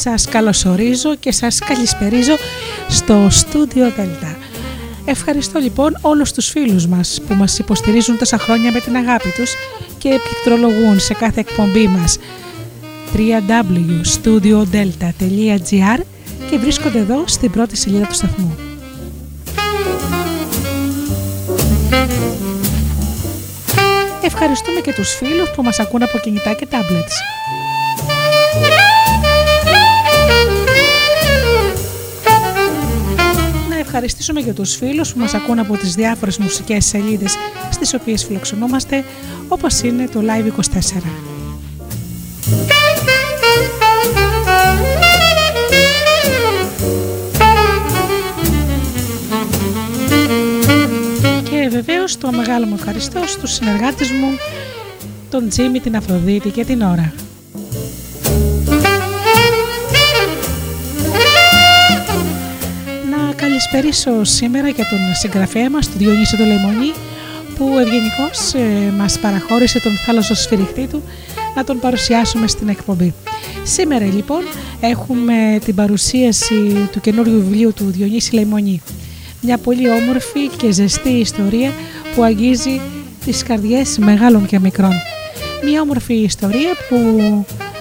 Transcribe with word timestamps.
Σας 0.00 0.28
καλωσορίζω 0.28 1.14
και 1.14 1.32
σας 1.32 1.58
καλησπερίζω 1.58 2.36
στο 2.88 3.26
στούντιο 3.30 3.92
Δέλτα. 3.96 4.36
Ευχαριστώ 5.04 5.58
λοιπόν 5.58 5.98
όλους 6.00 6.32
τους 6.32 6.48
φίλους 6.48 6.86
μας 6.86 7.20
που 7.28 7.34
μας 7.34 7.58
υποστηρίζουν 7.58 8.18
τόσα 8.18 8.38
χρόνια 8.38 8.72
με 8.72 8.80
την 8.80 8.96
αγάπη 8.96 9.32
τους 9.36 9.52
και 9.98 10.08
πληκτρολογούν 10.08 11.00
σε 11.00 11.14
κάθε 11.14 11.40
εκπομπή 11.40 11.86
μας 11.86 12.18
www.studiodelta.gr 13.16 16.00
και 16.50 16.58
βρίσκονται 16.58 16.98
εδώ 16.98 17.24
στην 17.26 17.50
πρώτη 17.50 17.76
σελίδα 17.76 18.06
του 18.06 18.14
σταθμού. 18.14 18.56
Ευχαριστούμε 24.22 24.80
και 24.80 24.92
τους 24.92 25.14
φίλους 25.14 25.50
που 25.50 25.62
μας 25.62 25.80
ακούν 25.80 26.02
από 26.02 26.18
κινητά 26.18 26.52
και 26.52 26.66
tablets. 26.70 27.12
Ευχαριστήσουμε 33.92 34.40
και 34.40 34.52
τους 34.52 34.76
φίλους 34.76 35.12
που 35.12 35.18
μας 35.18 35.34
ακούν 35.34 35.58
από 35.58 35.76
τις 35.76 35.94
διάφορες 35.94 36.38
μουσικές 36.38 36.84
σελίδες 36.84 37.36
στις 37.70 37.94
οποίες 37.94 38.24
φιλοξενούμαστε 38.24 39.04
όπως 39.48 39.80
είναι 39.80 40.08
το 40.08 40.20
Live24. 40.20 41.02
Και 51.50 51.68
βεβαίως 51.70 52.18
το 52.18 52.32
μεγάλο 52.32 52.66
μου 52.66 52.74
ευχαριστώ 52.74 53.20
στους 53.26 53.52
συνεργάτες 53.52 54.10
μου 54.10 54.28
τον 55.30 55.48
Τζίμι, 55.48 55.80
την 55.80 55.96
Αφροδίτη 55.96 56.50
και 56.50 56.64
την 56.64 56.82
Ωρα. 56.82 57.12
Να 63.60 63.66
καλησπερίσω 63.66 64.24
σήμερα 64.24 64.70
και 64.70 64.82
τον 64.90 64.98
συγγραφέα 65.20 65.70
μας, 65.70 65.88
τον 65.88 65.98
Διονύση 65.98 66.36
το 66.36 66.44
Λεμονή, 66.44 66.92
που 67.56 67.78
ευγενικώς 67.78 68.54
ε, 68.54 68.92
μας 68.98 69.18
παραχώρησε 69.18 69.80
τον 69.80 69.92
θάλασσο 70.06 70.34
σφυριχτή 70.34 70.86
του 70.86 71.02
να 71.54 71.64
τον 71.64 71.78
παρουσιάσουμε 71.78 72.46
στην 72.46 72.68
εκπομπή. 72.68 73.14
Σήμερα 73.62 74.04
λοιπόν 74.04 74.42
έχουμε 74.80 75.58
την 75.64 75.74
παρουσίαση 75.74 76.88
του 76.92 77.00
καινούριου 77.00 77.32
βιβλίου 77.32 77.72
του 77.72 77.84
Διονύση 77.90 78.34
Λεμονή. 78.34 78.82
Μια 79.42 79.58
πολύ 79.58 79.90
όμορφη 79.90 80.48
και 80.56 80.70
ζεστή 80.70 81.10
ιστορία 81.10 81.70
που 82.14 82.22
αγγίζει 82.22 82.80
τις 83.24 83.42
καρδιές 83.42 83.98
μεγάλων 83.98 84.46
και 84.46 84.58
μικρών. 84.58 84.92
Μια 85.64 85.80
όμορφη 85.80 86.14
ιστορία 86.14 86.70
που 86.88 86.98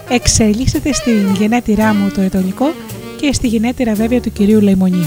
εξελίσσεται 0.09 0.93
στην 0.93 1.35
γενέτειρά 1.39 1.93
μου 1.93 2.09
το 2.09 2.21
ετολικό 2.21 2.73
και 3.21 3.33
στη 3.33 3.47
γενέτειρα 3.47 3.93
βέβαια 3.93 4.21
του 4.21 4.31
κυρίου 4.31 4.61
Λεμονή. 4.61 5.05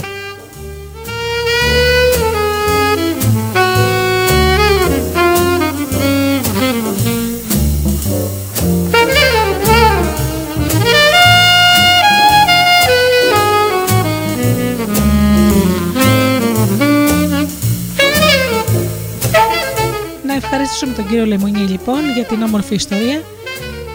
Τον 21.03 21.11
κύριο 21.11 21.27
Λεμονή 21.27 21.57
λοιπόν 21.57 21.99
για 22.15 22.23
την 22.23 22.41
όμορφη 22.41 22.75
ιστορία 22.75 23.21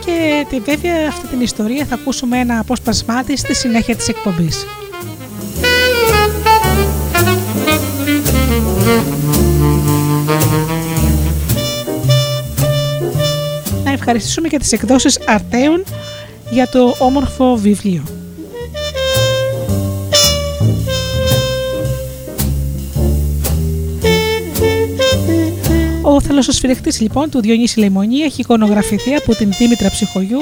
και 0.04 0.46
τη 0.48 0.60
βέβαια 0.60 1.08
αυτή 1.08 1.26
την 1.26 1.40
ιστορία 1.40 1.84
θα 1.84 1.94
ακούσουμε 1.94 2.38
ένα 2.38 2.58
απόσπασμά 2.58 3.24
της 3.24 3.40
στη 3.40 3.54
συνέχεια 3.54 3.96
της 3.96 4.08
εκπομπής. 4.08 4.66
Να 13.84 13.90
ευχαριστήσουμε 13.90 14.48
και 14.48 14.58
τις 14.58 14.72
εκδόσεις 14.72 15.18
Αρτέων 15.26 15.84
για 16.50 16.68
το 16.68 16.94
όμορφο 16.98 17.56
βιβλίο. 17.56 18.17
Ο 26.10 26.20
θαλασσοσφυρεχτής 26.20 27.00
λοιπόν 27.00 27.30
του 27.30 27.40
Διονύση 27.40 27.78
Λεμονή 27.78 28.18
έχει 28.18 28.40
εικονογραφηθεί 28.40 29.14
από 29.14 29.34
την 29.34 29.50
Δήμητρα 29.58 29.90
Ψυχογιού 29.90 30.38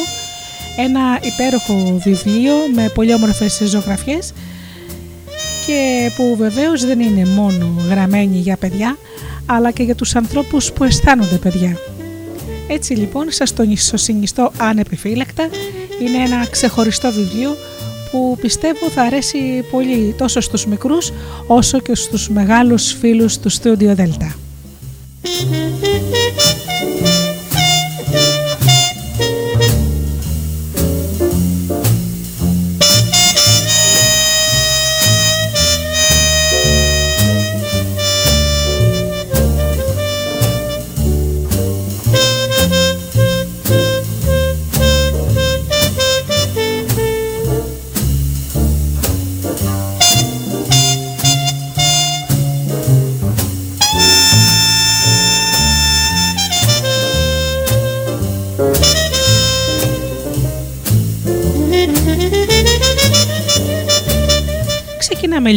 ένα 0.76 1.18
υπέροχο 1.22 1.98
βιβλίο 2.04 2.52
με 2.74 2.90
πολύ 2.94 3.14
όμορφες 3.14 3.62
ζωγραφιές 3.64 4.32
και 5.66 6.10
που 6.16 6.36
βεβαίως 6.36 6.84
δεν 6.84 7.00
είναι 7.00 7.24
μόνο 7.28 7.82
γραμμένη 7.88 8.38
για 8.38 8.56
παιδιά 8.56 8.98
αλλά 9.46 9.70
και 9.70 9.82
για 9.82 9.94
τους 9.94 10.14
ανθρώπους 10.14 10.72
που 10.72 10.84
αισθάνονται 10.84 11.36
παιδιά. 11.36 11.78
Έτσι 12.68 12.94
λοιπόν 12.94 13.30
σας 13.30 13.52
το 13.52 13.64
συνιστώ 13.94 14.52
ανεπιφύλακτα, 14.58 15.48
είναι 16.00 16.24
ένα 16.24 16.46
ξεχωριστό 16.50 17.12
βιβλίο 17.12 17.56
που 18.10 18.38
πιστεύω 18.40 18.88
θα 18.90 19.02
αρέσει 19.02 19.64
πολύ 19.70 20.14
τόσο 20.18 20.40
στους 20.40 20.66
μικρούς 20.66 21.12
όσο 21.46 21.80
και 21.80 21.94
στους 21.94 22.28
μεγάλους 22.28 22.92
φίλους 22.92 23.38
του 23.38 23.52
Studio 23.52 23.96
Delta. 23.96 24.45
Thank 25.26 27.06
you. 27.06 27.15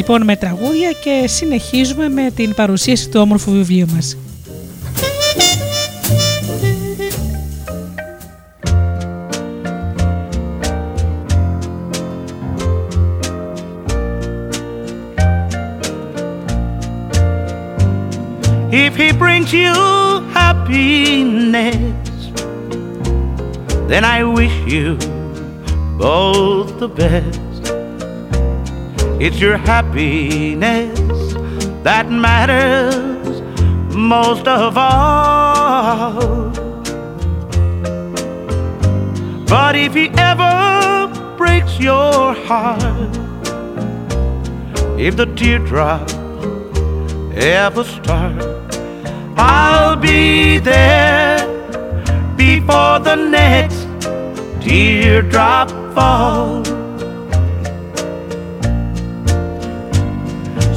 Λοιπόν 0.09 0.27
με 0.27 0.35
τραγούδια 0.35 0.91
και 0.91 1.27
συνεχίζουμε 1.27 2.09
με 2.09 2.31
την 2.35 2.53
παρουσίαση 2.53 3.09
του 3.09 3.19
όμορφου 3.19 3.51
βιβλίου 3.51 3.87
μας. 3.93 4.17
If 18.71 18.95
he 19.01 19.09
brings 19.23 19.51
you 19.61 19.73
happiness, 20.39 21.77
then 23.89 24.03
I 24.17 24.19
wish 24.37 24.57
you 24.73 24.87
both 25.97 26.69
the 26.79 26.89
best. 26.99 27.48
It's 29.21 29.37
your 29.37 29.57
happiness 29.57 30.97
that 31.83 32.09
matters 32.09 33.41
most 33.93 34.47
of 34.47 34.77
all. 34.77 36.51
But 39.45 39.75
if 39.75 39.93
he 39.93 40.09
ever 40.17 41.35
breaks 41.35 41.77
your 41.79 42.33
heart, 42.33 43.17
if 44.97 45.17
the 45.17 45.25
teardrop 45.35 46.09
ever 47.35 47.83
start, 47.83 48.41
I'll 49.35 49.97
be 49.97 50.59
there 50.59 51.45
before 52.37 52.99
the 52.99 53.15
next 53.15 53.85
teardrop 54.63 55.69
falls. 55.93 56.78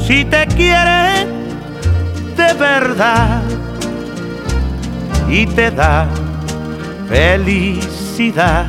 Si 0.05 0.25
te 0.25 0.45
quiere 0.47 1.25
de 2.35 2.53
verdad 2.59 3.41
y 5.29 5.45
te 5.45 5.71
da 5.71 6.07
felicidad. 7.07 8.65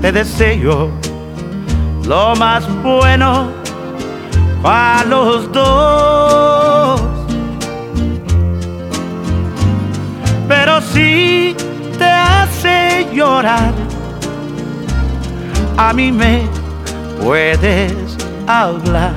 Te 0.00 0.10
deseo 0.10 0.90
lo 2.06 2.34
más 2.36 2.64
bueno 2.82 3.50
para 4.62 5.04
los 5.04 5.52
dos. 5.52 7.00
Pero 10.48 10.80
si 10.80 11.54
te 11.98 12.04
hace 12.04 13.06
llorar, 13.14 13.72
a 15.76 15.92
mí 15.92 16.10
me 16.10 16.48
puedes 17.22 18.09
hablar 18.46 19.12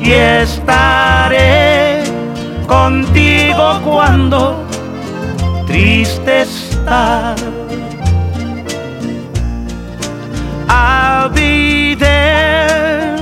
y 0.00 0.12
estaré 0.12 2.02
contigo 2.66 3.80
cuando 3.84 4.64
triste 5.66 6.42
estás. 6.42 7.42
I'll 10.70 11.30
be 11.30 11.94
there 11.94 13.16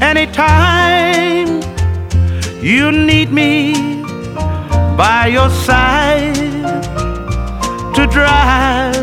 anytime 0.00 1.62
you 2.60 2.92
need 2.92 3.32
me 3.32 4.02
by 4.96 5.26
your 5.26 5.50
side 5.50 6.34
to 7.94 8.06
drive 8.06 8.96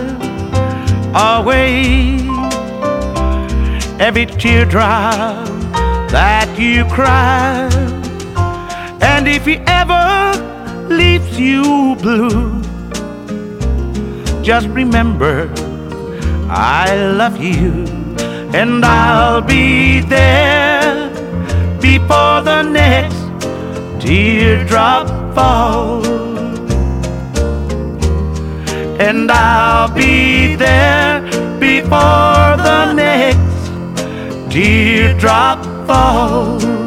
away 1.16 2.29
every 4.00 4.26
teardrop 4.26 5.46
that 6.10 6.48
you 6.58 6.86
cry. 6.86 7.70
And 9.02 9.28
if 9.28 9.46
he 9.46 9.58
ever 9.68 10.88
leaves 10.88 11.38
you 11.38 11.96
blue, 12.02 12.62
just 14.42 14.68
remember 14.70 15.52
I 16.50 16.96
love 16.96 17.44
you 17.44 17.86
and 18.54 18.84
I'll 18.84 19.42
be 19.42 20.00
there 20.00 21.10
before 21.82 22.42
the 22.42 22.64
next 22.64 23.20
teardrop 24.04 25.08
falls. 25.36 26.08
And 29.00 29.30
I'll 29.32 29.94
be 29.94 30.56
there 30.56 31.22
before 31.60 32.58
the 32.68 32.94
next 32.94 33.49
teardrop 34.50 35.64
falls. 35.86 36.79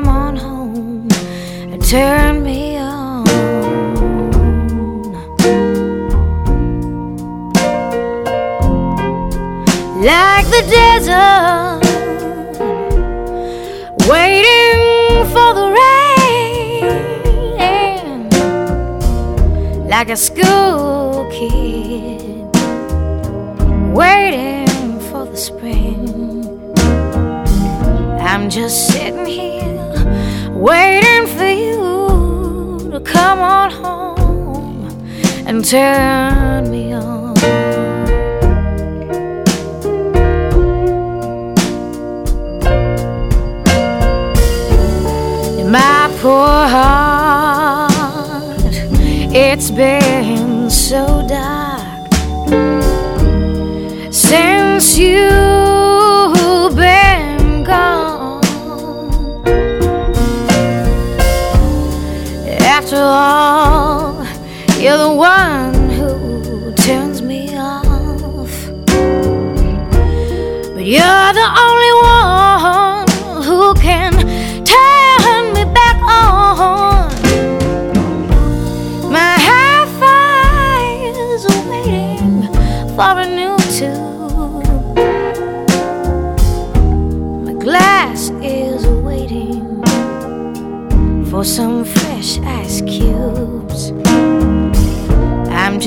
Come 0.00 0.08
on 0.08 0.36
home 0.36 1.08
and 1.72 1.84
turn 1.84 2.42
me 2.42 2.76
on. 2.78 3.24
Like 10.02 10.46
the 10.56 10.62
desert, 10.76 11.82
waiting 14.08 15.26
for 15.34 15.50
the 15.58 15.66
rain, 15.80 16.90
like 19.86 20.08
a 20.08 20.16
school 20.16 21.28
kid 21.30 22.20
waiting 23.92 24.98
for 25.10 25.26
the 25.26 25.36
spring. 25.36 25.98
I'm 28.30 28.48
just 28.48 28.86
sitting 28.92 29.26
here 29.26 29.49
waiting 30.60 31.26
for 31.26 31.48
you 31.48 32.90
to 32.90 33.00
come 33.00 33.38
on 33.38 33.70
home 33.70 34.86
and 35.46 35.64
turn 35.64 36.70
me 36.70 36.92
on. 36.92 37.30
My 45.70 46.10
poor 46.20 46.66
heart, 46.74 48.50
it's 49.32 49.70
been 49.70 50.68
so 50.68 51.24
dark 51.26 51.49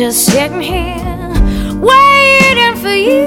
just 0.04 0.26
sitting 0.26 0.60
here 0.60 1.30
waiting 1.80 2.76
for 2.76 2.94
you 2.94 3.26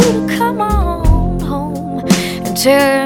to 0.00 0.26
come 0.36 0.60
on 0.60 1.38
home 1.38 2.00
and 2.44 2.56
turn 2.60 3.03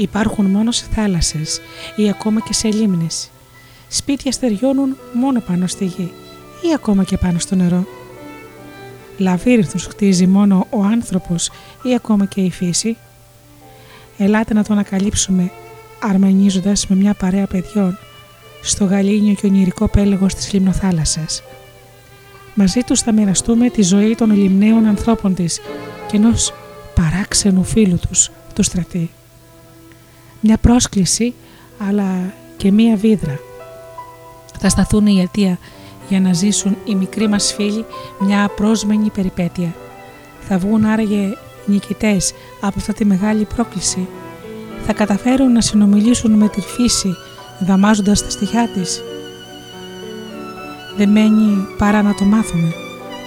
υπάρχουν 0.00 0.46
μόνο 0.46 0.70
σε 0.70 0.84
θάλασσες 0.94 1.60
ή 1.96 2.08
ακόμα 2.08 2.40
και 2.40 2.52
σε 2.52 2.68
λίμνες. 2.68 3.30
Σπίτια 3.88 4.32
στεριώνουν 4.32 4.96
μόνο 5.12 5.40
πάνω 5.40 5.66
στη 5.66 5.84
γη 5.84 6.12
ή 6.62 6.74
ακόμα 6.74 7.04
και 7.04 7.16
πάνω 7.16 7.38
στο 7.38 7.54
νερό. 7.54 7.86
Λαβύρινθους 9.18 9.86
χτίζει 9.86 10.26
μόνο 10.26 10.66
ο 10.70 10.82
άνθρωπος 10.82 11.50
ή 11.82 11.94
ακόμα 11.94 12.24
και 12.24 12.40
η 12.40 12.50
φύση. 12.50 12.96
Ελάτε 14.18 14.54
να 14.54 14.64
το 14.64 14.72
ανακαλύψουμε 14.72 15.50
αρμενίζοντας 16.02 16.86
με 16.86 16.96
μια 16.96 17.14
παρέα 17.14 17.46
παιδιών 17.46 17.98
στο 18.62 18.84
γαλήνιο 18.84 19.34
και 19.34 19.46
ονειρικό 19.46 19.88
πέλεγος 19.88 20.34
της 20.34 20.52
λιμνοθάλασσας. 20.52 21.42
Μαζί 22.54 22.80
τους 22.80 23.00
θα 23.00 23.12
μοιραστούμε 23.12 23.70
τη 23.70 23.82
ζωή 23.82 24.14
των 24.14 24.30
λιμναίων 24.30 24.86
ανθρώπων 24.86 25.34
της 25.34 25.60
και 26.08 26.16
ενός 26.16 26.54
παράξενου 26.94 27.64
φίλου 27.64 27.98
τους, 28.08 28.30
του 28.54 28.62
στρατή. 28.62 29.10
Μια 30.40 30.56
πρόσκληση 30.56 31.34
αλλά 31.88 32.34
και 32.56 32.72
μια 32.72 32.96
βίδρα. 32.96 33.38
Θα 34.60 34.68
σταθούν 34.68 35.06
η 35.06 35.20
αιτία 35.20 35.58
για 36.08 36.20
να 36.20 36.32
ζήσουν 36.32 36.76
οι 36.84 36.94
μικροί 36.94 37.28
μας 37.28 37.52
φίλοι 37.52 37.84
μια 38.20 38.44
απρόσμενη 38.44 39.10
περιπέτεια. 39.10 39.74
Θα 40.40 40.58
βγουν 40.58 40.84
άραγε 40.84 41.36
νικητές 41.66 42.32
από 42.60 42.74
αυτή 42.78 42.92
τη 42.92 43.04
μεγάλη 43.04 43.44
πρόκληση. 43.44 44.08
Θα 44.86 44.92
καταφέρουν 44.92 45.52
να 45.52 45.60
συνομιλήσουν 45.60 46.30
με 46.30 46.48
τη 46.48 46.60
φύση 46.60 47.14
δαμάζοντας 47.60 48.22
τα 48.22 48.30
στοιχιά 48.30 48.68
της. 48.68 49.02
Δεν 50.96 51.08
μένει 51.08 51.66
παρά 51.78 52.02
να 52.02 52.14
το 52.14 52.24
μάθουμε. 52.24 52.72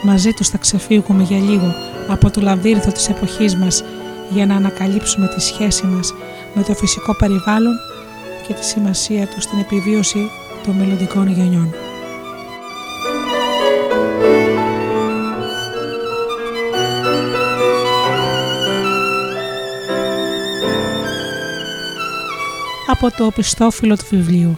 Μαζί 0.04 0.32
τους 0.32 0.48
θα 0.48 0.58
ξεφύγουμε 0.58 1.24
για 1.24 1.38
λίγο 1.38 1.74
από 2.08 2.32
το 2.32 2.42
λαβύρινθο 2.42 2.92
της 2.92 3.10
εποχής 3.10 3.56
μας 3.56 3.84
για 4.30 4.46
να 4.46 4.56
ανακαλύψουμε 4.56 5.28
τη 5.28 5.42
σχέση 5.42 5.86
μας 5.86 6.14
με 6.54 6.64
το 6.64 6.74
φυσικό 6.74 7.16
περιβάλλον 7.16 7.74
και 8.48 8.54
τη 8.54 8.66
σημασία 8.66 9.28
του 9.28 9.42
στην 9.42 9.60
επιβίωση 9.60 10.30
των 10.64 10.76
μελλοντικών 10.76 11.28
γενιών. 11.28 11.74
Από 22.88 23.12
το 23.18 23.32
πιστόφυλλο 23.36 23.96
του 23.96 24.06
βιβλίου 24.10 24.58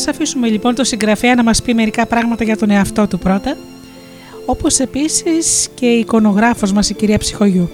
Ας 0.00 0.08
αφήσουμε 0.08 0.48
λοιπόν 0.48 0.74
το 0.74 0.84
συγγραφέα 0.84 1.34
να 1.34 1.42
μας 1.42 1.62
πει 1.62 1.74
μερικά 1.74 2.06
πράγματα 2.06 2.44
για 2.44 2.56
τον 2.56 2.70
εαυτό 2.70 3.06
του 3.06 3.18
πρώτα, 3.18 3.56
όπως 4.46 4.78
επίσης 4.78 5.68
και 5.74 5.86
η 5.86 5.98
εικονογράφος 5.98 6.72
μας 6.72 6.90
η 6.90 6.94
κυρία 6.94 7.18
Ψυχογιού. 7.18 7.70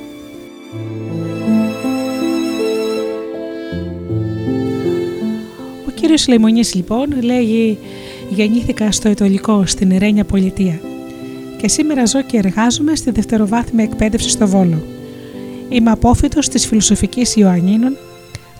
Ο 5.87 5.90
κύριος 5.95 6.28
Λεμονής 6.28 6.75
λοιπόν 6.75 7.23
λέγει 7.23 7.78
«Γεννήθηκα 8.30 8.92
στο 8.92 9.09
Ιτωλικό 9.09 9.66
στην 9.66 9.90
Ερένια 9.90 10.25
Πολιτεία 10.25 10.80
και 11.56 11.68
σήμερα 11.68 12.06
ζω 12.06 12.23
και 12.23 12.37
εργάζομαι 12.37 12.95
στη 12.95 13.11
δευτεροβάθμια 13.11 13.85
εκπαίδευση 13.85 14.28
στο 14.28 14.47
Βόλο. 14.47 14.83
Είμαι 15.68 15.90
απόφυτος 15.90 16.49
της 16.49 16.66
Φιλοσοφικής 16.66 17.37
Ιωαννίνων, 17.37 17.97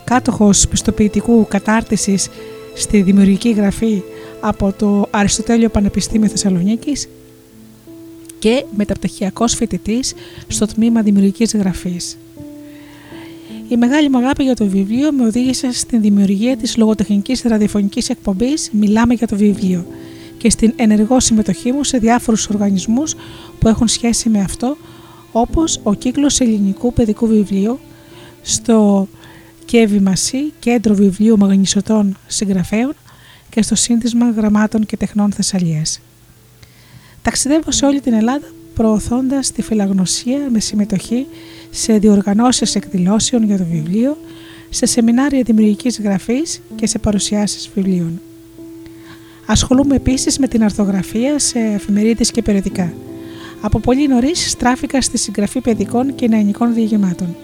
κάτοχος 0.03 0.67
πιστοποιητικού 0.67 1.47
κατάρτισης 1.47 2.29
στη 2.77 3.01
δημιουργική 3.01 3.49
γραφή 3.51 4.01
από 4.39 4.73
το 4.77 5.07
Αριστοτέλειο 5.11 5.69
Πανεπιστήμιο 5.69 6.29
Θεσσαλονίκης 6.29 7.07
και 8.39 8.63
μεταπτυχιακός 8.75 9.53
φοιτητής 9.55 10.13
στο 10.47 10.65
τμήμα 10.65 11.01
δημιουργικής 11.01 11.55
γραφής. 11.55 12.17
Η 13.69 13.77
μεγάλη 13.77 14.09
μου 14.09 14.17
αγάπη 14.17 14.43
για 14.43 14.55
το 14.55 14.65
βιβλίο 14.65 15.11
με 15.11 15.25
οδήγησε 15.25 15.71
στην 15.71 16.01
δημιουργία 16.01 16.57
της 16.57 16.77
λογοτεχνικής 16.77 17.41
ραδιοφωνικής 17.41 18.09
εκπομπής 18.09 18.69
«Μιλάμε 18.71 19.13
για 19.13 19.27
το 19.27 19.35
βιβλίο» 19.35 19.85
και 20.37 20.49
στην 20.49 20.73
ενεργό 20.75 21.19
συμμετοχή 21.19 21.71
μου 21.71 21.83
σε 21.83 21.97
διάφορους 21.97 22.47
οργανισμούς 22.47 23.15
που 23.59 23.67
έχουν 23.67 23.87
σχέση 23.87 24.29
με 24.29 24.39
αυτό, 24.39 24.77
όπως 25.31 25.79
ο 25.83 25.93
κύκλος 25.93 26.39
ελληνικού 26.39 26.93
παιδικού 26.93 27.27
βιβλίου 27.27 27.79
στο 28.41 29.07
και 29.67 29.77
Ευημασί, 29.77 30.53
Κέντρο 30.59 30.95
Βιβλίου 30.95 31.37
Μαγνησωτών 31.37 32.17
Συγγραφέων 32.27 32.93
και 33.49 33.61
στο 33.61 33.75
Σύνδεσμα 33.75 34.29
Γραμμάτων 34.29 34.85
και 34.85 34.97
Τεχνών 34.97 35.31
Θεσσαλίας. 35.31 35.99
Ταξιδεύω 37.21 37.71
σε 37.71 37.85
όλη 37.85 37.99
την 37.99 38.13
Ελλάδα 38.13 38.45
προωθώντας 38.73 39.51
τη 39.51 39.61
φιλαγνωσία 39.61 40.39
με 40.51 40.59
συμμετοχή 40.59 41.25
σε 41.69 41.97
διοργανώσεις 41.97 42.75
εκδηλώσεων 42.75 43.43
για 43.43 43.57
το 43.57 43.63
βιβλίο, 43.71 44.17
σε 44.69 44.85
σεμινάρια 44.85 45.41
δημιουργικής 45.43 45.99
γραφής 45.99 46.61
και 46.75 46.87
σε 46.87 46.99
παρουσιάσεις 46.99 47.69
βιβλίων. 47.75 48.21
Ασχολούμαι 49.45 49.95
επίσης 49.95 50.37
με 50.37 50.47
την 50.47 50.63
αρθογραφία 50.63 51.39
σε 51.39 51.59
εφημερίδες 51.59 52.31
και 52.31 52.41
περιοδικά. 52.41 52.93
Από 53.61 53.79
πολύ 53.79 54.07
νωρίς 54.07 54.49
στράφηκα 54.49 55.01
στη 55.01 55.17
συγγραφή 55.17 55.61
παιδικών 55.61 56.15
και 56.15 56.27
νεανικών 56.27 56.73
διηγημάτων. 56.73 57.35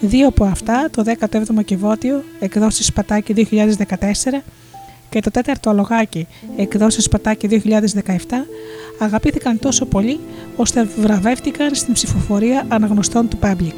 Δύο 0.00 0.26
από 0.26 0.44
αυτά, 0.44 0.88
το 0.90 1.04
17ο 1.20 1.64
Κιβώτιο, 1.64 2.24
εκδόσεις 2.40 2.86
Σπατάκη 2.86 3.48
2014 3.50 4.42
και 5.08 5.20
το 5.20 5.30
τέταρτο 5.30 5.70
αλογάκι, 5.70 6.26
εκδόσεις 6.56 7.04
Σπατάκη 7.04 7.62
2017, 8.04 8.16
αγαπήθηκαν 8.98 9.58
τόσο 9.58 9.86
πολύ 9.86 10.20
ώστε 10.56 10.88
βραβεύτηκαν 10.98 11.74
στην 11.74 11.92
ψηφοφορία 11.92 12.64
αναγνωστών 12.68 13.28
του 13.28 13.38
Public. 13.42 13.74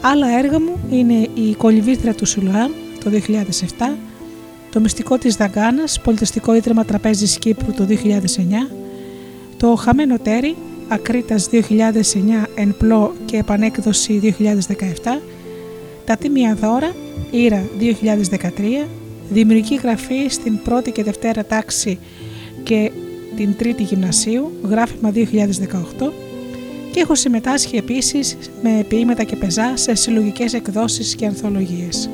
Άλλα 0.00 0.38
έργα 0.38 0.60
μου 0.60 0.76
είναι 0.90 1.28
η 1.34 1.54
Κολυβήθρα 1.54 2.14
του 2.14 2.26
Σουλουάμ 2.26 2.70
το 3.04 3.10
2007, 3.80 3.92
το 4.70 4.80
Μυστικό 4.80 5.18
της 5.18 5.36
Δαγκάνας, 5.36 6.00
Πολιτιστικό 6.00 6.54
Ίδρυμα 6.54 6.84
Τραπέζης 6.84 7.38
Κύπρου 7.38 7.72
το 7.72 7.84
2009, 7.84 8.70
το 9.56 9.74
Χαμένο 9.74 10.18
Τέρι 10.18 10.56
Ακρίτας 10.92 11.48
2009 11.52 11.58
εν 12.54 12.74
πλώ 12.78 13.14
και 13.24 13.36
επανέκδοση 13.36 14.34
2017, 14.38 15.20
τα 16.04 16.16
τίμια 16.16 16.54
δώρα 16.54 16.94
Ήρα 17.30 17.68
2013, 17.80 18.86
δημιουργική 19.30 19.74
γραφή 19.74 20.28
στην 20.28 20.62
πρώτη 20.62 20.90
και 20.90 21.02
δευτέρα 21.02 21.44
τάξη 21.44 21.98
και 22.62 22.90
την 23.36 23.56
τρίτη 23.56 23.82
γυμνασίου, 23.82 24.52
γράφημα 24.68 25.12
2018 25.14 26.12
και 26.92 27.00
έχω 27.00 27.14
συμμετάσχει 27.14 27.76
επίσης 27.76 28.36
με 28.62 28.84
ποίηματα 28.88 29.24
και 29.24 29.36
πεζά 29.36 29.76
σε 29.76 29.94
συλλογικές 29.94 30.52
εκδόσεις 30.52 31.14
και 31.14 31.26
ανθολογίες. 31.26 32.10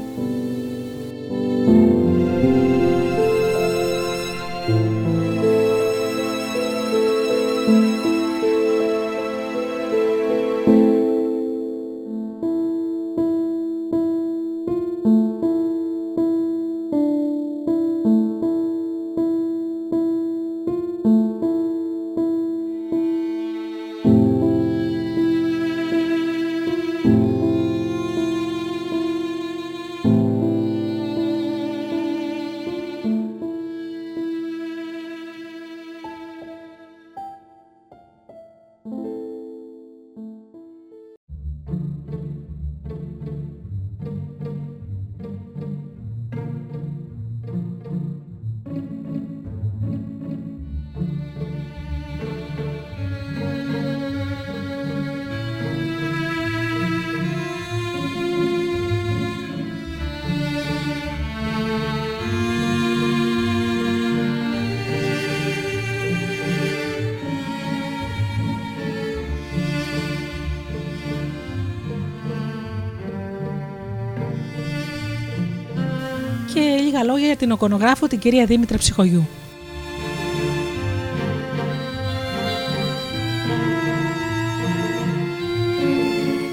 Λίγα 77.40 77.46
λόγια 77.46 77.46
για 77.46 77.46
την 77.46 77.50
οκονογράφο 77.52 78.06
την 78.06 78.18
κυρία 78.18 78.46
Δήμητρα 78.46 78.78
Ψυχογιού. 78.78 79.28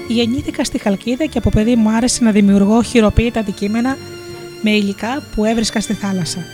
Γεννήθηκα 0.08 0.64
στη 0.64 0.78
Χαλκίδα 0.78 1.24
και 1.26 1.38
από 1.38 1.50
παιδί 1.50 1.76
μου 1.76 1.90
άρεσε 1.90 2.24
να 2.24 2.30
δημιουργώ 2.30 2.82
χειροποίητα 2.82 3.40
αντικείμενα 3.40 3.96
με 4.62 4.70
υλικά 4.70 5.22
που 5.34 5.44
έβρισκα 5.44 5.80
στη 5.80 5.92
θάλασσα. 5.92 6.44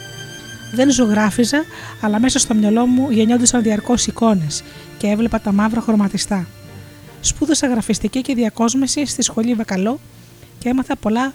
Δεν 0.74 0.90
ζωγράφιζα, 0.90 1.64
αλλά 2.00 2.20
μέσα 2.20 2.38
στο 2.38 2.54
μυαλό 2.54 2.86
μου 2.86 3.10
γεννιόντουσαν 3.10 3.62
διαρκώς 3.62 4.06
εικόνες 4.06 4.62
και 4.98 5.06
έβλεπα 5.06 5.40
τα 5.40 5.52
μαύρα 5.52 5.80
χρωματιστά. 5.80 6.46
Σπούδασα 7.20 7.66
γραφιστική 7.66 8.20
και 8.20 8.34
διακόσμηση 8.34 9.06
στη 9.06 9.22
σχολή 9.22 9.54
Βακαλό 9.54 9.98
και 10.58 10.68
έμαθα 10.68 10.96
πολλά 10.96 11.32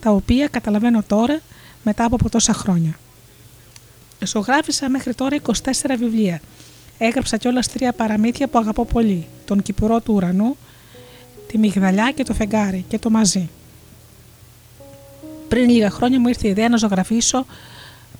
τα 0.00 0.10
οποία 0.10 0.48
καταλαβαίνω 0.48 1.02
τώρα 1.06 1.40
μετά 1.82 2.04
από 2.04 2.30
τόσα 2.30 2.52
χρόνια. 2.52 2.98
Ζωγράφισα 4.24 4.88
μέχρι 4.88 5.14
τώρα 5.14 5.36
24 5.42 5.52
βιβλία. 5.98 6.40
Έγραψα 6.98 7.36
κιόλας 7.36 7.68
τρία 7.68 7.92
παραμύθια 7.92 8.48
που 8.48 8.58
αγαπώ 8.58 8.84
πολύ: 8.84 9.26
Τον 9.44 9.62
Κυπουρό 9.62 10.00
του 10.00 10.14
Ουρανού, 10.14 10.56
Τη 11.46 11.58
Μυγδαλιά 11.58 12.10
και 12.10 12.22
το 12.22 12.34
Φεγγάρι 12.34 12.84
και 12.88 12.98
το 12.98 13.10
Μαζί. 13.10 13.48
Πριν 15.48 15.68
λίγα 15.68 15.90
χρόνια 15.90 16.20
μου 16.20 16.28
ήρθε 16.28 16.46
η 16.46 16.50
ιδέα 16.50 16.68
να 16.68 16.76
ζωγραφίσω 16.76 17.46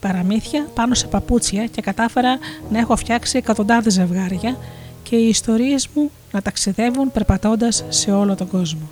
παραμύθια 0.00 0.66
πάνω 0.74 0.94
σε 0.94 1.06
παπούτσια 1.06 1.66
και 1.66 1.80
κατάφερα 1.80 2.38
να 2.70 2.78
έχω 2.78 2.96
φτιάξει 2.96 3.38
εκατοντάδες 3.38 3.92
ζευγάρια 3.92 4.56
και 5.02 5.16
οι 5.16 5.28
ιστορίες 5.28 5.88
μου 5.94 6.10
να 6.32 6.42
ταξιδεύουν 6.42 7.12
περπατώντας 7.12 7.84
σε 7.88 8.12
όλο 8.12 8.34
τον 8.34 8.48
κόσμο. 8.48 8.88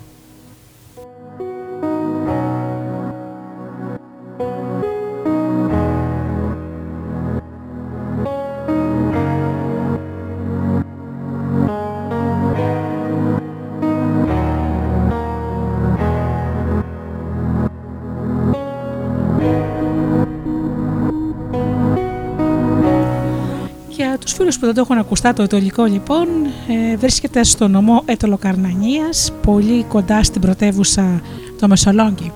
Που 24.35 24.65
δεν 24.65 24.73
το 24.73 24.81
έχουν 24.81 24.97
ακουστά 24.97 25.33
το 25.33 25.43
ετωλικό 25.43 25.83
λοιπόν 25.83 26.27
ε, 26.67 26.95
βρίσκεται 26.97 27.43
στο 27.43 27.67
νομό 27.67 28.01
Ετωλοκαρνανίας, 28.05 29.33
πολύ 29.41 29.83
κοντά 29.83 30.23
στην 30.23 30.41
πρωτεύουσα 30.41 31.21
το 31.59 31.67
Μεσολόγγι. 31.67 32.31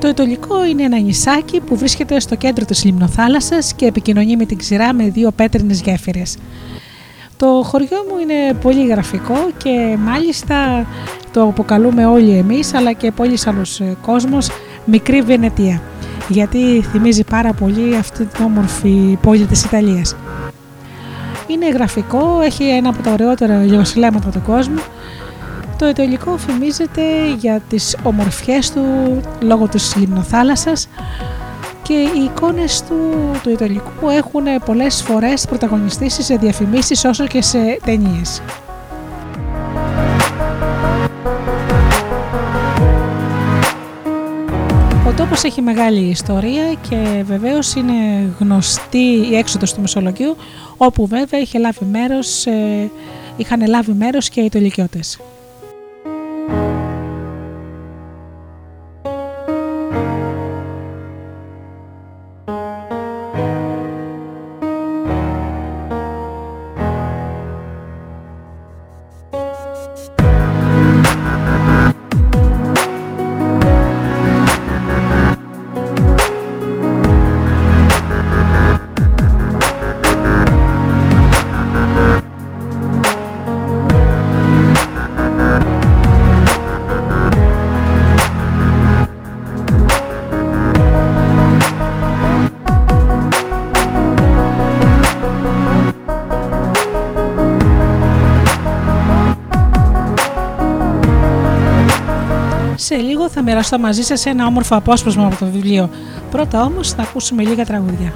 Το 0.00 0.06
Ετωλικό 0.06 0.64
είναι 0.64 0.82
ένα 0.82 0.98
νησάκι 0.98 1.60
που 1.60 1.76
βρίσκεται 1.76 2.20
στο 2.20 2.34
κέντρο 2.34 2.64
της 2.64 2.84
Λιμνοθάλασσας 2.84 3.74
και 3.74 3.86
επικοινωνεί 3.86 4.36
με 4.36 4.44
την 4.44 4.58
ξηρά 4.58 4.92
με 4.92 5.04
δύο 5.04 5.30
πέτρινες 5.30 5.80
γέφυρες. 5.80 6.36
Το 7.36 7.62
χωριό 7.64 7.98
μου 8.10 8.18
είναι 8.22 8.54
πολύ 8.54 8.86
γραφικό 8.86 9.34
και 9.56 9.96
μάλιστα 9.98 10.86
το 11.32 11.42
αποκαλούμε 11.42 12.06
όλοι 12.06 12.36
εμείς 12.36 12.74
αλλά 12.74 12.92
και 12.92 13.10
πολλοί 13.10 13.38
άλλους 13.46 13.80
ε, 13.80 13.96
κόσμος 14.02 14.48
μικρή 14.84 15.22
Βενετία 15.22 15.82
γιατί 16.28 16.82
θυμίζει 16.90 17.24
πάρα 17.24 17.52
πολύ 17.52 17.96
αυτή 17.96 18.24
την 18.24 18.44
όμορφη 18.44 19.18
πόλη 19.22 19.44
της 19.44 19.64
Ιταλίας. 19.64 20.16
Είναι 21.46 21.68
γραφικό, 21.68 22.40
έχει 22.40 22.64
ένα 22.64 22.88
από 22.88 23.02
τα 23.02 23.10
ωραιότερα 23.12 23.62
ηλιοσλέμματα 23.62 24.30
του 24.30 24.42
κόσμου. 24.46 24.82
Το 25.78 25.88
Ιταλικό 25.88 26.36
φημίζεται 26.36 27.02
για 27.38 27.60
τις 27.68 27.96
ομορφιές 28.02 28.70
του 28.70 28.84
λόγω 29.40 29.68
της 29.68 29.96
λιμνοθάλασσας 29.96 30.88
και 31.82 31.92
οι 31.92 32.22
εικόνες 32.24 32.82
του, 32.88 32.96
του 33.42 33.50
Ιταλικού 33.50 34.08
έχουν 34.08 34.44
πολλές 34.64 35.02
φορές 35.02 35.46
πρωταγωνιστήσει 35.46 36.22
σε 36.22 36.36
διαφημίσεις 36.36 37.04
όσο 37.04 37.26
και 37.26 37.42
σε 37.42 37.78
ταινίες. 37.84 38.42
Ο 45.12 45.14
τόπος 45.14 45.42
έχει 45.42 45.62
μεγάλη 45.62 46.00
ιστορία 46.00 46.74
και 46.88 47.22
βεβαίως 47.24 47.74
είναι 47.74 47.92
γνωστή 48.38 49.28
η 49.30 49.36
έξοδος 49.36 49.74
του 49.74 49.80
Μεσολογγίου 49.80 50.36
όπου 50.76 51.06
βέβαια 51.06 51.40
είχε 51.40 51.58
λάβει 51.58 51.84
μέρος, 51.84 52.46
ε, 52.46 52.90
είχαν 53.36 53.66
λάβει 53.66 53.92
μέρος 53.92 54.28
και 54.28 54.40
οι 54.40 54.48
τολικιώτες. 54.48 55.18
Θα 103.32 103.42
μοιραστώ 103.42 103.78
μαζί 103.78 104.02
σας 104.02 104.26
ένα 104.26 104.46
όμορφο 104.46 104.76
απόσπασμα 104.76 105.26
από 105.26 105.36
το 105.36 105.46
βιβλίο. 105.46 105.90
Πρώτα 106.30 106.62
όμως 106.62 106.92
θα 106.92 107.02
ακούσουμε 107.02 107.42
λίγα 107.42 107.64
τραγούδια. 107.64 108.12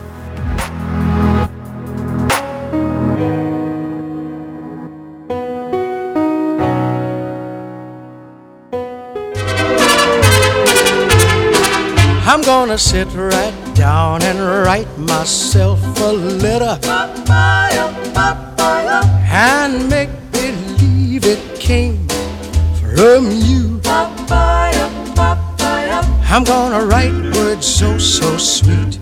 I'm 12.29 12.43
gonna 12.43 12.79
sit 12.93 13.09
right 13.35 13.57
down 13.75 14.23
and 14.31 14.39
write 14.65 14.91
myself 15.15 15.81
a 16.11 16.13
letter 16.45 16.75
and 19.53 19.73
make 19.89 20.13
believe 20.33 21.25
it 21.35 21.43
came 21.69 22.07
from 22.81 23.23
you. 23.49 23.66
I'm 26.37 26.45
gonna 26.45 26.85
write 26.85 27.15
words 27.35 27.67
so, 27.67 27.97
so 27.97 28.37
sweet. 28.37 28.99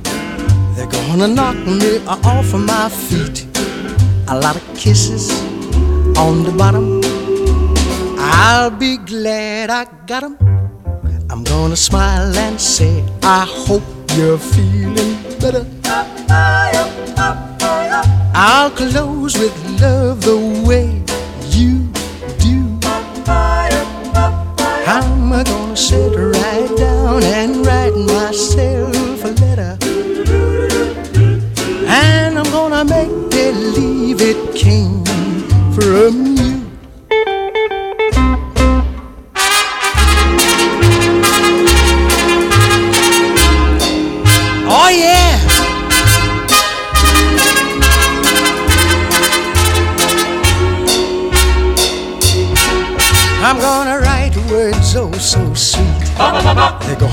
They're 0.77 0.87
gonna 0.87 1.27
knock 1.27 1.57
me 1.67 1.99
off 2.07 2.55
of 2.55 2.61
my 2.61 2.89
feet. 2.89 3.49
A 4.29 4.39
lot 4.39 4.55
of 4.55 4.63
kisses 4.77 5.33
on 6.17 6.45
the 6.45 6.55
bottom. 6.57 7.01
I'll 8.21 8.71
be 8.71 8.99
glad 8.99 9.69
I 9.69 9.85
got 10.07 10.21
them. 10.21 10.39
I'm 11.29 11.43
gonna 11.43 11.75
smile 11.75 12.33
and 12.37 12.61
say, 12.61 13.05
I 13.25 13.45
hope 13.49 13.83
you're 14.13 14.39
feeling 14.39 15.17
better. 15.41 15.67
I'll 18.37 18.71
close 18.71 19.37
with 19.37 19.81
love 19.81 20.21
the 20.23 20.37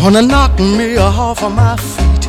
Gonna 0.01 0.23
knock 0.23 0.57
me 0.57 0.97
off 0.97 1.43
of 1.43 1.53
my 1.53 1.77
feet. 1.77 2.25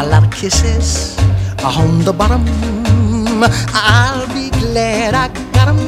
A 0.00 0.06
lot 0.06 0.24
of 0.24 0.30
kisses 0.30 1.18
on 1.62 2.02
the 2.02 2.14
bottom. 2.14 2.46
I'll 3.74 4.26
be 4.32 4.48
glad 4.48 5.12
I 5.12 5.28
got 5.52 5.68
'em. 5.68 5.80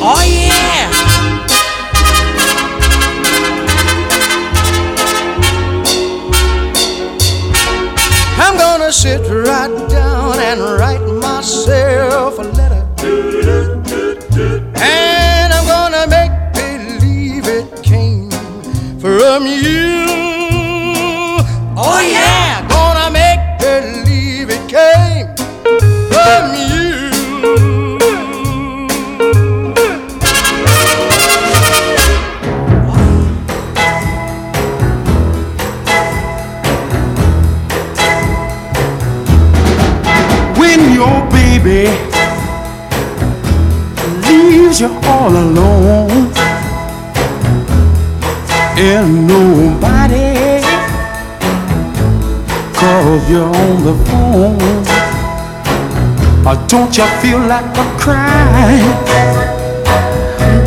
Oh 0.00 0.22
yeah. 0.24 0.88
I'm 8.44 8.56
gonna 8.56 8.90
sit 8.90 9.20
right 9.28 9.76
down 9.90 10.38
and 10.38 10.60
write 10.78 11.04
myself 11.20 11.83
leaves 44.74 44.80
you're 44.80 45.10
all 45.10 45.30
alone. 45.30 46.32
And 48.76 49.26
nobody 49.26 50.62
calls 52.74 53.30
you 53.30 53.42
on 53.42 53.84
the 53.84 53.94
phone. 54.06 54.84
Or 56.46 56.66
don't 56.66 56.96
you 56.96 57.06
feel 57.22 57.38
like 57.38 57.64
a 57.76 57.98
crying 57.98 58.84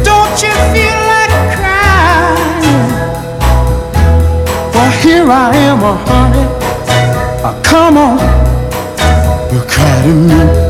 don't 0.04 0.42
you 0.42 0.54
feel 0.74 0.98
like 1.14 1.34
crying 1.56 2.90
well 4.74 4.92
here 5.02 5.30
I 5.30 5.56
am 5.56 5.80
honey. 6.08 6.48
Come 7.64 7.98
on. 7.98 8.18
You 9.54 9.62
cry 9.68 10.02
to 10.02 10.14
me 10.14 10.67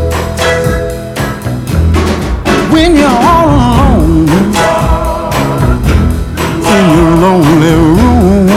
when 2.78 2.96
you're 2.96 3.22
all 3.32 3.50
alone. 3.58 4.30
In 6.76 6.86
your 6.98 7.12
lonely 7.24 7.74
room. 7.90 8.50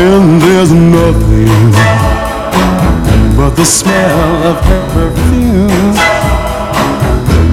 And 0.00 0.28
there's 0.44 0.72
nothing 0.72 1.72
but 3.36 3.50
the 3.60 3.66
smell 3.78 4.20
of 4.50 4.56
her 4.68 4.82
perfume. 4.94 5.94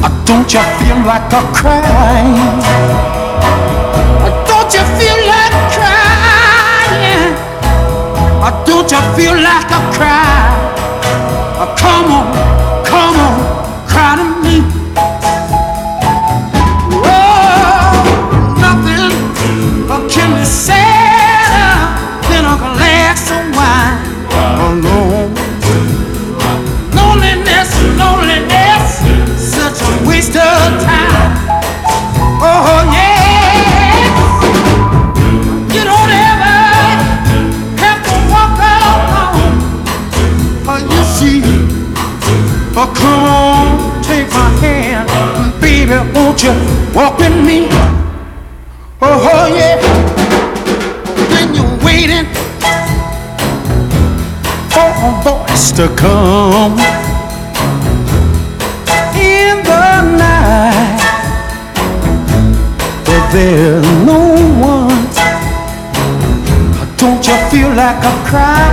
Uh, 0.06 0.12
don't 0.30 0.50
you 0.56 0.64
feel 0.80 1.00
like 1.12 1.34
a 1.42 1.44
Uh, 4.26 4.32
don't 4.50 4.72
you 4.76 4.84
feel 4.98 5.20
like 5.34 5.56
crying? 5.76 7.34
Uh, 8.46 8.54
don't 8.70 8.90
you 8.94 9.02
feel 9.18 9.36
like 9.50 9.72
a 9.80 9.82
cry? 9.98 10.48
Uh, 11.62 11.68
come 11.76 12.08
on, 12.18 12.49
come 43.10 43.24
on, 43.24 44.02
take 44.04 44.30
my 44.40 44.50
hand, 44.62 45.08
baby, 45.62 45.98
won't 46.14 46.44
you 46.44 46.54
walk 46.94 47.18
with 47.18 47.36
me? 47.48 47.60
Oh, 49.02 49.30
oh 49.34 49.46
yeah, 49.60 49.78
when 51.32 51.48
you're 51.56 51.76
waiting 51.88 52.28
for 54.74 54.90
a 55.08 55.12
voice 55.26 55.72
to 55.80 55.86
come 56.04 56.74
in 59.32 59.56
the 59.70 59.88
night, 60.24 61.02
but 63.06 63.24
there's 63.34 63.88
no 64.06 64.20
one. 64.72 65.00
Don't 66.98 67.26
you 67.26 67.38
feel 67.50 67.72
like 67.84 68.04
a 68.12 68.14
cry? 68.30 68.70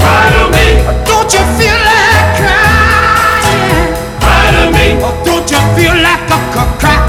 Cry 0.00 0.24
to 0.34 0.42
me. 0.54 0.66
Don't 1.08 1.30
you 1.34 1.44
feel 1.58 1.75
crack, 6.78 7.05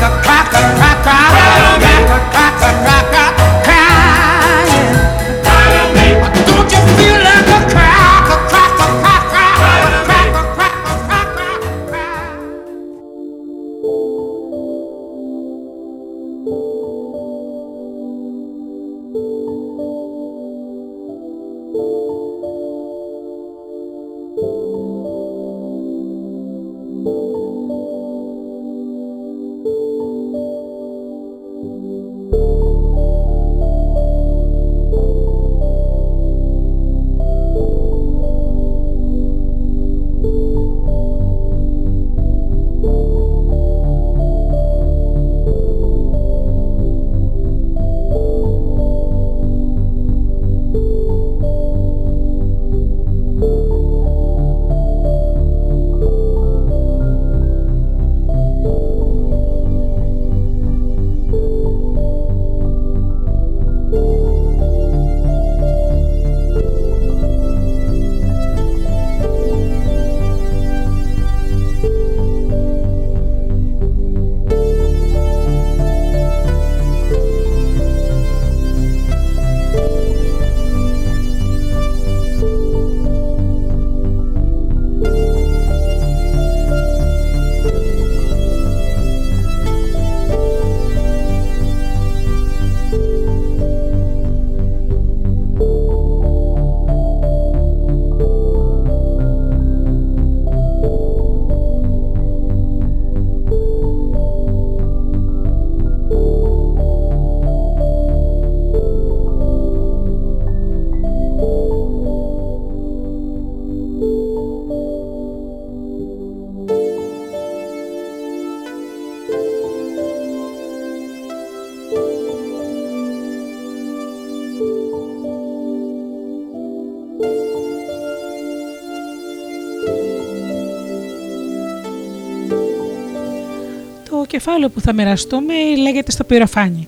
κεφάλαιο 134.38 134.70
που 134.70 134.82
θα 134.82 134.94
μοιραστούμε 134.94 135.54
λέγεται 135.78 136.12
στο 136.12 136.24
πυροφάνι. 136.24 136.88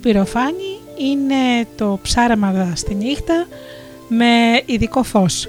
Πυροφάνι 0.00 0.78
είναι 0.96 1.66
το 1.76 1.98
ψάραμα 2.02 2.72
στη 2.74 2.94
νύχτα 2.94 3.46
με 4.08 4.26
ειδικό 4.66 5.02
φως. 5.02 5.48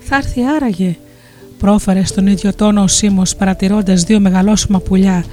Θα 0.00 0.16
έρθει 0.16 0.44
άραγε, 0.56 0.96
πρόφερε 1.58 2.04
στον 2.04 2.26
ίδιο 2.26 2.54
τόνο 2.54 2.82
ο 2.82 2.86
Σίμος 2.86 3.36
παρατηρώντας 3.36 4.02
δύο 4.02 4.20
μεγαλόσωμα 4.20 4.80
πουλιά 4.80 5.24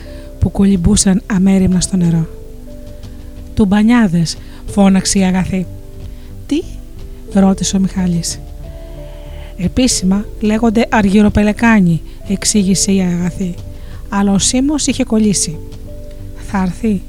που 0.48 0.54
κολυμπούσαν 0.54 1.22
αμέριμνα 1.26 1.80
στο 1.80 1.98
νερό. 1.98 2.28
«Τουμπανιάδες», 3.54 4.38
φώναξε 4.66 5.20
η 5.20 5.24
αγαθή. 5.24 5.66
«Τι» 6.46 6.62
ρώτησε 7.34 7.76
ο 7.76 7.80
Μιχάλης. 7.80 8.40
«Επίσημα 9.58 10.26
λέγονται 10.40 10.86
αργυροπελεκάνοι», 10.90 12.02
εξήγησε 12.28 12.92
η 12.92 13.00
αγαθή. 13.00 13.56
Αλλά 14.10 14.32
ο 14.32 14.38
Σίμος 14.38 14.88
είχε 14.88 15.04
κολλήσει. 15.04 15.58
«Θα 16.52 16.62
έρθει». 16.62 17.02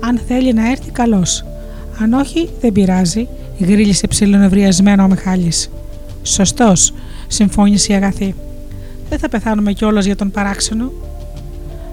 «Αν 0.00 0.20
θέλει 0.26 0.52
να 0.52 0.70
έρθει 0.70 0.90
καλώς. 0.90 1.44
Αν 1.98 2.12
όχι 2.12 2.48
δεν 2.60 2.72
πειράζει», 2.72 3.28
γρίλησε 3.58 4.06
ψιλονευριασμένο 4.06 5.02
ο 5.02 5.06
Μιχάλης. 5.06 5.70
«Σωστός», 6.22 6.92
συμφώνησε 7.26 7.92
η 7.92 7.96
αγαθή. 7.96 8.34
«Δεν 9.08 9.18
θα 9.18 9.28
πεθάνουμε 9.28 9.72
κιόλας 9.72 10.04
για 10.04 10.16
τον 10.16 10.30
παράξενο». 10.30 10.92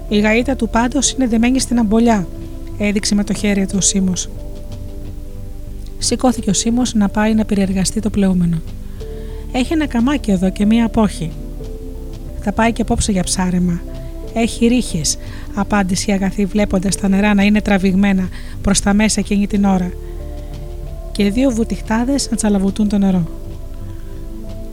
Η 0.08 0.20
γαΐτα 0.20 0.56
του 0.56 0.68
πάντως 0.68 1.12
είναι 1.12 1.26
δεμένη 1.26 1.60
στην 1.60 1.78
αμπολιά, 1.78 2.26
έδειξε 2.78 3.14
με 3.14 3.24
το 3.24 3.34
χέρι 3.34 3.66
του 3.66 3.74
ο 3.76 3.80
Σίμος. 3.80 4.28
Σηκώθηκε 5.98 6.50
ο 6.50 6.52
Σίμος 6.52 6.94
να 6.94 7.08
πάει 7.08 7.34
να 7.34 7.44
περιεργαστεί 7.44 8.00
το 8.00 8.10
πλεούμενο. 8.10 8.60
Έχει 9.52 9.72
ένα 9.72 9.86
καμάκι 9.86 10.30
εδώ 10.30 10.50
και 10.50 10.66
μία 10.66 10.84
απόχη. 10.84 11.32
Θα 12.40 12.52
πάει 12.52 12.72
και 12.72 12.82
απόψε 12.82 13.12
για 13.12 13.22
ψάρεμα. 13.22 13.80
Έχει 14.34 14.66
ρίχες, 14.66 15.16
απάντησε 15.54 16.10
η 16.10 16.14
αγαθή 16.14 16.44
βλέποντας 16.44 16.96
τα 16.96 17.08
νερά 17.08 17.34
να 17.34 17.42
είναι 17.42 17.60
τραβηγμένα 17.60 18.28
προς 18.62 18.80
τα 18.80 18.94
μέσα 18.94 19.20
εκείνη 19.20 19.46
την 19.46 19.64
ώρα. 19.64 19.92
Και 21.12 21.30
δύο 21.30 21.50
βουτυχτάδες 21.50 22.30
να 22.30 22.36
τσαλαβουτούν 22.36 22.88
το 22.88 22.98
νερό. 22.98 23.28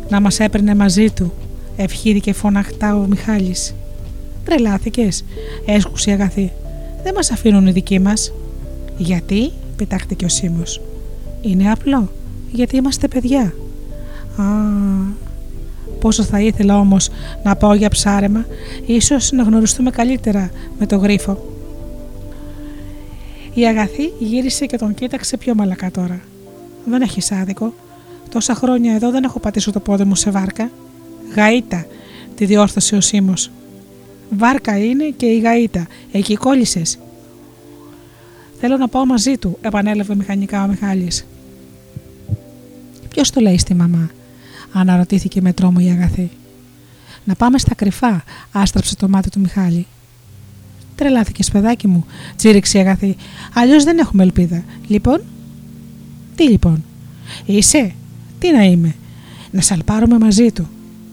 Να 0.10 0.22
μας 0.22 0.40
έπαιρνε 0.40 0.76
μαζί 0.76 1.12
του, 1.12 1.34
ευχήθηκε 1.76 2.34
φωναχτά 2.34 2.96
ο 2.96 3.06
Μιχάλης. 3.08 3.76
Τρελάθηκες, 4.50 5.24
έσκουσε 5.66 6.10
η 6.10 6.14
αγαθή. 6.14 6.52
Δεν 7.04 7.14
μας 7.14 7.32
αφήνουν 7.32 7.68
οι 7.68 7.72
δικοί 7.72 8.00
μας. 8.00 8.34
Γιατί, 8.98 9.52
πετάχτηκε 9.76 10.26
ο 10.26 10.30
Σίμως. 10.30 10.82
Είναι 11.42 11.72
απλό. 11.72 12.12
Γιατί 12.52 12.76
είμαστε 12.76 13.08
παιδιά. 13.08 13.54
Α, 14.38 14.44
πόσο 16.00 16.24
θα 16.24 16.40
ήθελα 16.40 16.80
όμως 16.80 17.10
να 17.44 17.56
πάω 17.56 17.74
για 17.74 17.90
ψάρεμα, 17.90 18.46
ίσως 18.86 19.32
να 19.32 19.44
γνωριστούμε 19.44 19.90
καλύτερα 19.90 20.52
με 20.80 20.86
το 20.86 20.98
γρίφο. 20.98 21.46
Η 23.54 23.68
αγαθή 23.68 24.14
γύρισε 24.20 24.66
και 24.66 24.78
τον 24.78 24.94
κοίταξε 24.94 25.38
πιο 25.38 25.56
μαλακά 25.56 25.92
τώρα. 25.92 26.20
Δεν 26.86 27.02
έχεις 27.02 27.32
άδικο. 27.32 27.74
Τόσα 28.30 28.54
χρόνια 28.56 28.96
εδώ 28.96 29.12
δεν 29.12 29.24
έχω 29.24 29.40
πατήσει 29.40 29.72
το 29.72 29.80
πόδι 29.80 30.04
μου 30.04 30.16
σε 30.16 30.32
βάρκα. 30.32 30.70
Γαΐτα, 31.36 31.86
τη 32.36 32.46
διόρθωσε 32.46 32.96
ο 32.96 33.02
Σίμος. 33.02 33.52
Βάρκα 34.30 34.78
είναι 34.78 35.14
και 35.18 35.26
η 35.26 35.42
γαΐτα. 35.44 35.82
Εκεί 36.12 36.36
κόλλησες. 36.36 36.98
Θέλω 38.60 38.78
να 38.78 38.88
πάω 38.88 39.06
μαζί 39.06 39.38
του, 39.38 39.58
επανέλαβε 39.62 40.16
μηχανικά 40.16 40.64
ο 40.64 40.68
Μιχάλης. 40.68 41.26
Ποιος 43.10 43.30
το 43.30 43.42
λέει 43.42 43.58
στη 43.58 43.74
μαμά, 43.74 44.10
αναρωτήθηκε 44.72 45.42
με 45.42 45.54
τρόμο 45.54 45.78
η 45.82 45.90
αγαθή. 45.90 46.30
Να 47.24 47.36
πάμε 47.36 47.58
στα 47.58 47.76
κρυφά, 47.76 48.24
άστραψε 48.52 48.96
το 48.96 49.10
μάτι 49.10 49.30
του 49.30 49.40
Μιχάλη. 49.40 49.88
Τρελάθηκε, 50.96 51.44
παιδάκι 51.52 51.88
μου, 51.88 52.06
τσίριξε 52.36 52.78
η 52.78 52.82
αγαθή. 52.82 53.16
Αλλιώς 53.54 53.84
δεν 53.84 53.98
έχουμε 53.98 54.24
ελπίδα. 54.24 54.64
Λοιπόν, 54.88 55.22
τι 56.36 56.50
λοιπόν, 56.50 56.84
είσαι, 57.46 57.92
τι 58.40 58.52
να 58.52 58.64
είμαι, 58.64 58.96
να 59.52 59.62
σαλπάρουμε 59.62 60.20
μαζί 60.20 60.52
του. 60.52 60.70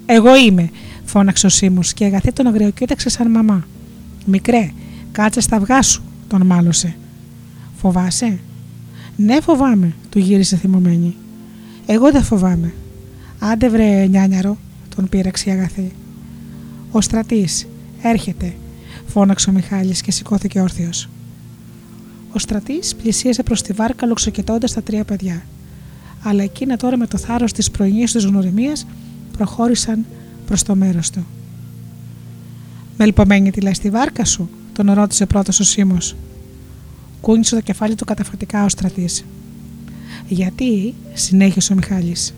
Εγώ 0.07 0.37
είμαι, 0.37 0.71
φώναξε 1.07 1.47
ο 1.47 1.49
Σίμους 1.49 1.93
και 1.93 2.05
η 2.05 2.07
αγαθή 2.07 2.33
τον 2.33 2.47
αγριοκοίταξε 2.47 3.09
σαν 3.09 3.31
μαμά. 3.31 3.67
Μικρέ, 4.27 4.71
κάτσε 5.13 5.41
στα 5.41 5.57
αυγά 5.57 5.83
σου, 5.83 6.03
τον 6.29 6.47
μάλωσε. 6.47 6.97
Φοβάσαι, 7.77 8.39
Ναι, 9.17 9.41
φοβάμαι, 9.41 9.93
του 10.09 10.19
γύρισε 10.19 10.57
θυμωμένη. 10.57 11.17
Εγώ 11.87 12.11
δεν 12.11 12.23
φοβάμαι. 12.23 12.75
Άντε 13.39 13.69
βρε 13.69 14.07
νιάνιαρο, 14.07 14.57
τον 14.97 15.09
πήραξε 15.09 15.51
η 15.51 15.53
αγαθή. 15.53 15.93
Ο 16.91 17.01
στρατής, 17.01 17.67
έρχεται, 18.03 18.55
φώναξε 19.07 19.51
ο 19.51 19.53
Μιχάλης 19.53 20.01
και 20.01 20.11
σηκώθηκε 20.11 20.61
όρθιος. 20.61 21.09
Ο 22.33 22.39
στρατής 22.39 22.95
πλησίασε 22.95 23.43
προς 23.43 23.63
τη 23.63 23.73
βάρκα 23.73 24.07
λοξοκετώντα 24.07 24.69
τα 24.75 24.83
τρία 24.83 25.05
παιδιά. 25.05 25.43
Αλλά 26.23 26.43
εκείνα 26.43 26.77
τώρα 26.77 26.97
με 26.97 27.07
το 27.07 27.19
θάρρος 27.19 27.53
της 27.53 27.71
πρωινής 27.71 28.13
τους 28.13 28.25
γνωριμίας 28.25 28.87
προχώρησαν 29.37 30.05
προς 30.47 30.63
το 30.63 30.75
μέρος 30.75 31.11
του. 31.11 31.27
Μελπομένη 32.99 33.51
τη 33.51 33.61
λες 33.61 33.77
στη 33.77 33.91
βάρκα 33.91 34.25
σου, 34.25 34.49
τον 34.73 34.93
ρώτησε 34.93 35.27
πρώτος 35.27 35.61
ο 35.61 35.65
Σίμως. 35.65 36.17
Κούνησε 37.21 37.55
το 37.55 37.61
κεφάλι 37.61 37.95
του 37.95 38.05
καταφατικά 38.05 38.65
ο 38.65 38.69
στρατής. 38.69 39.25
Γιατί, 40.29 40.95
συνέχισε 41.13 41.73
ο 41.73 41.77
Μιχάλης. 41.77 42.35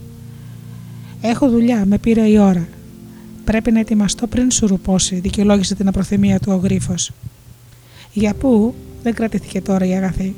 Έχω 1.20 1.50
δουλειά, 1.50 1.84
με 1.86 1.98
πήρε 1.98 2.28
η 2.28 2.38
ώρα. 2.38 2.68
Πρέπει 3.44 3.72
να 3.72 3.80
ετοιμαστώ 3.80 4.26
πριν 4.26 4.50
σου 4.50 4.66
ρουπώσει, 4.66 5.20
δικαιολόγησε 5.20 5.74
την 5.74 5.88
απροθυμία 5.88 6.38
του 6.38 6.52
ο 6.52 6.56
γρίφος. 6.56 7.10
Για 8.12 8.34
πού, 8.34 8.74
δεν 9.02 9.14
κρατήθηκε 9.14 9.60
τώρα 9.60 9.86
η 9.86 9.92
αγαθή. 9.92 10.34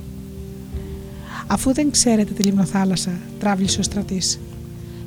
Αφού 1.46 1.72
δεν 1.72 1.90
ξέρετε 1.90 2.33
τη 2.33 2.42
λιμνοθάλασσα, 2.42 3.11
τράβλησε 3.38 3.80
ο 3.80 3.83
στρατής. 3.83 4.40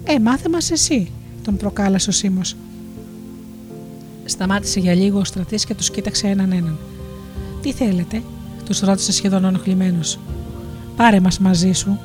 Ε, 0.04 0.20
μάθε 0.20 0.50
μας 0.50 0.72
εσύ, 0.72 1.12
τον 1.44 1.58
προκάλεσε 1.58 2.10
ο 2.10 2.14
Σίμω. 2.14 2.42
Σταμάτησε 4.26 4.80
για 4.80 4.94
λίγο 4.94 5.20
ο 5.20 5.24
στρατής 5.24 5.66
και 5.66 5.74
τους 5.76 5.92
κοίταξε 5.92 6.28
έναν 6.28 6.52
έναν. 6.52 6.78
Τι 7.62 7.72
θέλετε, 7.72 8.22
τους 8.66 8.80
ρώτησε 8.80 9.12
σχεδόν 9.12 9.46
ενοχλημένο. 9.46 10.00
Πάρε 10.96 11.20
μας 11.20 11.40
μαζί 11.40 11.72
σου, 11.72 12.00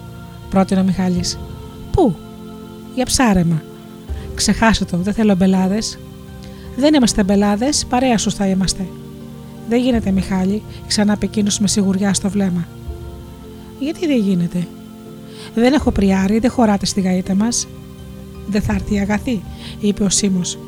πρότεινε 0.51 0.81
ο 0.81 0.85
Μιχάλης. 0.85 1.39
Πού; 1.93 2.15
Για 2.95 3.05
ψάρεμα. 3.05 3.63
Ξεχάσε 4.35 4.85
το, 4.85 4.97
δεν 4.97 5.15
θέλω 5.15 5.35
μπελάδες. 5.35 5.99
Δεν 6.77 6.95
είμαστε 6.95 7.23
μπελάδες, 7.23 7.87
παρέα 7.89 8.19
σου 8.19 8.31
θα 8.31 8.47
είμαστε. 8.47 8.87
Δεν 9.69 9.81
γίνεται, 9.81 10.11
Μιχάλη, 10.11 10.63
ξανά 10.87 11.17
εκείνος 11.21 11.59
με 11.59 11.69
σιγουριά 11.69 12.15
στο 12.15 12.31
βλέμμα. 12.31 12.67
Γιατί 13.79 14.07
δεν 14.07 14.19
γίνεται; 14.21 14.67
Δεν 15.55 15.73
έχω 15.73 15.91
πριάρι, 15.91 16.39
δεν 16.39 16.51
χωράτε 16.51 16.87
στη 16.87 17.01
γαΐτα 17.01 17.35
μας. 17.35 17.67
Δεν 18.51 18.63
θα 18.63 18.73
έρθει 18.73 18.95
η 18.95 18.99
αγαθή, 18.99 19.43
είπε 19.81 20.05
ο 20.05 20.09
Σίμως. 20.09 20.59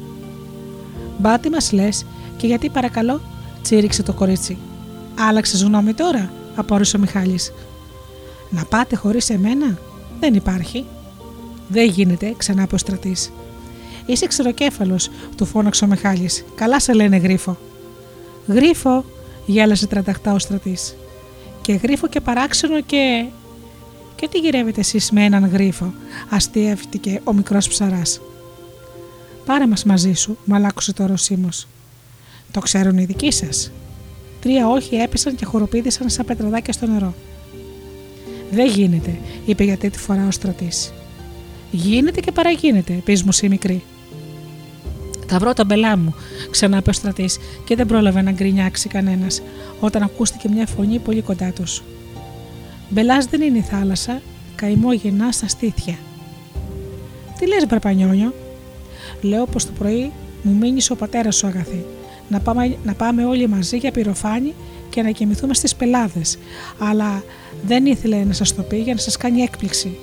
Μπάτι 1.18 1.50
μας 1.50 1.72
λες, 1.72 2.06
και 2.36 2.46
γιατί 2.46 2.68
παρακαλώ, 2.68 3.20
τσίριξε 3.62 4.02
το 4.02 4.12
κορίτσι. 4.12 4.58
Άλλαξε 5.18 5.64
γνώμη 5.64 5.94
τώρα, 5.94 6.32
απόρρισε 6.54 6.96
ο 6.96 7.00
Μιχάλης. 7.00 7.52
Να 8.50 8.64
πάτε 8.64 8.96
χωρίς 8.96 9.30
εμένα, 9.30 9.78
δεν 10.20 10.34
υπάρχει. 10.34 10.84
Δεν 11.68 11.88
γίνεται, 11.88 12.34
ξανά 12.36 12.66
ο 12.72 12.76
στρατής. 12.76 13.32
Είσαι 14.06 14.26
ξεροκέφαλο, 14.26 15.00
του 15.36 15.44
φώναξε 15.44 15.84
ο 15.84 15.88
Μιχάλης. 15.88 16.44
Καλά 16.54 16.80
σε 16.80 16.92
λένε 16.92 17.16
γρίφο. 17.16 17.58
Γρίφο, 18.46 19.04
γέλασε 19.46 19.86
τρανταχτά 19.86 20.32
ο 20.32 20.38
στρατής. 20.38 20.96
Και 21.60 21.72
γρίφο 21.72 22.08
και 22.08 22.20
παράξενο 22.20 22.80
και. 22.80 23.26
Και 24.20 24.28
τι 24.28 24.38
γυρεύετε 24.38 24.80
εσείς 24.80 25.10
με 25.10 25.24
έναν 25.24 25.46
γρίφο, 25.46 25.92
αστείευτηκε 26.28 27.20
ο 27.24 27.32
μικρός 27.32 27.68
ψαράς. 27.68 28.20
Πάρε 29.44 29.66
μας 29.66 29.84
μαζί 29.84 30.12
σου, 30.12 30.38
μαλάκωσε 30.44 30.92
το 30.92 31.06
ρωσίμος. 31.06 31.66
Το 32.50 32.60
ξέρουν 32.60 32.98
οι 32.98 33.04
δικοί 33.04 33.32
σας. 33.32 33.70
Τρία 34.40 34.68
όχι 34.68 34.94
έπεσαν 34.94 35.34
και 35.34 35.44
χοροπήδησαν 35.44 36.10
σαν 36.10 36.26
πετραδάκια 36.26 36.72
στο 36.72 36.86
νερό. 36.86 37.14
Δεν 38.50 38.66
γίνεται, 38.66 39.18
είπε 39.46 39.64
για 39.64 39.76
τρίτη 39.76 39.98
φορά 39.98 40.26
ο 40.26 40.30
στρατής. 40.30 40.92
Γίνεται 41.70 42.20
και 42.20 42.32
παραγίνεται, 42.32 42.92
πείσμωσε 42.92 43.46
η 43.46 43.48
μικρή. 43.48 43.82
Θα 45.26 45.38
βρω 45.38 45.52
τα 45.52 45.64
μπελά 45.64 45.96
μου, 45.96 46.14
ξανά 46.50 46.76
είπε 46.76 46.90
ο 46.90 46.92
στρατής 46.92 47.38
και 47.64 47.76
δεν 47.76 47.86
πρόλαβε 47.86 48.22
να 48.22 48.32
γκρινιάξει 48.32 48.88
κανένας 48.88 49.42
όταν 49.80 50.02
ακούστηκε 50.02 50.48
μια 50.48 50.66
φωνή 50.66 50.98
πολύ 50.98 51.22
κοντά 51.22 51.52
τους. 51.52 51.82
Μπελάς 52.92 53.24
δεν 53.26 53.40
είναι 53.40 53.58
η 53.58 53.60
θάλασσα, 53.62 54.20
καημό 54.54 54.92
γεννά 54.92 55.32
στα 55.32 55.48
στήθια. 55.48 55.98
Τι 57.38 57.46
λες, 57.46 57.66
Μπραπανιόνιο, 57.66 58.34
λέω 59.20 59.46
πως 59.46 59.64
το 59.64 59.72
πρωί 59.78 60.12
μου 60.42 60.52
μείνεις 60.52 60.90
ο 60.90 60.96
πατέρας 60.96 61.36
σου 61.36 61.46
αγαθή. 61.46 61.84
Να 62.28 62.40
πάμε, 62.40 62.76
να 62.84 62.94
πάμε 62.94 63.24
όλοι 63.24 63.48
μαζί 63.48 63.76
για 63.76 63.90
πυροφάνη 63.90 64.54
και 64.90 65.02
να 65.02 65.10
κοιμηθούμε 65.10 65.54
στις 65.54 65.74
πελάδες. 65.74 66.38
Αλλά 66.78 67.24
δεν 67.66 67.86
ήθελε 67.86 68.24
να 68.24 68.32
σας 68.32 68.54
το 68.54 68.62
πει 68.62 68.76
για 68.76 68.94
να 68.94 69.00
σας 69.00 69.16
κάνει 69.16 69.40
έκπληξη. 69.40 69.98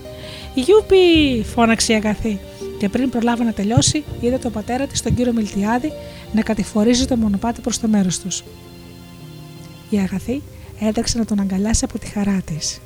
Γιούπι! 0.56 1.44
φώναξε 1.44 1.94
η 1.94 1.96
αγαθή 1.96 2.40
και 2.78 2.90
πριν 2.90 3.10
προλάβει 3.10 3.44
να 3.44 3.52
τελειώσει, 3.54 4.04
είδε 4.20 4.38
τον 4.38 4.52
πατέρα 4.52 4.88
της, 4.88 5.02
τον 5.02 5.14
κύριο 5.14 5.34
Μιλτιάδη, 5.34 5.92
να 6.34 6.42
κατηφορίζει 6.42 7.06
το 7.06 7.16
μονοπάτι 7.16 7.62
προς 7.62 7.80
το 7.80 7.88
μέρος 7.88 8.20
τους. 8.20 8.44
Η 9.90 9.98
αγαθή 9.98 10.42
έτρεξε 10.80 11.18
να 11.18 11.26
τον 11.26 11.40
αγκαλιάσει 11.40 11.86
από 11.86 12.00
τη 12.00 12.08
χαρά 12.08 12.42
της. 12.46 12.80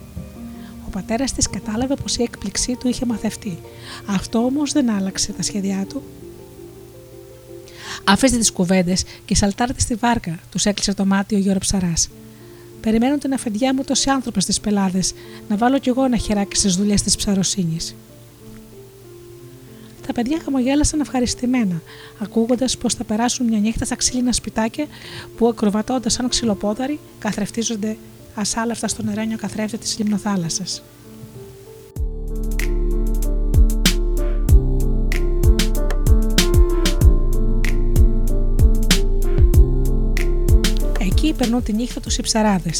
Ο 0.87 0.89
πατέρας 0.91 1.33
της 1.33 1.49
κατάλαβε 1.49 1.95
πως 1.95 2.17
η 2.17 2.23
έκπληξή 2.23 2.75
του 2.75 2.87
είχε 2.87 3.05
μαθευτεί. 3.05 3.57
Αυτό 4.05 4.39
όμως 4.39 4.71
δεν 4.71 4.89
άλλαξε 4.89 5.31
τα 5.31 5.41
σχέδιά 5.41 5.85
του. 5.89 6.03
Άφησε 8.03 8.37
τις 8.37 8.51
κουβέντες 8.51 9.03
και 9.25 9.35
σαλτάρτε 9.35 9.79
στη 9.79 9.95
βάρκα, 9.95 10.39
τους 10.51 10.65
έκλεισε 10.65 10.93
το 10.93 11.05
μάτι 11.05 11.35
ο 11.35 11.37
Γιώργος 11.37 11.67
Ψαράς. 11.67 12.09
Περιμένουν 12.81 13.19
την 13.19 13.33
αφεντιά 13.33 13.73
μου 13.73 13.83
τόσοι 13.83 14.09
άνθρωποι 14.09 14.41
στις 14.41 14.59
πελάδες, 14.59 15.13
να 15.49 15.57
βάλω 15.57 15.79
κι 15.79 15.89
εγώ 15.89 16.03
ένα 16.03 16.17
χεράκι 16.17 16.55
στις 16.55 16.75
δουλειές 16.75 17.01
της 17.01 17.15
ψαροσύνης. 17.15 17.95
Τα 20.07 20.13
παιδιά 20.13 20.39
χαμογέλασαν 20.43 20.99
ευχαριστημένα, 20.99 21.81
ακούγοντας 22.19 22.77
πως 22.77 22.93
θα 22.93 23.03
περάσουν 23.03 23.45
μια 23.45 23.59
νύχτα 23.59 23.85
στα 23.85 23.95
ξύλινα 23.95 24.31
σπιτάκια 24.31 24.85
που 25.37 25.47
ακροβατώντας 25.47 26.13
σαν 26.13 26.29
ξυλοπόδαροι 26.29 26.99
καθρεφτίζονται 27.19 27.97
ασάλευτα 28.35 28.87
στον 28.87 29.05
νερένιο 29.05 29.37
καθρέφτη 29.37 29.77
της 29.77 29.97
λιμνοθάλασσας. 29.97 30.83
Εκεί 40.99 41.33
περνούν 41.33 41.63
τη 41.63 41.73
νύχτα 41.73 41.99
τους 41.99 42.17
οι 42.17 42.21
ψαράδε. 42.21 42.71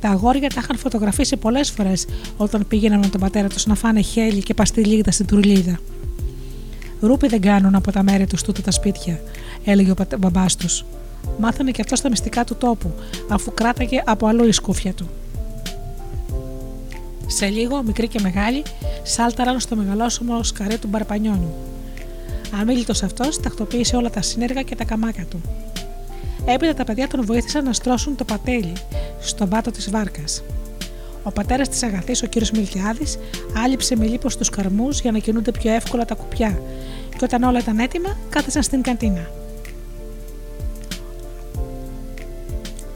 Τα 0.00 0.08
αγόρια 0.08 0.48
τα 0.48 0.60
είχαν 0.62 0.78
φωτογραφίσει 0.78 1.36
πολλές 1.36 1.70
φορές 1.70 2.06
όταν 2.36 2.66
πήγαιναν 2.68 2.98
με 2.98 3.08
τον 3.08 3.20
πατέρα 3.20 3.48
τους 3.48 3.66
να 3.66 3.74
φάνε 3.74 4.00
χέλι 4.00 4.42
και 4.42 4.54
παστιλίγδα 4.54 5.10
στην 5.10 5.26
τουρλίδα. 5.26 5.78
Ρούπι 7.00 7.28
δεν 7.28 7.40
κάνουν 7.40 7.74
από 7.74 7.92
τα 7.92 8.02
μέρη 8.02 8.26
τους 8.26 8.42
τούτα 8.42 8.62
τα 8.62 8.70
σπίτια, 8.70 9.20
έλεγε 9.64 9.90
ο 9.90 9.94
μπαμπά 10.18 10.44
του. 10.58 10.66
Μάθανε 11.38 11.70
και 11.70 11.82
αυτό 11.82 12.02
τα 12.02 12.08
μυστικά 12.10 12.44
του 12.44 12.56
τόπου, 12.56 12.92
αφού 13.28 13.54
κράταγε 13.54 14.02
από 14.06 14.26
αλλού 14.26 14.44
η 14.44 14.52
σκούφια 14.52 14.92
του. 14.92 15.08
Σε 17.26 17.46
λίγο, 17.46 17.82
μικρή 17.82 18.08
και 18.08 18.20
μεγάλη, 18.22 18.62
σάλταραν 19.02 19.60
στο 19.60 19.76
μεγαλόσωμο 19.76 20.42
σκαρέ 20.42 20.76
του 20.78 20.88
Μπαρπανιόνου. 20.88 21.54
Αμήλυτο 22.60 22.92
αυτός 22.92 23.40
τακτοποίησε 23.40 23.96
όλα 23.96 24.10
τα 24.10 24.22
σύνεργα 24.22 24.62
και 24.62 24.74
τα 24.74 24.84
καμάκια 24.84 25.24
του. 25.24 25.40
Έπειτα 26.44 26.74
τα 26.74 26.84
παιδιά 26.84 27.08
τον 27.08 27.24
βοήθησαν 27.24 27.64
να 27.64 27.72
στρώσουν 27.72 28.16
το 28.16 28.24
πατέλι 28.24 28.72
στον 29.20 29.48
πάτο 29.48 29.70
της 29.70 29.90
βάρκας. 29.90 30.42
Ο 31.26 31.32
πατέρας 31.32 31.68
της 31.68 31.82
Αγαθής, 31.82 32.22
ο 32.22 32.26
κύριος 32.26 32.50
Μιλτιάδη, 32.50 33.04
άλυψε 33.64 33.96
με 33.96 34.06
λίπος 34.06 34.36
τους 34.36 34.50
καρμούς 34.50 35.00
για 35.00 35.12
να 35.12 35.18
κινούνται 35.18 35.50
πιο 35.50 35.72
εύκολα 35.72 36.04
τα 36.04 36.14
κουπιά, 36.14 36.60
και 37.10 37.24
όταν 37.24 37.42
όλα 37.42 37.58
ήταν 37.58 37.78
έτοιμα, 37.78 38.16
κάθισαν 38.30 38.62
στην 38.62 38.82
καντίνα. 38.82 39.30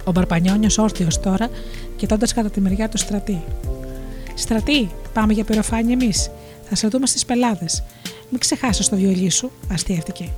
Ο 0.05 0.13
Μπαρπανιόνιος 0.13 0.79
όρθιος 0.79 1.21
τώρα, 1.21 1.49
κοιτώντας 1.97 2.33
κατά 2.33 2.51
τη 2.51 2.61
μεριά 2.61 2.89
του 2.89 2.99
στρατή. 2.99 3.45
Στρατή, 4.35 4.91
πάμε 5.13 5.33
για 5.33 5.45
πυροφάνη 5.45 5.93
εμείς. 5.93 6.31
Θα 6.69 6.75
σε 6.75 6.89
δούμε 6.89 7.07
στις 7.07 7.25
πελάδες. 7.25 7.83
Μην 8.31 8.41
ξεχάσεις 8.41 8.89
το 8.89 8.97
βιολί 8.97 9.31
σου, 9.31 9.51
αστείευτηκε. 9.73 10.29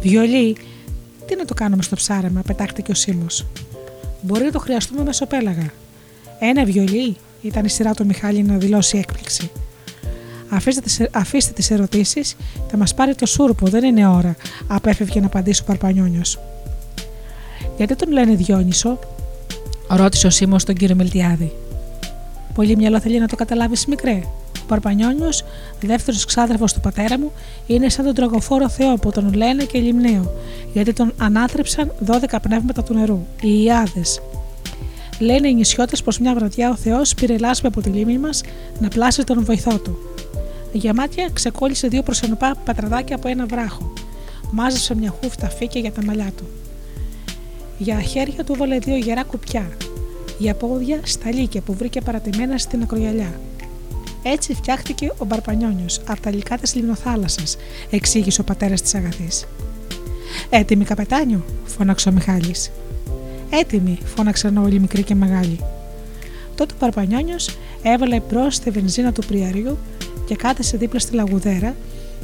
Βιολί, 0.00 0.56
τι 1.26 1.36
να 1.36 1.44
το 1.44 1.54
κάνουμε 1.54 1.82
στο 1.82 1.96
ψάρεμα, 1.96 2.42
πετάχτηκε 2.46 2.90
ο 2.90 2.94
Σίμω. 2.94 3.26
Μπορεί 4.20 4.44
να 4.44 4.50
το 4.50 4.58
χρειαστούμε 4.58 5.02
μεσοπέλαγα. 5.02 5.81
Ένα 6.44 6.64
βιολί, 6.64 7.16
ήταν 7.42 7.64
η 7.64 7.68
σειρά 7.68 7.94
του 7.94 8.06
Μιχάλη 8.06 8.42
να 8.42 8.56
δηλώσει 8.56 8.98
έκπληξη. 8.98 9.50
Αφήστε 10.48 10.80
τις, 10.80 11.00
αφήστε 11.12 11.52
τις 11.52 11.70
ερωτήσεις, 11.70 12.36
θα 12.70 12.76
μας 12.76 12.94
πάρει 12.94 13.14
το 13.14 13.26
σούρπο, 13.26 13.66
δεν 13.66 13.84
είναι 13.84 14.06
ώρα, 14.06 14.36
απέφευγε 14.66 15.20
να 15.20 15.26
απαντήσει 15.26 15.60
ο 15.62 15.64
Παρπανιόνιος. 15.64 16.38
Γιατί 17.76 17.96
τον 17.96 18.12
λένε 18.12 18.34
Διόνυσο, 18.34 18.98
ρώτησε 19.88 20.26
ο 20.26 20.30
Σίμως 20.30 20.64
τον 20.64 20.74
κύριο 20.74 20.94
Μιλτιάδη. 20.94 21.52
Πολύ 22.54 22.76
μυαλό 22.76 23.00
θέλει 23.00 23.18
να 23.18 23.28
το 23.28 23.36
καταλάβεις 23.36 23.86
μικρέ. 23.86 24.20
Ο 24.62 24.64
Παρπανιόνιο, 24.66 25.28
δεύτερος 25.80 26.24
ξάδερφος 26.24 26.72
του 26.72 26.80
πατέρα 26.80 27.18
μου, 27.18 27.32
είναι 27.66 27.88
σαν 27.88 28.04
τον 28.04 28.14
τραγοφόρο 28.14 28.68
Θεό 28.68 28.96
που 28.96 29.10
τον 29.10 29.32
λένε 29.34 29.64
και 29.64 29.78
λιμναίο, 29.78 30.32
γιατί 30.72 30.92
τον 30.92 31.12
ανάτρεψαν 31.18 31.92
12 32.06 32.38
πνεύματα 32.42 32.82
του 32.82 32.94
νερού, 32.94 33.26
οι 33.40 33.62
Ιάδες. 33.62 34.20
Λένε 35.18 35.48
οι 35.48 35.54
νησιώτες 35.54 36.02
πως 36.02 36.18
μια 36.18 36.34
βραδιά 36.34 36.70
ο 36.70 36.76
Θεός 36.76 37.14
πήρε 37.14 37.38
λάσπη 37.38 37.66
από 37.66 37.80
τη 37.80 37.88
λίμνη 37.88 38.18
μας 38.18 38.40
να 38.80 38.88
πλάσει 38.88 39.24
τον 39.24 39.44
βοηθό 39.44 39.78
του. 39.78 39.98
Για 40.72 40.94
μάτια 40.94 41.28
ξεκόλλησε 41.32 41.88
δύο 41.88 42.02
προσωπικά 42.02 42.54
πατραδάκια 42.64 43.16
από 43.16 43.28
ένα 43.28 43.46
βράχο. 43.46 43.92
Μάζεψε 44.50 44.94
μια 44.94 45.14
χούφτα 45.22 45.48
φύκια 45.48 45.80
για 45.80 45.92
τα 45.92 46.04
μαλλιά 46.04 46.32
του. 46.36 46.44
Για 47.78 48.00
χέρια 48.00 48.44
του 48.44 48.54
βάλε 48.58 48.78
δύο 48.78 48.96
γερά 48.96 49.22
κουπιά. 49.22 49.68
Για 50.38 50.54
πόδια 50.54 51.00
σταλίκια 51.02 51.60
που 51.60 51.74
βρήκε 51.74 52.00
παρατημένα 52.00 52.58
στην 52.58 52.82
ακρογιαλιά. 52.82 53.40
Έτσι 54.22 54.54
φτιάχτηκε 54.54 55.12
ο 55.18 55.24
Μπαρπανιόνιος 55.24 56.00
από 56.06 56.20
τα 56.20 56.30
υλικά 56.30 56.58
της 56.58 56.74
λιμνοθάλασσας, 56.74 57.56
εξήγησε 57.90 58.40
ο 58.40 58.44
πατέρας 58.44 58.82
της 58.82 58.94
Αγαθής. 58.94 59.46
Έτοιμη 60.50 60.84
καπετάνιο, 60.84 61.44
φώναξε 61.64 62.08
ο 62.08 62.12
Μιχάλης. 62.12 62.70
Έτοιμη, 63.54 63.98
φώναξαν 64.04 64.56
όλοι 64.56 64.80
μικροί 64.80 65.02
και 65.02 65.14
μεγάλοι. 65.14 65.58
Τότε 66.54 66.74
ο 66.74 66.76
Παρπανιόνιος 66.78 67.56
έβαλε 67.82 68.20
μπρος 68.28 68.58
τη 68.58 68.70
βενζίνα 68.70 69.12
του 69.12 69.26
πριαριού 69.26 69.78
και 70.26 70.36
κάθεσε 70.36 70.76
δίπλα 70.76 70.98
στη 70.98 71.14
λαγουδέρα, 71.14 71.76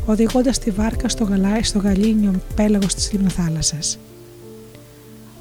οδηγώντας 0.07 0.59
τη 0.59 0.71
βάρκα 0.71 1.09
στο 1.09 1.25
γαλάι 1.25 1.63
στο 1.63 1.79
γαλήνιο 1.79 2.41
πέλαγος 2.55 2.95
της 2.95 3.13
λιμνοθάλασσας. 3.13 3.99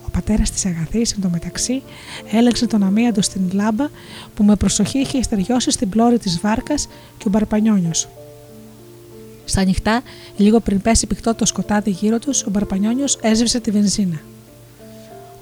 Ο 0.06 0.10
πατέρας 0.12 0.52
της 0.52 0.66
Αγαθής, 0.66 1.12
εντωμεταξύ, 1.12 1.82
έλεγξε 2.32 2.68
τον 2.68 2.84
αμύαντο 2.84 3.22
στην 3.22 3.42
λάμπα 3.54 3.88
που 4.36 4.44
με 4.44 4.56
προσοχή 4.56 5.00
είχε 5.00 5.18
εστεριώσει 5.18 5.72
στην 5.72 5.90
πλώρη 5.90 6.20
της 6.20 6.40
βάρκας 6.40 6.88
και 7.18 7.28
ο 7.28 7.30
Μπαρπανιόνιο. 7.30 7.92
Στα 9.46 9.64
νυχτά, 9.64 10.02
λίγο 10.38 10.60
πριν 10.60 10.82
πέσει 10.82 11.08
πηχτό 11.08 11.36
το 11.36 11.46
σκοτάδι 11.46 11.90
γύρω 11.90 12.20
τους, 12.20 12.44
ο 12.44 12.50
Μπαρπανιόνιο 12.50 13.06
έσβησε 13.22 13.60
τη 13.60 13.72
βενζίνα. 13.72 14.22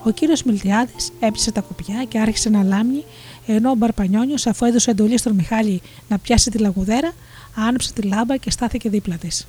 Ο 0.06 0.12
κύριος 0.12 0.43
Μιλτιάδης 0.43 1.12
έπιασε 1.20 1.51
τα 1.51 1.62
κουπιά 1.62 2.06
και 2.08 2.20
άρχισε 2.20 2.49
να 2.49 2.64
λάμνει, 2.64 3.03
ενώ 3.45 3.70
ο 3.70 3.76
Μπαρπανιόνιος, 3.76 4.47
αφού 4.47 4.66
έδωσε 4.66 4.91
εντολή 4.91 5.18
στον 5.18 5.34
Μιχάλη 5.34 5.82
να 6.10 6.18
πιάσει 6.18 6.49
τη 6.51 6.58
λαγουδέρα, 6.58 7.14
άνοιξε 7.56 7.93
τη 7.93 8.01
λάμπα 8.01 8.38
και 8.38 8.51
στάθηκε 8.51 8.89
δίπλα 8.89 9.16
της. 9.16 9.47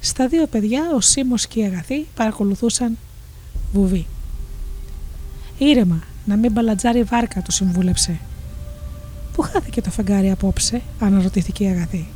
Στα 0.00 0.28
δύο 0.28 0.46
παιδιά, 0.46 0.82
ο 0.96 1.00
Σίμω 1.00 1.34
και 1.48 1.60
η 1.60 1.64
Αγαθή 1.64 2.06
παρακολουθούσαν 2.14 2.98
βουβή. 3.72 4.06
Ήρεμα, 5.58 6.02
να 6.24 6.36
μην 6.36 6.52
μπαλατζάρει 6.52 6.98
η 6.98 7.02
βάρκα, 7.02 7.42
του 7.42 7.52
συμβούλεψε. 7.52 8.18
Πού 9.32 9.42
χάθηκε 9.42 9.80
το 9.80 9.90
φεγγάρι 9.90 10.30
απόψε, 10.30 10.82
αναρωτήθηκε 10.98 11.64
η 11.64 11.66
Αγαθή. 11.66 12.06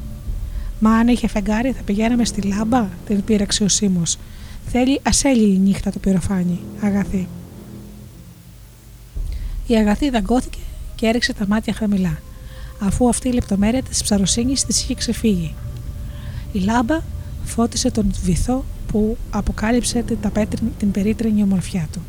Μα 0.81 0.91
αν 0.91 1.09
είχε 1.09 1.29
φεγγάρι, 1.29 1.73
θα 1.73 1.83
πηγαίναμε 1.83 2.25
στη 2.25 2.43
λάμπα, 2.43 2.89
την 3.07 3.25
πήραξε 3.25 3.65
ο 3.65 3.69
Σίμω 3.69 4.03
Θέλει 4.69 5.01
ασέλη 5.03 5.55
η 5.55 5.59
νύχτα 5.59 5.91
το 5.91 5.99
πυροφάνι, 5.99 6.61
αγαθή. 6.81 7.29
Η 9.67 9.75
αγαθή 9.75 10.11
δαγκώθηκε 10.11 10.59
και 10.95 11.07
έριξε 11.07 11.33
τα 11.33 11.47
μάτια 11.47 11.73
χαμηλά, 11.73 12.19
αφού 12.79 13.09
αυτή 13.09 13.29
η 13.29 13.33
λεπτομέρεια 13.33 13.83
της 13.83 14.03
ψαροσύνης 14.03 14.65
της 14.65 14.83
είχε 14.83 14.95
ξεφύγει. 14.95 15.55
Η 16.53 16.59
λάμπα 16.59 17.01
φώτισε 17.45 17.91
τον 17.91 18.13
βυθό 18.23 18.65
που 18.87 19.17
αποκάλυψε 19.31 20.05
την 20.79 20.91
περίτρινη 20.91 21.43
ομορφιά 21.43 21.89
του. 21.93 22.01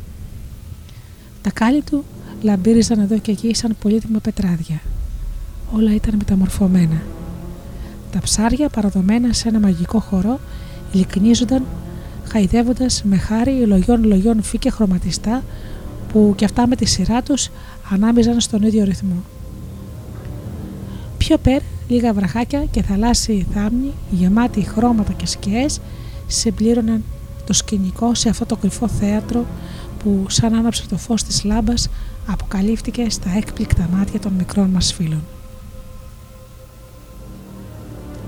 Τα 1.42 1.50
κάλλη 1.50 1.82
του 1.82 2.04
λαμπύριζαν 2.42 3.00
εδώ 3.00 3.18
και 3.18 3.30
εκεί 3.30 3.54
σαν 3.54 3.76
πολύτιμα 3.80 4.18
πετράδια. 4.18 4.80
Όλα 5.72 5.94
ήταν 5.94 6.14
μεταμορφωμένα. 6.14 7.02
Τα 8.12 8.18
ψάρια 8.18 8.68
παραδομένα 8.68 9.32
σε 9.32 9.48
ένα 9.48 9.60
μαγικό 9.60 10.00
χορό 10.00 10.40
λυκνίζονταν 10.92 11.66
χαϊδεύοντας 12.30 13.02
με 13.04 13.16
χάρη 13.16 13.66
λογιών 13.66 14.04
λογιών 14.04 14.42
φύκια 14.42 14.70
χρωματιστά 14.70 15.42
που 16.12 16.32
κι 16.36 16.44
αυτά 16.44 16.66
με 16.66 16.76
τη 16.76 16.84
σειρά 16.84 17.22
τους 17.22 17.50
ανάμιζαν 17.90 18.40
στον 18.40 18.62
ίδιο 18.62 18.84
ρυθμό. 18.84 19.22
Πιο 21.18 21.38
πέρα, 21.38 21.64
λίγα 21.88 22.12
βραχάκια 22.12 22.64
και 22.64 22.82
θαλάσσιοι 22.82 23.46
θάμνοι 23.54 23.92
γεμάτοι 24.10 24.60
χρώματα 24.60 25.12
και 25.12 25.26
σκιές 25.26 25.80
συμπλήρωναν 26.26 27.04
το 27.46 27.52
σκηνικό 27.52 28.14
σε 28.14 28.28
αυτό 28.28 28.46
το 28.46 28.56
κρυφό 28.56 28.88
θέατρο 28.88 29.46
που 30.02 30.24
σαν 30.28 30.54
άναψε 30.54 30.86
το 30.88 30.96
φως 30.96 31.22
της 31.22 31.44
λάμπας 31.44 31.88
αποκαλύφθηκε 32.26 33.10
στα 33.10 33.30
έκπληκτα 33.36 33.88
μάτια 33.92 34.20
των 34.20 34.32
μικρών 34.32 34.70
μας 34.70 34.92
φίλων. 34.92 35.22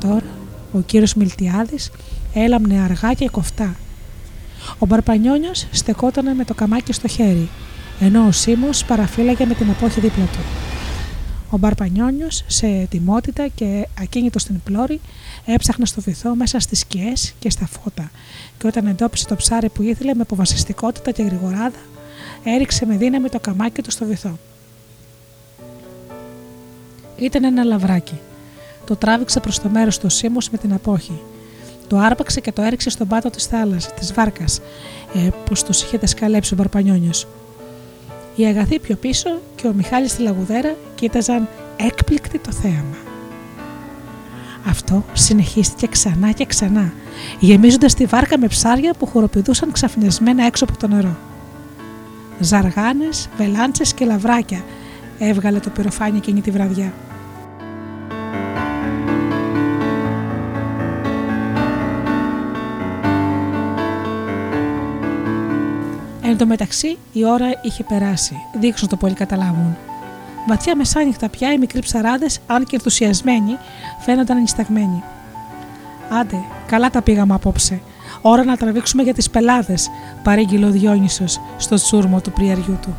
Τώρα 0.00 0.26
ο 0.72 0.80
κύριος 0.80 1.14
Μιλτιάδης 1.14 1.90
έλαμνε 2.34 2.80
αργά 2.80 3.12
και 3.12 3.28
κοφτά 3.28 3.76
ο 4.78 4.86
Μπαρπανιόνιος 4.86 5.66
στεκόταν 5.70 6.36
με 6.36 6.44
το 6.44 6.54
καμάκι 6.54 6.92
στο 6.92 7.08
χέρι, 7.08 7.48
ενώ 8.00 8.26
ο 8.26 8.32
Σίμω 8.32 8.68
παραφύλαγε 8.86 9.46
με 9.46 9.54
την 9.54 9.70
απόχη 9.70 10.00
δίπλα 10.00 10.24
του. 10.24 10.38
Ο 11.50 11.58
Μπαρπανιόνιος, 11.58 12.44
σε 12.46 12.66
ετοιμότητα 12.66 13.48
και 13.48 13.88
ακίνητο 14.00 14.38
στην 14.38 14.62
πλώρη, 14.64 15.00
έψαχνε 15.44 15.86
στο 15.86 16.00
βυθό 16.00 16.34
μέσα 16.34 16.58
στις 16.58 16.78
σκιές 16.78 17.34
και 17.38 17.50
στα 17.50 17.66
φώτα, 17.66 18.10
και 18.58 18.66
όταν 18.66 18.86
εντόπισε 18.86 19.26
το 19.26 19.36
ψάρι 19.36 19.68
που 19.68 19.82
ήθελε 19.82 20.14
με 20.14 20.22
αποφασιστικότητα 20.22 21.10
και 21.10 21.22
γρηγοράδα, 21.22 21.78
έριξε 22.44 22.86
με 22.86 22.96
δύναμη 22.96 23.28
το 23.28 23.40
καμάκι 23.40 23.82
του 23.82 23.90
στο 23.90 24.04
βυθό. 24.04 24.38
Ήταν 27.16 27.44
ένα 27.44 27.64
λαβράκι. 27.64 28.18
Το 28.86 28.96
τράβηξε 28.96 29.40
προς 29.40 29.58
το 29.58 29.68
μέρος 29.68 29.98
του 29.98 30.08
Σίμω 30.08 30.38
με 30.50 30.58
την 30.58 30.72
απόχη. 30.72 31.20
Το 31.90 31.98
άρπαξε 31.98 32.40
και 32.40 32.52
το 32.52 32.62
έριξε 32.62 32.90
στον 32.90 33.08
πάτο 33.08 33.30
της 33.30 33.44
θάλασσας, 33.44 33.94
της 33.94 34.12
βάρκας, 34.12 34.60
ε, 35.14 35.28
που 35.44 35.52
τους 35.66 35.82
είχε 35.82 35.98
δεσκαλέψει 35.98 36.54
ο 36.54 36.56
Μπαρπανιόνιο. 36.56 37.10
Οι 38.36 38.44
αγαθοί 38.44 38.78
πιο 38.78 38.96
πίσω 38.96 39.40
και 39.54 39.66
ο 39.66 39.72
Μιχάλης 39.72 40.10
στη 40.10 40.22
λαγουδέρα 40.22 40.74
κοίταζαν 40.94 41.48
έκπληκτοι 41.76 42.38
το 42.38 42.52
θέαμα. 42.52 42.96
Αυτό 44.68 45.04
συνεχίστηκε 45.12 45.86
ξανά 45.86 46.32
και 46.32 46.46
ξανά, 46.46 46.92
γεμίζοντας 47.40 47.94
τη 47.94 48.04
βάρκα 48.04 48.38
με 48.38 48.46
ψάρια 48.46 48.94
που 48.98 49.06
χοροπηδούσαν 49.06 49.72
ξαφνισμένα 49.72 50.46
έξω 50.46 50.64
από 50.64 50.76
το 50.76 50.88
νερό. 50.88 51.16
Ζαργάνες, 52.40 53.28
βελάντσες 53.36 53.94
και 53.94 54.04
λαβράκια 54.04 54.64
έβγαλε 55.18 55.58
το 55.58 55.70
πυροφάνι 55.70 56.16
εκείνη 56.16 56.40
τη 56.40 56.50
βραδιά. 56.50 56.92
Τω 66.40 66.46
μεταξύ 66.46 66.98
η 67.12 67.24
ώρα 67.24 67.46
είχε 67.62 67.84
περάσει, 67.84 68.34
δείξω 68.52 68.86
το 68.86 68.96
πολύ 68.96 69.14
καταλάβουν. 69.14 69.76
Βαθιά 70.48 70.76
μεσάνυχτα 70.76 71.28
πια 71.28 71.52
οι 71.52 71.58
μικροί 71.58 71.80
ψαράδες, 71.80 72.38
αν 72.46 72.64
και 72.64 72.76
ενθουσιασμένοι, 72.76 73.56
φαίνονταν 73.98 74.36
ανισταγμένοι. 74.36 75.02
Άντε, 76.20 76.36
καλά 76.66 76.90
τα 76.90 77.02
πήγαμε 77.02 77.34
απόψε. 77.34 77.80
Ώρα 78.20 78.44
να 78.44 78.56
τραβήξουμε 78.56 79.02
για 79.02 79.14
τις 79.14 79.30
πελάδες, 79.30 79.90
παρήγγειλε 80.22 80.66
ο 80.66 80.70
Διόνυσος 80.70 81.40
στο 81.56 81.74
τσούρμο 81.74 82.20
του 82.20 82.32
πριαριού 82.32 82.78
του. 82.82 82.96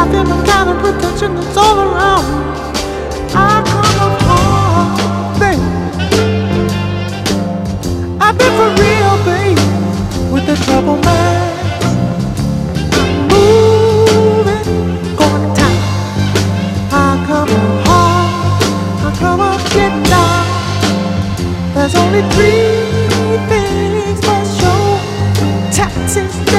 nothing 0.00 0.24
but 0.30 0.46
common 0.48 0.76
protection 0.80 1.34
that's 1.34 1.56
all 1.58 1.78
around 1.78 2.24
me. 2.30 2.40
I 3.34 3.62
come 3.70 3.98
upon, 4.08 5.38
baby. 5.38 5.62
I've 8.24 8.36
been 8.38 8.52
for 8.58 8.70
real, 8.80 9.14
baby, 9.28 9.60
with 10.32 10.44
the 10.46 10.56
trouble 10.64 10.96
mind. 11.08 11.52
Moving, 13.30 14.68
going 15.20 15.46
tight. 15.58 15.82
I 16.90 17.08
come 17.28 17.52
hard, 17.84 18.62
I 19.06 19.10
come 19.18 19.40
up 19.40 19.60
getting 19.74 20.02
down. 20.14 20.44
There's 21.74 21.94
only 21.94 22.22
three 22.32 23.36
things 23.50 24.18
must 24.26 24.60
show. 24.60 24.80
Taxes. 25.70 26.49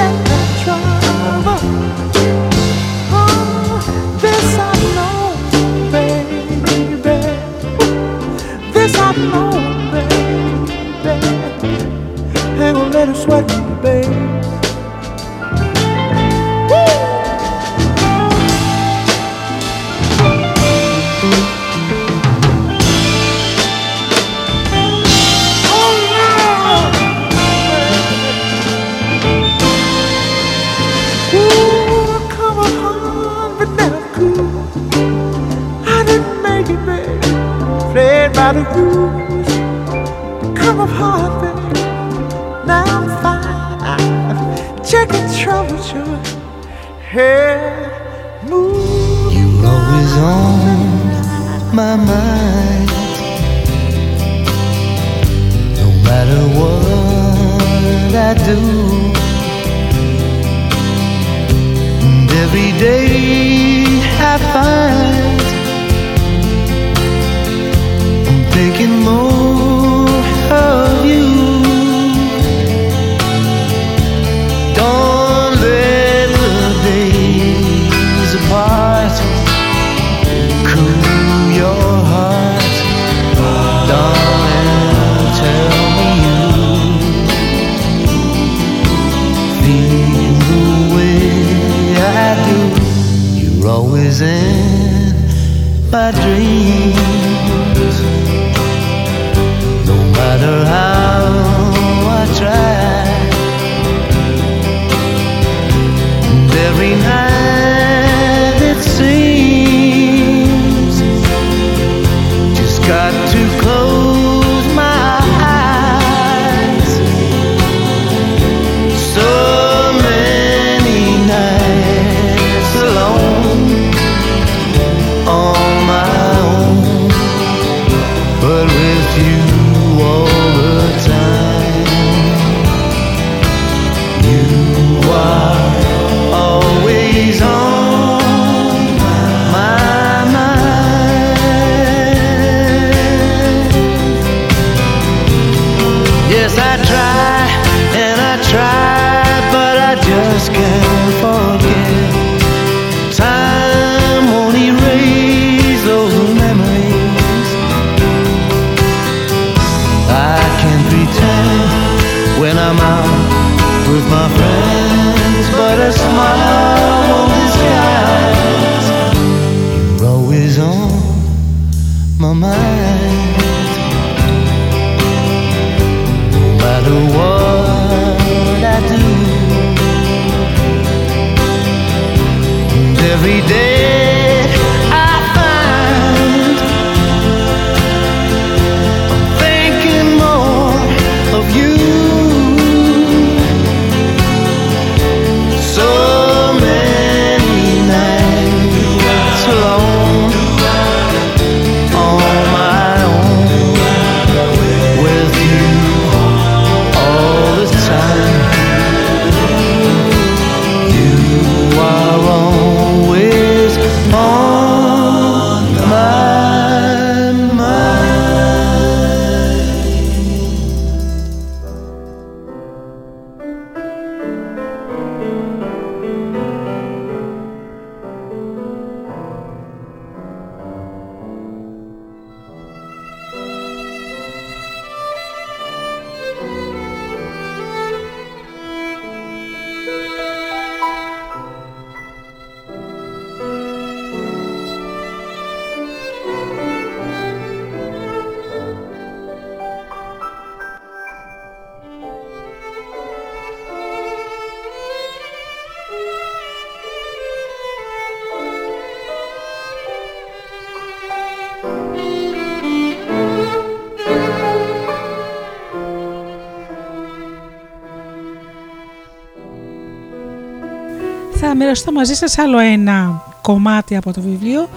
Μοιραστώ 271.72 271.92
μαζί 271.92 272.14
σας 272.14 272.38
άλλο 272.38 272.58
ένα 272.60 273.24
κομμάτι 273.42 273.96
από 273.96 274.14
το 274.14 274.22
βιβλίο 274.22 274.70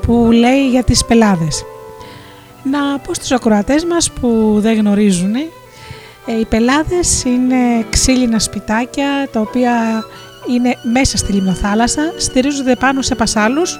που 0.00 0.28
λέει 0.32 0.68
για 0.68 0.84
τις 0.84 1.04
πελάδες. 1.04 1.64
Να 2.62 2.98
πω 2.98 3.14
στους 3.14 3.32
ακροατές 3.32 3.84
μας 3.84 4.10
που 4.10 4.56
δεν 4.60 4.76
γνωρίζουν, 4.76 5.34
ε, 5.34 6.38
οι 6.40 6.44
πελάδες 6.44 7.24
είναι 7.24 7.86
ξύλινα 7.90 8.38
σπιτάκια 8.38 9.28
τα 9.32 9.40
οποία 9.40 10.04
είναι 10.48 10.74
μέσα 10.92 11.16
στη 11.16 11.32
λιμνοθάλασσα, 11.32 12.12
στηρίζονται 12.18 12.76
πάνω 12.76 13.02
σε 13.02 13.14
πασάλους 13.14 13.78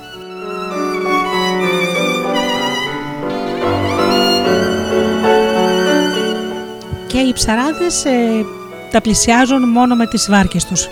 και 7.06 7.18
οι 7.18 7.32
ψαράδες 7.32 8.04
ε, 8.04 8.44
τα 8.90 9.00
πλησιάζουν 9.00 9.68
μόνο 9.68 9.94
με 9.94 10.06
τις 10.06 10.26
βάρκες 10.30 10.64
τους. 10.64 10.88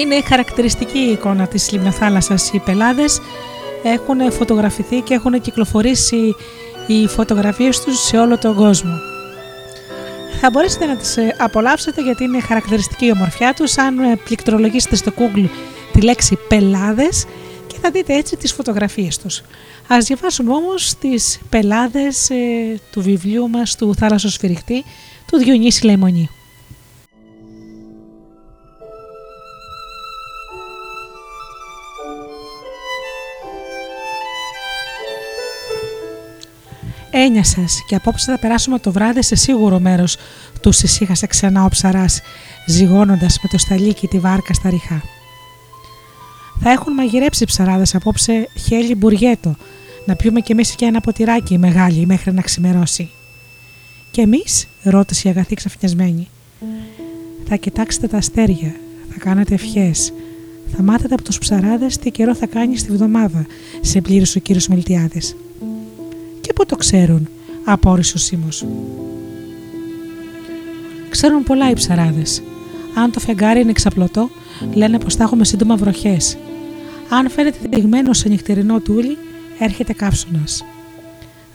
Είναι 0.00 0.22
χαρακτηριστική 0.22 0.98
η 0.98 1.10
εικόνα 1.10 1.46
της 1.46 1.72
λιμνοθάλασσας. 1.72 2.52
Οι 2.52 2.58
πελάδες 2.58 3.20
έχουν 3.82 4.32
φωτογραφηθεί 4.32 5.00
και 5.00 5.14
έχουν 5.14 5.40
κυκλοφορήσει 5.40 6.34
οι 6.86 7.06
φωτογραφίες 7.06 7.80
τους 7.80 7.98
σε 7.98 8.16
όλο 8.16 8.38
τον 8.38 8.54
κόσμο. 8.54 8.92
Θα 10.40 10.50
μπορέσετε 10.50 10.86
να 10.86 10.96
τις 10.96 11.16
ε, 11.16 11.36
απολαύσετε 11.38 12.02
γιατί 12.02 12.24
είναι 12.24 12.40
χαρακτηριστική 12.40 13.06
η 13.06 13.10
ομορφιά 13.10 13.54
τους 13.54 13.78
αν 13.78 13.98
ε, 13.98 14.16
πληκτρολογήσετε 14.24 14.96
στο 14.96 15.12
Google 15.16 15.48
τη 15.92 16.00
λέξη 16.00 16.38
πελάδες 16.48 17.24
και 17.66 17.76
θα 17.82 17.90
δείτε 17.90 18.14
έτσι 18.16 18.36
τις 18.36 18.52
φωτογραφίες 18.52 19.18
τους. 19.18 19.42
Ας 19.88 20.04
διαβάσουμε 20.04 20.52
όμως 20.52 20.94
τις 20.94 21.40
πελάδες 21.48 22.30
ε, 22.30 22.34
του 22.92 23.02
βιβλίου 23.02 23.48
μας 23.48 23.76
του 23.76 23.94
Θάλασσος 23.94 24.32
Σφυριχτή 24.32 24.84
του 25.26 25.36
Διονύση 25.36 25.84
Λεμονή. 25.84 26.30
Έννοια 37.14 37.44
σα 37.44 37.62
και 37.62 37.94
απόψε 37.94 38.32
θα 38.32 38.38
περάσουμε 38.38 38.78
το 38.78 38.92
βράδυ 38.92 39.22
σε 39.22 39.34
σίγουρο 39.34 39.80
μέρος, 39.80 40.16
του 40.60 40.68
ησύχασε 40.68 41.26
ξανά 41.26 41.64
ο 41.64 41.68
ψαράς, 41.68 42.20
ζυγώνοντας 42.66 43.38
με 43.42 43.48
το 43.48 43.58
σταλίκι 43.58 44.06
τη 44.06 44.18
βάρκα 44.18 44.54
στα 44.54 44.70
ριχά. 44.70 45.02
Θα 46.60 46.70
έχουν 46.70 46.92
μαγειρέψει 46.92 47.44
ψαράδες 47.44 47.94
απόψε 47.94 48.48
χέλι 48.66 48.94
μπουριέτο, 48.94 49.56
να 50.06 50.16
πιούμε 50.16 50.40
κι 50.40 50.52
εμείς 50.52 50.74
και 50.74 50.84
ένα 50.84 51.00
ποτηράκι 51.00 51.58
μεγάλη 51.58 52.06
μέχρι 52.06 52.32
να 52.32 52.42
ξημερώσει. 52.42 53.10
Και 54.10 54.20
εμείς, 54.20 54.66
ρώτησε 54.82 55.28
η 55.28 55.30
αγαθή 55.30 55.54
ξαφνιασμένη. 55.54 56.28
Θα 57.48 57.56
κοιτάξετε 57.56 58.06
τα 58.06 58.16
αστέρια, 58.16 58.74
θα 59.10 59.18
κάνετε 59.18 59.54
ευχές, 59.54 60.12
θα 60.76 60.82
μάθετε 60.82 61.14
από 61.14 61.22
τους 61.22 61.38
ψαράδες 61.38 61.96
τι 61.96 62.10
καιρό 62.10 62.34
θα 62.34 62.46
κάνει 62.46 62.76
στη 62.76 62.90
βδομάδα, 62.92 63.46
σε 63.80 64.00
πλήρωσε 64.00 64.38
ο 64.38 64.40
κύριος 64.40 64.68
Μελτιάδης. 64.68 65.36
Και 66.54 66.60
πού 66.60 66.66
το 66.66 66.76
ξέρουν, 66.76 67.28
απόρρισε 67.64 68.12
ο 68.16 68.18
Σίμω. 68.18 68.48
Ξέρουν 71.08 71.42
πολλά 71.42 71.70
οι 71.70 71.72
ψαράδες. 71.72 72.42
Αν 72.94 73.10
το 73.10 73.20
φεγγάρι 73.20 73.60
είναι 73.60 73.70
εξαπλωτό, 73.70 74.30
λένε 74.72 74.98
πως 74.98 75.14
θα 75.14 75.22
έχουμε 75.22 75.44
σύντομα 75.44 75.76
βροχές. 75.76 76.38
Αν 77.08 77.30
φαίνεται 77.30 77.58
τυλιγμένο 77.68 78.12
σε 78.12 78.28
νυχτερινό 78.28 78.80
τούλι, 78.80 79.16
έρχεται 79.58 79.92
καύσωνας. 79.92 80.64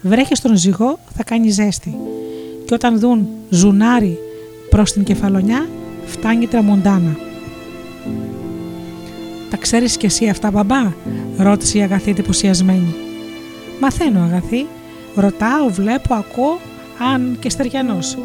Βρέχει 0.02 0.36
στον 0.36 0.58
ζυγό, 0.58 1.00
θα 1.16 1.24
κάνει 1.24 1.50
ζέστη. 1.50 1.98
Και 2.66 2.74
όταν 2.74 3.00
δουν 3.00 3.28
ζουνάρι 3.50 4.18
προς 4.70 4.92
την 4.92 5.04
κεφαλονιά, 5.04 5.70
φτάνει 6.06 6.48
τραμοντάνα. 6.48 7.18
Τα 9.50 9.58
ξέρεις 9.58 9.98
κι 9.98 10.06
εσύ 10.06 10.30
αυτά 10.30 10.52
μπαμπά, 10.52 10.92
ρώτησε 11.38 11.78
η 11.78 11.82
αγαθή 11.82 12.10
εντυπωσιασμένη. 12.10 12.96
Μαθαίνω 13.82 14.24
αγαθή, 14.24 14.66
ρωτάω, 15.16 15.70
βλέπω, 15.70 16.14
ακούω, 16.14 16.60
αν 17.14 17.38
και 17.40 17.50
στεριανός. 17.50 18.18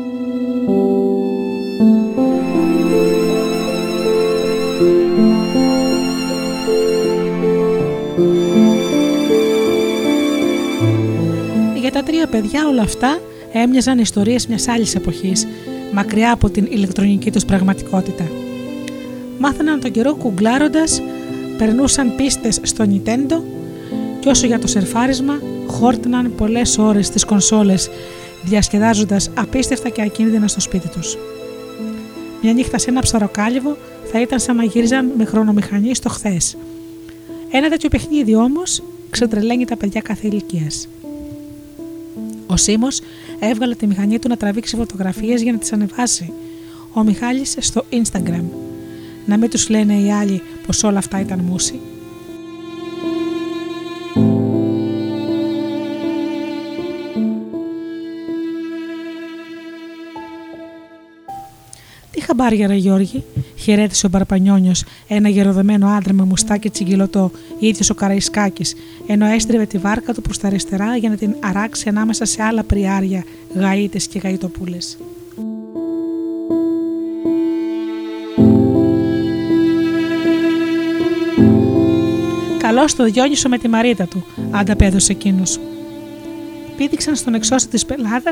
Για 11.80 11.92
τα 11.92 12.02
τρία 12.02 12.26
παιδιά 12.26 12.66
όλα 12.68 12.82
αυτά 12.82 13.18
έμοιαζαν 13.52 13.98
ιστορίες 13.98 14.46
μιας 14.46 14.68
άλλης 14.68 14.94
εποχής, 14.94 15.46
μακριά 15.92 16.32
από 16.32 16.50
την 16.50 16.66
ηλεκτρονική 16.70 17.30
τους 17.30 17.44
πραγματικότητα. 17.44 18.24
Μάθαναν 19.38 19.80
τον 19.80 19.90
καιρό 19.90 20.14
κουγκλάροντας, 20.14 21.02
περνούσαν 21.58 22.16
πίστες 22.16 22.60
στο 22.62 22.84
Nintendo 22.88 23.42
και 24.20 24.28
όσο 24.28 24.46
για 24.46 24.58
το 24.58 24.66
σερφάρισμα 24.66 25.40
χόρτναν 25.74 26.34
πολλές 26.36 26.78
ώρες 26.78 27.06
στις 27.06 27.24
κονσόλες 27.24 27.90
διασκεδάζοντας 28.44 29.30
απίστευτα 29.34 29.88
και 29.88 30.02
ακίνδυνα 30.02 30.48
στο 30.48 30.60
σπίτι 30.60 30.88
τους. 30.88 31.16
Μια 32.42 32.52
νύχτα 32.52 32.78
σε 32.78 32.90
ένα 32.90 33.00
ψαροκάλυβο 33.00 33.76
θα 34.12 34.20
ήταν 34.20 34.40
σαν 34.40 34.56
να 34.56 34.64
γύριζαν 34.64 35.12
με 35.16 35.24
χρονομηχανή 35.24 35.94
στο 35.94 36.08
χθες. 36.08 36.56
Ένα 37.50 37.68
τέτοιο 37.68 37.88
παιχνίδι 37.88 38.34
όμως 38.34 38.82
ξετρελαίνει 39.10 39.64
τα 39.64 39.76
παιδιά 39.76 40.00
κάθε 40.00 40.26
ηλικίας. 40.26 40.88
Ο 42.46 42.56
Σίμω 42.56 42.86
έβγαλε 43.38 43.74
τη 43.74 43.86
μηχανή 43.86 44.18
του 44.18 44.28
να 44.28 44.36
τραβήξει 44.36 44.76
φωτογραφίες 44.76 45.42
για 45.42 45.52
να 45.52 45.58
τις 45.58 45.72
ανεβάσει. 45.72 46.32
Ο 46.92 47.02
Μιχάλης 47.02 47.56
στο 47.58 47.84
Instagram. 47.90 48.44
Να 49.26 49.36
μην 49.36 49.50
τους 49.50 49.68
λένε 49.68 49.94
οι 49.94 50.12
άλλοι 50.12 50.42
πως 50.66 50.82
όλα 50.82 50.98
αυτά 50.98 51.20
ήταν 51.20 51.38
μουσι. 51.38 51.80
Χαμπάρια 62.36 62.66
ρε 62.66 62.74
Γιώργη, 62.74 63.24
χαιρέτησε 63.56 64.06
ο 64.06 64.08
Μπαρπανιόνιος, 64.08 64.84
ένα 65.08 65.28
γεροδεμένο 65.28 65.88
άντρα 65.88 66.12
με 66.12 66.22
μουστάκι 66.22 66.70
τσιγκυλωτό, 66.70 67.30
ίδιο 67.58 67.86
ο 67.90 67.94
Καραϊσκάκης, 67.94 68.74
ενώ 69.06 69.26
έστριβε 69.26 69.66
τη 69.66 69.78
βάρκα 69.78 70.14
του 70.14 70.22
προς 70.22 70.38
τα 70.38 70.46
αριστερά 70.46 70.96
για 70.96 71.08
να 71.08 71.16
την 71.16 71.34
αράξει 71.40 71.88
ανάμεσα 71.88 72.24
σε 72.24 72.42
άλλα 72.42 72.62
πριάρια, 72.62 73.24
γαΐτε 73.54 73.96
και 74.10 74.18
γαϊτοπούλες. 74.18 74.98
Καλώς 82.58 82.94
το 82.94 83.04
Διόνυσο 83.04 83.48
με 83.48 83.58
τη 83.58 83.68
Μαρίτα 83.68 84.04
του, 84.04 84.24
ανταπέδωσε 84.50 85.12
εκείνος. 85.12 85.60
Πήδηξαν 86.76 87.16
στον 87.16 87.34
εξώστη 87.34 87.68
της 87.68 87.84
πελάδα 87.84 88.30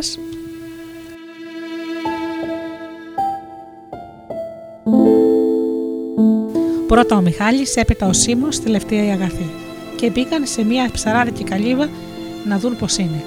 Πρώτα 6.93 7.16
ο 7.16 7.20
Μιχάλης, 7.20 7.76
έπειτα 7.76 8.07
ο 8.07 8.12
Σίμω, 8.12 8.49
τελευταία 8.64 9.05
η 9.05 9.11
Αγαθή. 9.11 9.51
Και 9.97 10.11
μπήκαν 10.11 10.47
σε 10.47 10.64
μια 10.64 10.90
ψαράδικη 10.93 11.45
καλύβα 11.45 11.88
να 12.47 12.59
δουν 12.59 12.76
πώς 12.76 12.97
είναι. 12.97 13.24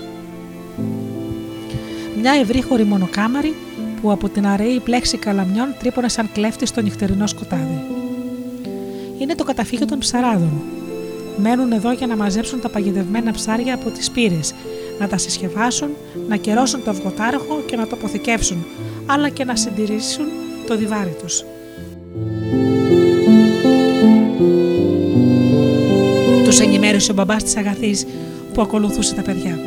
Μια 2.22 2.32
ευρύχωρη 2.32 2.84
μονοκάμαρη 2.84 3.56
που 4.02 4.12
από 4.12 4.30
την 4.30 4.48
αραιή 4.48 4.80
πλέξη 4.80 5.18
καλαμιών 5.18 5.76
τρύπωνε 5.80 6.10
σαν 6.10 6.30
κλέφτη 6.34 6.66
στο 6.66 6.82
νυχτερινό 6.82 7.28
σκοτάδι. 7.28 7.82
Είναι 9.18 9.36
το 9.36 9.44
καταφύγιο 9.44 9.86
των 9.86 10.00
ψαράδων. 10.00 10.62
Μένουν 11.38 11.72
εδώ 11.72 11.92
για 11.92 12.08
να 12.08 12.16
μαζέψουν 12.16 12.62
τα 12.62 12.70
παγιδευμένα 12.70 13.32
ψάρια 13.32 13.74
από 13.74 13.90
τις 13.90 14.12
πύρες, 14.12 14.54
να 15.00 15.08
τα 15.08 15.18
συσκευάσουν, 15.18 15.90
να 16.28 16.36
κερώσουν 16.36 16.84
το 16.84 16.90
αυγοτάρχο 16.90 17.64
και 17.66 17.76
να 17.76 17.88
το 17.88 17.96
αποθηκεύσουν, 17.96 18.66
αλλά 19.06 19.30
και 19.30 19.44
να 19.44 19.56
συντηρήσουν 19.56 20.26
το 20.68 20.78
διβάρι 20.78 21.16
τους. 21.22 21.44
Τους 26.44 26.60
ενημέρωσε 26.60 27.12
ο 27.12 27.14
μπαμπάς 27.14 27.44
της 27.44 27.58
Αγαθής 27.58 28.06
που 28.54 28.62
ακολουθούσε 28.62 29.14
τα 29.14 29.22
παιδιά. 29.22 29.60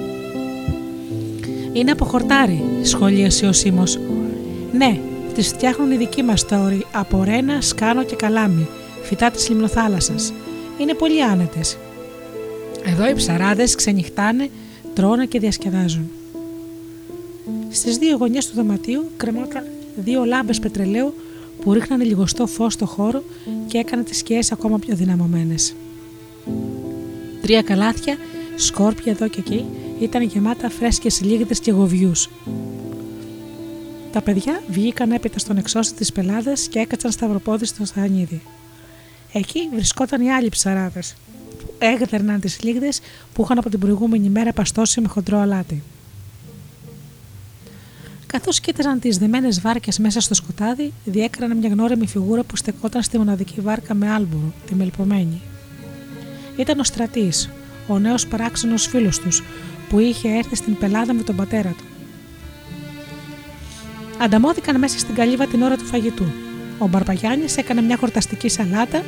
Είναι 1.72 1.90
από 1.90 2.04
χορτάρι, 2.04 2.64
σχολίασε 2.82 3.46
ο 3.46 3.52
Σίμω. 3.52 3.82
Ναι, 4.72 5.00
τις 5.34 5.48
φτιάχνουν 5.48 5.90
οι 5.90 5.96
δικοί 5.96 6.22
μας 6.22 6.46
τόροι 6.46 6.86
από 6.92 7.24
ρένα, 7.24 7.60
σκάνο 7.60 8.04
και 8.04 8.16
καλάμι, 8.16 8.66
φυτά 9.02 9.30
της 9.30 9.48
λιμνοθάλασσας. 9.48 10.32
Είναι 10.78 10.94
πολύ 10.94 11.22
άνετες. 11.22 11.76
Εδώ 12.84 13.08
οι 13.08 13.14
ψαράδες 13.14 13.74
ξενυχτάνε, 13.74 14.50
τρώνε 14.94 15.26
και 15.26 15.38
διασκεδάζουν. 15.38 16.10
Στις 17.70 17.96
δύο 17.96 18.16
γωνιές 18.16 18.46
του 18.46 18.54
δωματίου 18.54 19.10
κρεμόταν 19.16 19.64
δύο 19.96 20.24
λάμπες 20.24 20.58
πετρελαίου 20.58 21.14
που 21.60 21.72
ρίχνανε 21.72 22.04
λιγοστό 22.04 22.46
φως 22.46 22.72
στο 22.72 22.86
χώρο 22.86 23.22
και 23.66 23.78
έκανε 23.78 24.02
τις 24.02 24.18
σκιές 24.18 24.52
ακόμα 24.52 24.78
πιο 24.78 24.96
δυναμωμένες. 24.96 25.74
Τρία 27.42 27.62
καλάθια, 27.62 28.16
σκόρπια 28.56 29.12
εδώ 29.12 29.28
και 29.28 29.40
εκεί, 29.40 29.64
ήταν 30.00 30.22
γεμάτα 30.22 30.70
φρέσκες 30.70 31.20
λίγδες 31.20 31.60
και 31.60 31.70
γοβιούς. 31.70 32.28
Τα 34.12 34.20
παιδιά 34.20 34.62
βγήκαν 34.70 35.10
έπειτα 35.10 35.38
στον 35.38 35.56
εξώστη 35.56 35.94
της 35.94 36.12
πελάδας 36.12 36.68
και 36.68 36.78
έκατσαν 36.78 37.10
σταυροπόδι 37.10 37.64
στο 37.64 37.84
στανίδι. 37.84 38.42
Εκεί 39.32 39.68
βρισκόταν 39.74 40.22
οι 40.22 40.32
άλλοι 40.32 40.48
ψαράδες, 40.48 41.14
που 41.58 41.72
έγδερναν 41.78 42.40
τις 42.40 42.62
λίγδες 42.62 43.00
που 43.34 43.42
είχαν 43.42 43.58
από 43.58 43.70
την 43.70 43.78
προηγούμενη 43.78 44.28
μέρα 44.28 44.52
παστώσει 44.52 45.00
με 45.00 45.08
χοντρό 45.08 45.38
αλάτι. 45.38 45.82
Καθώς 48.32 48.60
κοίταζαν 48.60 49.00
τις 49.00 49.18
δεμένες 49.18 49.60
βάρκες 49.60 49.98
μέσα 49.98 50.20
στο 50.20 50.34
σκοτάδι, 50.34 50.92
διέκρανε 51.04 51.54
μια 51.54 51.68
γνώριμη 51.68 52.06
φιγούρα 52.06 52.42
που 52.42 52.56
στεκόταν 52.56 53.02
στη 53.02 53.18
μοναδική 53.18 53.60
βάρκα 53.60 53.94
με 53.94 54.10
άλμπορο, 54.10 54.52
τη 54.66 54.74
μελπομένη 54.74 55.40
ήταν 56.58 56.80
ο 56.80 56.84
στρατής, 56.84 57.50
ο 57.86 57.98
νέος 57.98 58.26
παράξενος 58.26 58.86
φίλος 58.86 59.18
τους, 59.18 59.42
που 59.88 59.98
είχε 59.98 60.28
έρθει 60.28 60.56
στην 60.56 60.78
πελάδα 60.78 61.12
με 61.12 61.22
τον 61.22 61.36
πατέρα 61.36 61.68
του. 61.68 61.84
Ανταμώθηκαν 64.18 64.78
μέσα 64.78 64.98
στην 64.98 65.14
καλύβα 65.14 65.46
την 65.46 65.62
ώρα 65.62 65.76
του 65.76 65.84
φαγητού. 65.84 66.24
Ο 66.78 66.86
Μπαρπαγιάννης 66.86 67.56
έκανε 67.56 67.80
μια 67.80 67.96
χορταστική 67.96 68.48
σαλάτα 68.48 69.02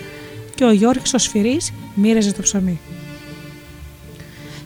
και 0.54 0.64
ο 0.64 0.70
Γιώργης 0.70 1.14
ο 1.14 1.18
Σφυρής 1.18 1.72
μοίραζε 1.94 2.32
το 2.32 2.42
ψωμί. 2.42 2.80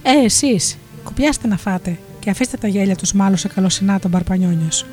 Ε, 0.02 0.24
εσείς, 0.24 0.76
κουπιάστε 1.04 1.46
να 1.46 1.56
φάτε 1.56 1.98
και 2.24 2.30
αφήστε 2.30 2.56
τα 2.56 2.68
γέλια 2.68 2.96
τους 2.96 3.12
μάλωσε 3.12 3.48
καλοσυνά 3.48 3.98
τον 3.98 4.10
Μπαρπανιόνιος. 4.10 4.86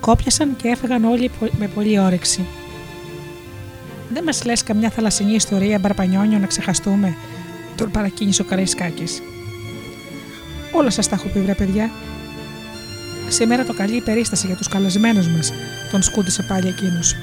Κόπιασαν 0.00 0.56
και 0.56 0.68
έφεγαν 0.68 1.04
όλοι 1.04 1.30
με 1.58 1.68
πολύ 1.68 1.98
όρεξη. 1.98 2.46
Δεν 4.12 4.24
μας 4.24 4.44
λες 4.44 4.62
καμιά 4.62 4.90
θαλασσινή 4.90 5.34
ιστορία 5.34 5.78
μπαρπανιόνιο 5.78 6.38
να 6.38 6.46
ξεχαστούμε, 6.46 7.16
τον 7.76 7.90
παρακίνησε 7.90 8.42
ο 8.42 8.44
Καραϊσκάκης. 8.44 9.22
Όλα 10.72 10.90
σας 10.90 11.08
τα 11.08 11.14
έχω 11.14 11.28
πει, 11.28 11.40
βρε 11.40 11.54
παιδιά. 11.54 11.90
Σήμερα 13.28 13.64
το 13.64 13.74
καλή 13.74 14.00
περίσταση 14.00 14.46
για 14.46 14.56
τους 14.56 14.68
καλεσμένους 14.68 15.28
μας, 15.28 15.52
τον 15.90 16.02
σκούντισε 16.02 16.42
πάλι 16.42 16.68
εκείνος. 16.68 17.14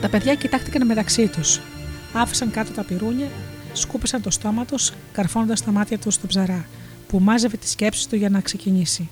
Τα 0.00 0.08
παιδιά 0.08 0.34
κοιτάχτηκαν 0.34 0.86
μεταξύ 0.86 1.28
τους. 1.28 1.60
Άφησαν 2.12 2.50
κάτω 2.50 2.72
τα 2.72 2.84
πυρούνια, 2.84 3.28
σκούπισαν 3.72 4.22
το 4.22 4.30
στόμα 4.30 4.64
τους, 4.64 4.92
καρφώνοντας 5.12 5.64
τα 5.64 5.70
μάτια 5.70 5.98
τους 5.98 6.14
στο 6.14 6.26
ψαρά, 6.26 6.64
που 7.12 7.20
μάζευε 7.20 7.56
τις 7.56 7.70
σκέψεις 7.70 8.06
του 8.06 8.16
για 8.16 8.30
να 8.30 8.40
ξεκινήσει. 8.40 9.08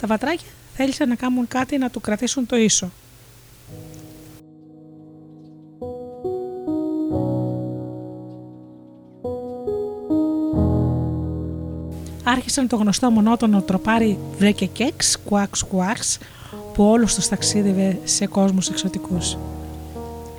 Τα 0.00 0.06
βατράκια 0.06 0.48
θέλησαν 0.74 1.08
να 1.08 1.14
κάνουν 1.14 1.48
κάτι 1.48 1.78
να 1.78 1.90
του 1.90 2.00
κρατήσουν 2.00 2.46
το 2.46 2.56
ίσο. 2.56 2.90
άρχισαν 12.24 12.68
το 12.68 12.76
γνωστό 12.76 13.10
μονότονο 13.10 13.62
τροπάρι 13.62 14.18
βρέκε 14.38 14.66
κέξ, 14.66 15.18
κουάξ 15.24 15.62
κουάξ, 15.62 16.18
που 16.74 16.84
όλους 16.84 17.14
τους 17.14 17.28
ταξίδευε 17.28 17.98
σε 18.04 18.26
κόσμους 18.26 18.68
εξωτικούς. 18.68 19.36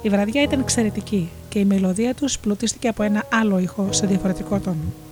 Η 0.02 0.10
βραδιά 0.10 0.42
ήταν 0.42 0.60
εξαιρετική 0.60 1.30
και 1.50 1.60
η 1.60 1.66
μελωδία 1.66 2.14
τους 2.14 2.40
πλουτίστηκε 2.40 2.88
από 2.88 3.04
ένα 3.04 3.24
άλλο 3.32 3.60
ήχο 3.60 3.88
σε 3.92 4.06
διαφορετικό 4.06 4.60
τόνο. 4.60 5.11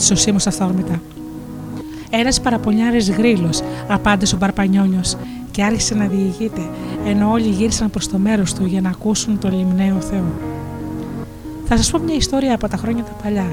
Αυτό, 0.00 0.12
ρώτησε 0.12 0.12
ο 0.12 0.16
Σίμω 0.16 0.38
αυθόρμητα. 0.46 1.00
Ένας 2.10 2.40
παραπονιάρης 2.40 3.10
γρήλος, 3.10 3.62
απάντησε 3.88 4.34
ο 4.34 4.38
Μπαρπανιόνιος 4.38 5.16
και 5.50 5.62
άρχισε 5.64 5.94
να 5.94 6.06
διηγείται, 6.06 6.68
ενώ 7.06 7.30
όλοι 7.30 7.48
γύρισαν 7.48 7.90
προς 7.90 8.08
το 8.08 8.18
μέρος 8.18 8.54
του 8.54 8.64
για 8.64 8.80
να 8.80 8.88
ακούσουν 8.88 9.38
τον 9.38 9.58
λιμναίο 9.58 10.00
Θεό. 10.00 10.24
Θα 11.64 11.76
σας 11.76 11.90
πω 11.90 11.98
μια 11.98 12.14
ιστορία 12.14 12.54
από 12.54 12.68
τα 12.68 12.76
χρόνια 12.76 13.04
τα 13.04 13.12
παλιά, 13.22 13.46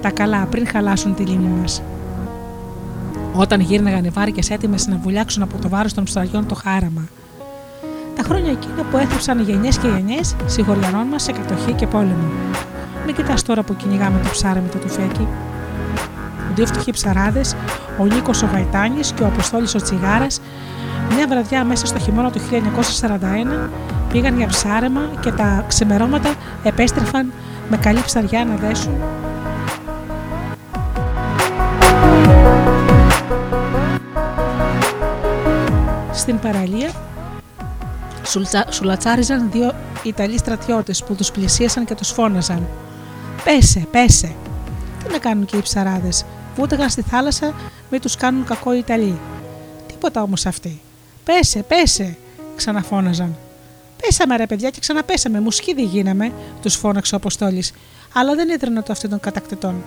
τα 0.00 0.10
καλά 0.10 0.46
πριν 0.50 0.66
χαλάσουν 0.66 1.14
τη 1.14 1.22
λίμνη 1.22 1.60
μας. 1.60 1.82
Όταν 3.34 3.60
γύρναγαν 3.60 4.04
οι 4.04 4.08
βάρκες 4.08 4.50
έτοιμες 4.50 4.86
να 4.86 4.96
βουλιάξουν 4.96 5.42
από 5.42 5.58
το 5.62 5.68
βάρος 5.68 5.94
των 5.94 6.04
ψαριών 6.04 6.46
το 6.46 6.54
χάραμα. 6.54 7.08
Τα 8.16 8.22
χρόνια 8.22 8.50
εκείνα 8.50 8.82
που 8.90 8.96
έθρεψαν 8.96 9.40
γενιές 9.40 9.78
και 9.78 9.88
γενιές 9.88 10.36
συγχωριανών 10.46 11.06
μας 11.06 11.22
σε 11.22 11.32
κατοχή 11.32 11.72
και 11.72 11.86
πόλεμο. 11.86 12.28
Μην 13.06 13.14
κοιτάς 13.14 13.42
τώρα 13.42 13.62
που 13.62 13.76
κυνηγάμε 13.76 14.20
το 14.22 14.28
ψάρι 14.30 14.60
με 14.60 14.68
το 14.68 14.78
τουφέκι. 14.78 15.26
Δύο 16.58 16.66
φτωχοί 16.66 16.90
ψαράδες, 16.90 17.56
ο 17.98 18.04
Νίκος 18.04 18.42
ο 18.42 18.46
Γαϊτάνης 18.52 19.12
και 19.12 19.22
ο 19.22 19.26
Αποστόλης 19.26 19.74
ο 19.74 19.82
Τσιγάρας, 19.82 20.40
μια 21.14 21.26
βραδιά 21.28 21.64
μέσα 21.64 21.86
στο 21.86 21.98
χειμώνα 21.98 22.30
του 22.30 22.40
1941 22.50 23.70
πήγαν 24.12 24.36
για 24.36 24.46
ψάρεμα 24.46 25.00
και 25.20 25.32
τα 25.32 25.64
ξημερώματα 25.68 26.34
επέστρεφαν 26.62 27.32
με 27.68 27.76
καλή 27.76 28.00
ψαριά 28.04 28.44
να 28.44 28.54
δέσουν. 28.54 28.92
Στην 36.12 36.38
παραλία 36.38 36.90
σουλατσάριζαν 38.70 39.50
δύο 39.50 39.72
Ιταλοί 40.02 40.38
στρατιώτες 40.38 41.04
που 41.04 41.14
τους 41.14 41.30
πλησίασαν 41.30 41.84
και 41.84 41.94
τους 41.94 42.10
φώναζαν 42.10 42.66
Πέσε, 43.44 43.86
πέσε. 43.90 44.34
Τι 45.04 45.12
να 45.12 45.18
κάνουν 45.18 45.44
και 45.44 45.56
οι 45.56 45.62
ψαράδες. 45.62 46.24
Βούταγαν 46.58 46.90
στη 46.90 47.02
θάλασσα, 47.02 47.54
μην 47.90 48.00
τους 48.00 48.16
κάνουν 48.16 48.44
κακό 48.44 48.74
οι 48.74 48.78
Ιταλοί. 48.78 49.18
Τίποτα 49.86 50.22
όμως 50.22 50.46
αυτοί. 50.46 50.80
Πέσε, 51.24 51.62
πέσε, 51.62 52.16
ξαναφώναζαν. 52.56 53.36
Πέσαμε 54.02 54.36
ρε 54.36 54.46
παιδιά 54.46 54.70
και 54.70 54.80
ξαναπέσαμε, 54.80 55.40
μουσχίδι 55.40 55.82
γίναμε, 55.82 56.32
τους 56.62 56.74
φώναξε 56.74 57.14
ο 57.14 57.16
Αποστόλης, 57.16 57.72
αλλά 58.12 58.34
δεν 58.34 58.48
ίδρυνε 58.48 58.82
το 58.82 58.92
αυτή 58.92 59.08
των 59.08 59.20
κατακτητών. 59.20 59.82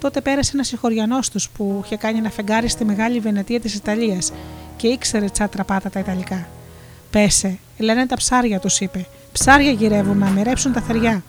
Τότε 0.00 0.20
πέρασε 0.20 0.50
ένας 0.54 0.66
συγχωριανός 0.66 1.30
τους 1.30 1.50
που 1.50 1.82
είχε 1.84 1.96
κάνει 1.96 2.18
ένα 2.18 2.30
φεγγάρι 2.30 2.68
στη 2.68 2.84
μεγάλη 2.84 3.20
Βενετία 3.20 3.60
της 3.60 3.74
Ιταλίας 3.74 4.32
και 4.76 4.86
ήξερε 4.86 5.26
τσάτρα 5.26 5.64
πάτα 5.64 5.90
τα 5.90 5.98
Ιταλικά. 5.98 6.48
Πέσε, 7.10 7.58
λένε 7.78 8.06
τα 8.06 8.16
ψάρια, 8.16 8.60
τους 8.60 8.80
είπε. 8.80 9.06
Ψάρια 9.32 9.70
γυρεύουν 9.70 10.18
να 10.18 10.28
μοιρέψουν 10.30 10.72
τα 10.72 10.80
θεριά. 10.80 11.22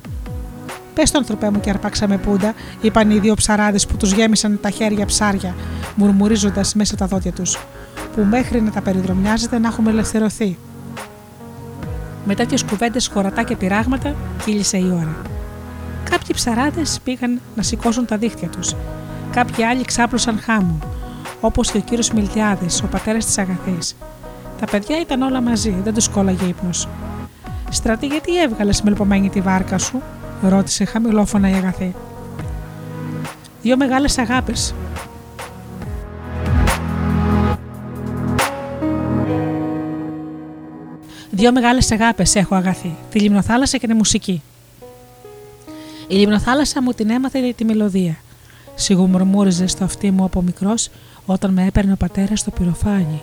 Πες 0.96 1.12
το 1.12 1.18
ανθρωπέ 1.18 1.50
μου 1.50 1.60
και 1.60 1.70
αρπάξαμε 1.70 2.18
πούντα, 2.18 2.54
είπαν 2.82 3.10
οι 3.10 3.20
δύο 3.20 3.34
ψαράδες 3.34 3.86
που 3.86 3.98
τους 3.98 4.12
γέμισαν 4.12 4.60
τα 4.62 4.70
χέρια 4.70 5.06
ψάρια, 5.06 5.56
μουρμουρίζοντας 5.96 6.74
μέσα 6.74 6.96
τα 6.96 7.06
δόντια 7.06 7.32
τους, 7.32 7.58
που 8.16 8.24
μέχρι 8.24 8.62
να 8.62 8.72
τα 8.72 8.82
περιδρομιάζετε 8.82 9.60
να 9.60 9.68
έχουμε 9.68 9.90
ελευθερωθεί. 9.90 10.58
Με 12.26 12.36
τέτοιε 12.36 12.58
κουβέντες, 12.70 13.08
χωρατά 13.08 13.44
και 13.44 13.56
πειράγματα, 13.56 14.16
κύλησε 14.46 14.78
η 14.78 14.92
ώρα. 14.96 15.16
Κάποιοι 16.10 16.30
ψαράδες 16.34 17.00
πήγαν 17.04 17.40
να 17.56 17.64
σηκώσουν 17.64 18.06
τα 18.06 18.18
δίχτυα 18.18 18.48
τους. 18.48 18.76
Κάποιοι 19.32 19.64
άλλοι 19.64 19.86
ξάπλωσαν 19.86 20.40
χάμου, 20.40 20.80
όπως 21.42 21.72
και 21.72 21.78
ο 21.78 21.82
κύριος 21.82 22.12
Μιλτιάδης, 22.12 22.82
ο 22.84 22.88
πατέρας 22.88 23.26
της 23.26 23.38
Αγαθής. 23.38 23.96
Τα 24.60 24.66
παιδιά 24.66 25.00
ήταν 25.00 25.22
όλα 25.22 25.42
μαζί, 25.42 25.76
δεν 25.84 25.94
τους 25.94 26.10
κόλλαγε 26.10 26.46
ύπνος. 26.46 26.88
Στρατή, 27.70 28.06
γιατί 28.06 28.42
έβγαλες 28.42 28.82
μελπομένη 28.82 29.30
τη 29.30 29.42
βάρκα 29.42 29.78
σου, 29.78 30.02
ρώτησε 30.50 30.86
χαμηλόφωνα 30.86 31.50
η 31.50 31.54
αγαθή. 31.54 31.96
Δύο 33.62 33.78
μεγάλες 33.78 34.18
αγάπες. 34.18 34.74
Δύο 41.32 41.52
μεγάλες 41.52 41.92
αγάπες 41.92 42.36
έχω 42.36 42.56
αγαθή, 42.56 42.96
τη 43.10 43.20
λιμνοθάλασσα 43.20 43.78
και 43.78 43.88
τη 43.88 43.94
μουσική. 43.94 44.42
Η 46.08 46.16
λιμνοθάλασσα 46.16 46.82
μου 46.82 46.92
την 46.92 47.10
έμαθε 47.10 47.54
τη 47.56 47.66
μελωδία. 47.66 48.16
Σιγουμουρμούριζε 48.76 49.68
στο 49.68 49.84
αυτί 49.84 50.12
μου 50.12 50.24
από 50.24 50.42
μικρός 50.42 50.90
όταν 51.26 51.54
με 51.54 51.66
έπαιρνε 51.66 51.92
ο 51.92 51.96
πατέρας 51.96 52.40
στο 52.40 52.52
πυροφάνι, 52.52 53.22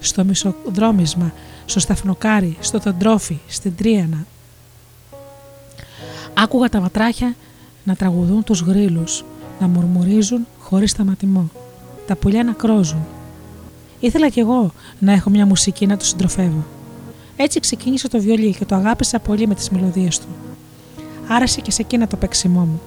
στο 0.00 0.24
μισοδρόμισμα, 0.24 1.32
στο 1.64 1.80
σταφνοκάρι, 1.80 2.56
στο 2.60 2.80
τοντρόφι, 2.80 3.38
στην 3.46 3.76
τρίανα, 3.76 4.26
Άκουγα 6.34 6.68
τα 6.68 6.80
βατράχια 6.80 7.34
να 7.84 7.94
τραγουδούν 7.94 8.44
τους 8.44 8.60
γρήλους, 8.60 9.24
να 9.60 9.68
μουρμουρίζουν 9.68 10.46
χωρίς 10.58 10.90
σταματημό, 10.90 11.50
τα 12.06 12.16
πουλιά 12.16 12.44
να 12.44 12.52
κρόζουν. 12.52 13.06
Ήθελα 14.00 14.28
κι 14.28 14.40
εγώ 14.40 14.72
να 14.98 15.12
έχω 15.12 15.30
μια 15.30 15.46
μουσική 15.46 15.86
να 15.86 15.96
του 15.96 16.04
συντροφεύω. 16.04 16.64
Έτσι 17.36 17.60
ξεκίνησε 17.60 18.08
το 18.08 18.20
βιολί 18.20 18.54
και 18.54 18.64
το 18.64 18.74
αγάπησα 18.74 19.18
πολύ 19.18 19.46
με 19.46 19.54
τις 19.54 19.70
μελωδίες 19.70 20.18
του. 20.18 20.26
Άρεσε 21.28 21.60
και 21.60 21.70
σε 21.70 21.82
εκείνα 21.82 22.06
το 22.06 22.16
παίξιμό 22.16 22.60
μου. 22.60 22.80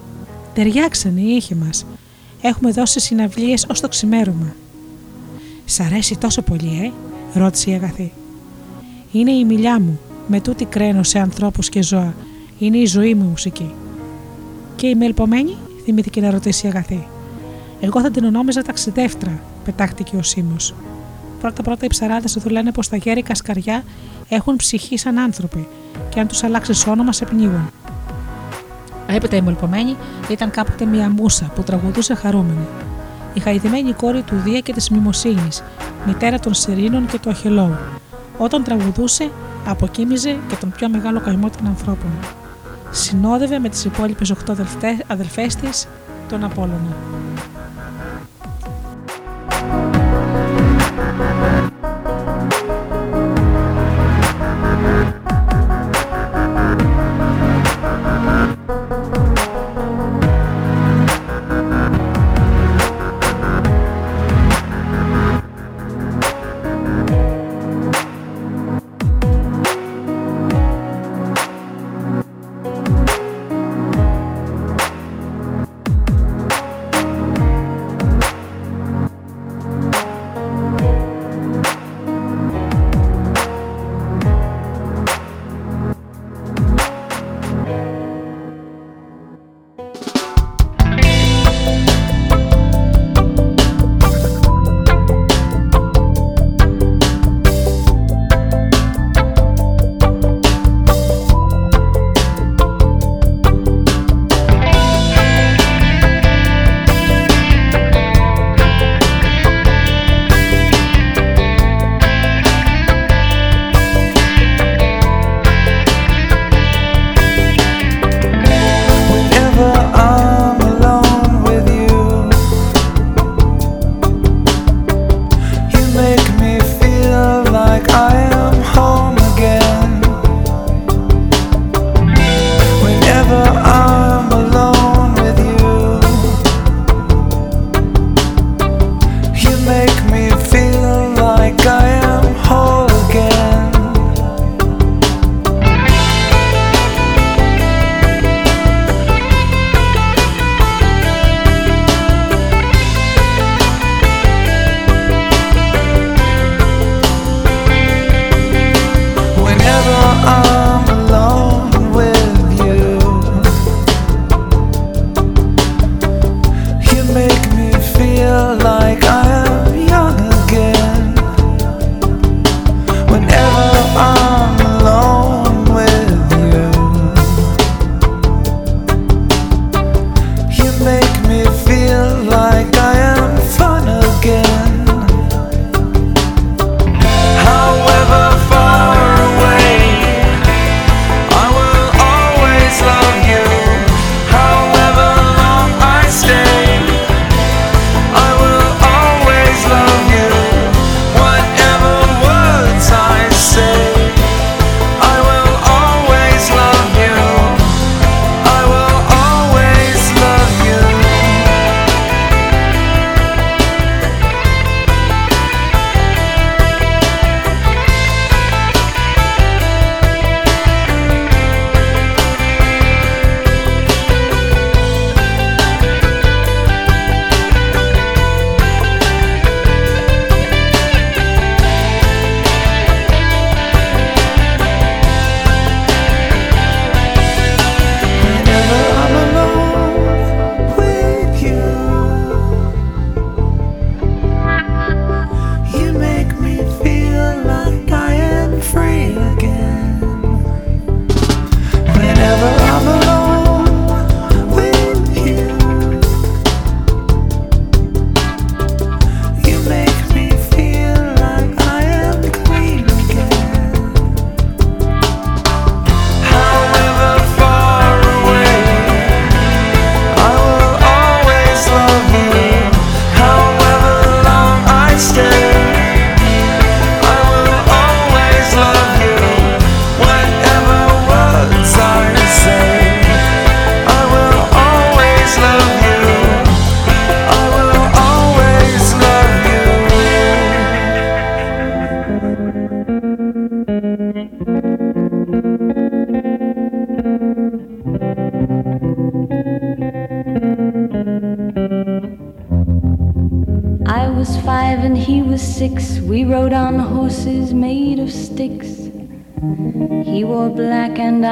Ταιριάξανε 0.53 1.21
οι 1.21 1.35
ήχοι 1.35 1.55
μας. 1.55 1.85
Έχουμε 2.41 2.71
δώσει 2.71 2.99
συναυλίες 2.99 3.65
ως 3.69 3.79
το 3.79 3.87
ξημέρωμα. 3.87 4.55
Σ' 5.65 5.79
αρέσει 5.79 6.17
τόσο 6.17 6.41
πολύ, 6.41 6.93
ε, 7.33 7.39
ρώτησε 7.39 7.71
η 7.71 7.73
αγαθή. 7.73 8.11
Είναι 9.11 9.31
η 9.31 9.45
μιλιά 9.45 9.79
μου, 9.79 9.99
με 10.27 10.39
τούτη 10.39 10.65
κρένω 10.65 11.03
σε 11.03 11.19
ανθρώπους 11.19 11.69
και 11.69 11.83
ζώα 11.83 12.13
είναι 12.57 12.77
η 12.77 12.85
ζωή 12.85 13.13
μου 13.13 13.23
η 13.23 13.27
μουσική. 13.27 13.73
Και 14.75 14.87
η 14.87 14.95
μελπομένη, 14.95 15.57
θυμήθηκε 15.83 16.21
να 16.21 16.31
ρωτήσει 16.31 16.65
η 16.65 16.69
αγαθή. 16.69 17.07
Εγώ 17.79 18.01
θα 18.01 18.11
την 18.11 18.25
ονόμιζα 18.25 18.61
ταξιδεύτρα, 18.61 19.39
πετάχτηκε 19.63 20.15
ο 20.15 20.23
Σίμω. 20.23 20.55
Πρώτα-πρώτα 21.41 21.85
οι 21.85 21.87
ψαράδες 21.87 22.33
του 22.33 22.49
λένε 22.49 22.71
πως 22.71 22.89
τα 22.89 22.95
γέρικα 22.95 23.35
σκαριά 23.35 23.83
έχουν 24.29 24.55
ψυχή 24.55 24.97
σαν 24.97 25.17
άνθρωποι 25.17 25.67
και 26.09 26.19
αν 26.19 26.27
τους 26.27 26.43
αλλάξεις 26.43 26.87
όνομα 26.87 27.11
σε 27.11 27.25
πνίγουν. 27.25 27.71
Έπειτα 29.07 29.35
η 29.35 29.41
μελπομένη 29.41 29.95
ήταν 30.29 30.51
κάποτε 30.51 30.85
μια 30.85 31.09
μουσα 31.09 31.51
που 31.55 31.63
τραγουδούσε 31.63 32.15
χαρούμενη. 32.15 32.67
Η 33.33 33.39
χαϊδεμένη 33.39 33.93
κόρη 33.93 34.21
του 34.21 34.35
Δία 34.35 34.59
και 34.59 34.73
της 34.73 34.89
Μημοσύνη, 34.89 35.47
μητέρα 36.05 36.39
των 36.39 36.53
Σερίνων 36.53 37.05
και 37.05 37.19
του 37.19 37.29
Αχελόου. 37.29 37.75
Όταν 38.37 38.63
τραγουδούσε, 38.63 39.31
αποκοίμιζε 39.65 40.37
και 40.47 40.55
τον 40.55 40.71
πιο 40.71 40.89
μεγάλο 40.89 41.19
καημό 41.19 41.49
των 41.49 41.67
ανθρώπων 41.67 42.11
συνόδευε 42.95 43.59
με 43.59 43.69
τις 43.69 43.85
υπόλοιπες 43.85 44.29
οχτώ 44.29 44.55
αδελφές 45.07 45.55
της 45.55 45.87
τον 46.29 46.43
Απόλλωνα. 46.43 46.95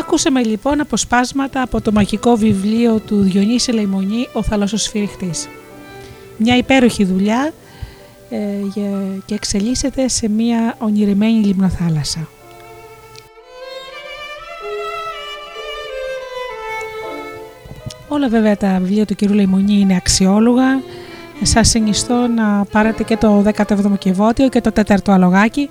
Ακούσαμε 0.00 0.42
λοιπόν 0.42 0.80
αποσπάσματα 0.80 1.62
από 1.62 1.80
το 1.80 1.92
μαγικό 1.92 2.36
βιβλίο 2.36 2.98
του 2.98 3.20
Διονύση 3.20 3.72
Λεϊμονή 3.72 4.28
«Ο 4.32 4.42
θαλασσοσφυριχτής». 4.42 5.48
Μια 6.36 6.56
υπέροχη 6.56 7.04
δουλειά 7.04 7.52
ε, 8.30 8.38
και 9.26 9.34
εξελίσσεται 9.34 10.08
σε 10.08 10.28
μια 10.28 10.76
ονειρεμένη 10.78 11.44
λιμνοθάλασσα. 11.44 12.28
Όλα 18.08 18.28
βέβαια 18.28 18.56
τα 18.56 18.78
βιβλία 18.80 19.06
του 19.06 19.14
κυρίου 19.14 19.34
Λεϊμονή 19.34 19.80
είναι 19.80 19.96
αξιόλογα. 19.96 20.82
Σας 21.42 21.68
συνιστώ 21.68 22.26
να 22.26 22.64
πάρετε 22.64 23.02
και 23.02 23.16
το 23.16 23.44
17ο 23.54 23.98
Κεβότιο 23.98 24.48
και 24.48 24.60
το 24.60 24.70
4ο 24.74 24.96
Αλογάκι, 25.06 25.70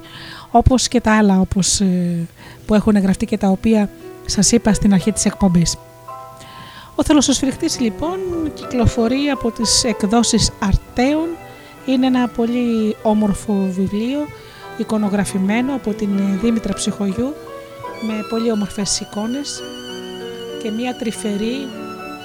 όπως 0.51 0.87
και 0.87 1.01
τα 1.01 1.17
άλλα 1.17 1.39
όπως, 1.39 1.79
ε, 1.79 2.27
που 2.65 2.75
έχουν 2.75 2.97
γραφτεί 2.97 3.25
και 3.25 3.37
τα 3.37 3.47
οποία 3.47 3.89
σας 4.29 4.51
είπα 4.51 4.73
στην 4.73 4.93
αρχή 4.93 5.11
της 5.11 5.25
εκπομπής. 5.25 5.77
Ο 6.95 7.03
θελοσοσφυριχτής 7.03 7.79
λοιπόν 7.79 8.17
κυκλοφορεί 8.53 9.29
από 9.29 9.51
τις 9.51 9.83
εκδόσεις 9.83 10.51
Αρτέων. 10.59 11.27
Είναι 11.85 12.05
ένα 12.07 12.27
πολύ 12.27 12.95
όμορφο 13.01 13.67
βιβλίο, 13.69 14.19
εικονογραφημένο 14.77 15.75
από 15.75 15.93
την 15.93 16.39
Δήμητρα 16.41 16.73
Ψυχογιού 16.73 17.33
με 18.07 18.13
πολύ 18.29 18.51
όμορφες 18.51 18.99
εικόνες 18.99 19.61
και 20.63 20.71
μια 20.71 20.95
τρυφερή, 20.95 21.67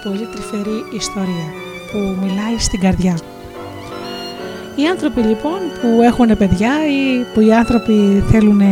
πολύ 0.05 0.27
τρυφερή 0.33 0.85
ιστορία 0.95 1.47
που 1.93 1.99
μιλάει 1.99 2.59
στην 2.59 2.81
καρδιά. 2.81 3.19
Οι 4.77 4.87
άνθρωποι 4.87 5.21
λοιπόν 5.21 5.59
που 5.81 6.03
έχουν 6.03 6.37
παιδιά 6.37 6.73
ή 6.87 7.25
που 7.35 7.41
οι 7.41 7.53
άνθρωποι 7.53 8.25
θέλουν 8.31 8.63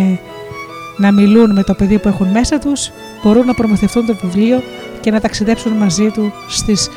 να 0.97 1.13
μιλούν 1.13 1.53
με 1.53 1.63
το 1.63 1.75
παιδί 1.75 1.99
που 1.99 2.09
έχουν 2.09 2.29
μέσα 2.29 2.59
τους 2.59 2.91
μπορούν 3.23 3.47
να 3.47 3.55
προμηθευτούν 3.55 4.07
το 4.07 4.17
βιβλίο 4.23 4.63
και 5.01 5.11
να 5.11 5.21
ταξιδέψουν 5.21 5.73
μαζί 5.73 6.11
του 6.11 6.33
στις 6.49 6.89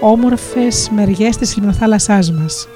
όμορφες 0.00 0.90
μεριές 0.94 1.36
της 1.36 1.56
λιμνοθάλασσάς 1.56 2.32
μας. 2.32 2.68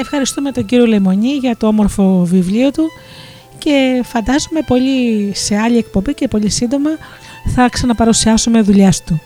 Ευχαριστούμε 0.00 0.52
τον 0.52 0.64
κύριο 0.66 0.86
Λεμονή 0.86 1.32
για 1.32 1.56
το 1.56 1.66
όμορφο 1.66 2.24
βιβλίο 2.24 2.70
του 2.70 2.90
και 3.58 4.02
φαντάζομαι 4.04 4.60
πολύ 4.66 5.30
σε 5.34 5.56
άλλη 5.56 5.76
εκπομπή 5.76 6.14
και 6.14 6.28
πολύ 6.28 6.48
σύντομα 6.50 6.90
θα 7.54 7.68
ξαναπαρουσιάσουμε 7.68 8.60
δουλειά 8.60 8.92
του. 9.06 9.20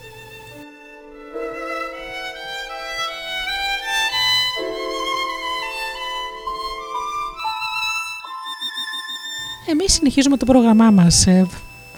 Εμείς 9.65 9.93
συνεχίζουμε 9.93 10.37
το 10.37 10.45
πρόγραμμά 10.45 10.91
μας. 10.91 11.27
Ε, 11.27 11.47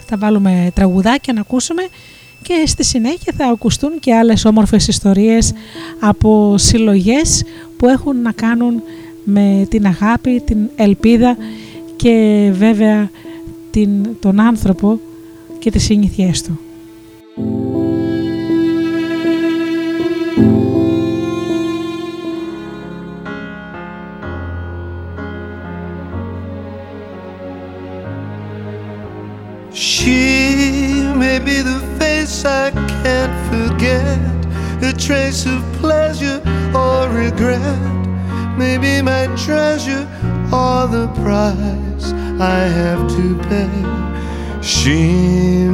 θα 0.08 0.18
βάλουμε 0.18 0.72
τραγουδάκια 0.74 1.34
να 1.34 1.42
ακούσουμε 1.42 1.88
και 2.48 2.66
στη 2.66 2.84
συνέχεια 2.84 3.34
θα 3.38 3.46
ακουστούν 3.46 4.00
και 4.00 4.16
άλλες 4.16 4.46
όμορφες 4.46 4.88
ιστορίες 4.88 5.54
από 6.00 6.56
συλλογές 6.58 7.44
που 7.78 7.88
έχουν 7.88 8.22
να 8.22 8.32
κάνουν 8.32 8.82
με 9.24 9.66
την 9.70 9.86
αγάπη, 9.86 10.42
την 10.46 10.58
ελπίδα 10.76 11.38
και 11.96 12.50
βέβαια 12.54 13.10
τον 14.20 14.40
άνθρωπο 14.40 15.00
και 15.60 15.72
τις 15.72 15.84
συνήθειές 15.84 16.42
του. 16.42 16.60
She 29.80 30.28
pleasure 35.80 36.42
or 36.76 37.10
regret, 37.10 38.08
maybe 38.58 39.02
my 39.02 39.26
treasure 39.46 40.06
or 40.52 40.88
the 40.88 41.08
price 41.24 42.12
I 42.40 42.60
have 42.80 43.08
to 43.18 43.26
pay. 43.50 43.76
She 44.62 45.00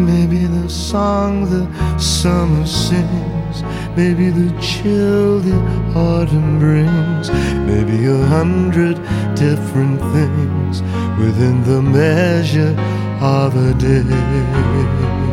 may 0.10 0.26
be 0.28 0.45
the 0.45 0.70
song 0.70 1.49
the 1.49 1.66
summer 1.97 2.66
sings, 2.66 3.64
maybe 3.97 4.30
the 4.30 4.49
chill 4.62 5.39
the 5.39 5.58
autumn 5.95 6.60
brings, 6.60 7.32
maybe 7.70 8.06
a 8.06 8.26
hundred 8.38 8.95
different 9.36 9.99
things 10.16 10.82
within 11.20 11.64
the 11.64 11.82
measure 11.82 12.76
of 13.20 13.56
a 13.56 13.74
day. 13.74 15.33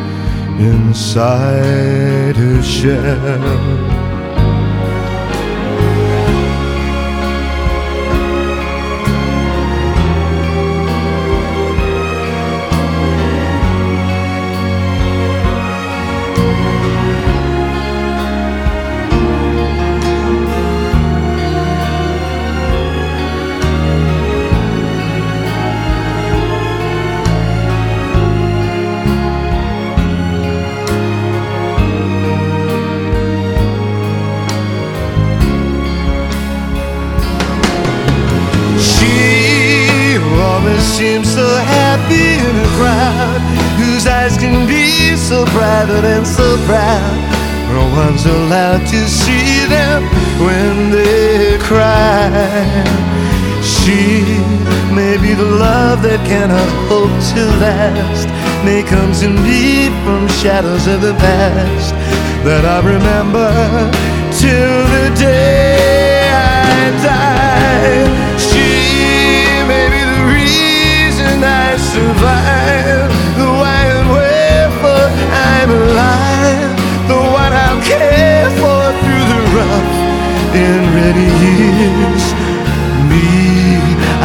inside 0.63 2.35
her 2.35 2.61
shell. 2.61 4.00
One's 48.05 48.25
allowed 48.25 48.83
to 48.87 49.01
see 49.07 49.65
them 49.67 50.01
when 50.45 50.91
they 50.91 51.57
cry. 51.59 52.29
She 53.61 54.01
may 54.99 55.15
be 55.23 55.33
the 55.33 55.49
love 55.67 56.01
that 56.07 56.21
cannot 56.31 56.69
hope 56.89 57.15
to 57.31 57.41
last. 57.63 58.27
May 58.65 58.81
come 58.93 59.11
to 59.21 59.29
me 59.45 59.89
from 60.03 60.27
shadows 60.41 60.85
of 60.87 60.99
the 61.01 61.15
past 61.25 61.93
that 62.47 62.63
I 62.75 62.79
remember 62.93 63.49
till 64.41 64.77
the 64.95 65.07
day 65.15 66.29
I 66.31 66.81
die. 67.09 68.30
And 80.53 80.83
ready 80.95 81.29
years. 81.47 82.23
Me, 83.09 83.79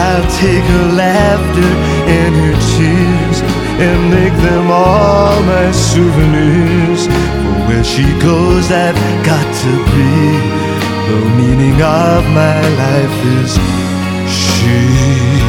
I'll 0.07 0.29
take 0.43 0.64
her 0.74 0.87
laughter 0.93 1.72
and 2.18 2.33
her 2.43 2.57
tears 2.74 3.39
and 3.81 4.11
make 4.11 4.37
them 4.43 4.70
all 4.70 5.43
my 5.43 5.70
souvenirs. 5.72 7.07
For 7.07 7.57
where 7.68 7.85
she 7.85 8.07
goes, 8.20 8.70
I've 8.70 8.99
got 9.24 9.47
to 9.64 9.72
be. 9.95 10.66
The 11.09 11.20
meaning 11.39 11.81
of 11.83 12.24
my 12.35 12.61
life 12.83 13.17
is. 13.41 13.53
She. 14.29 15.46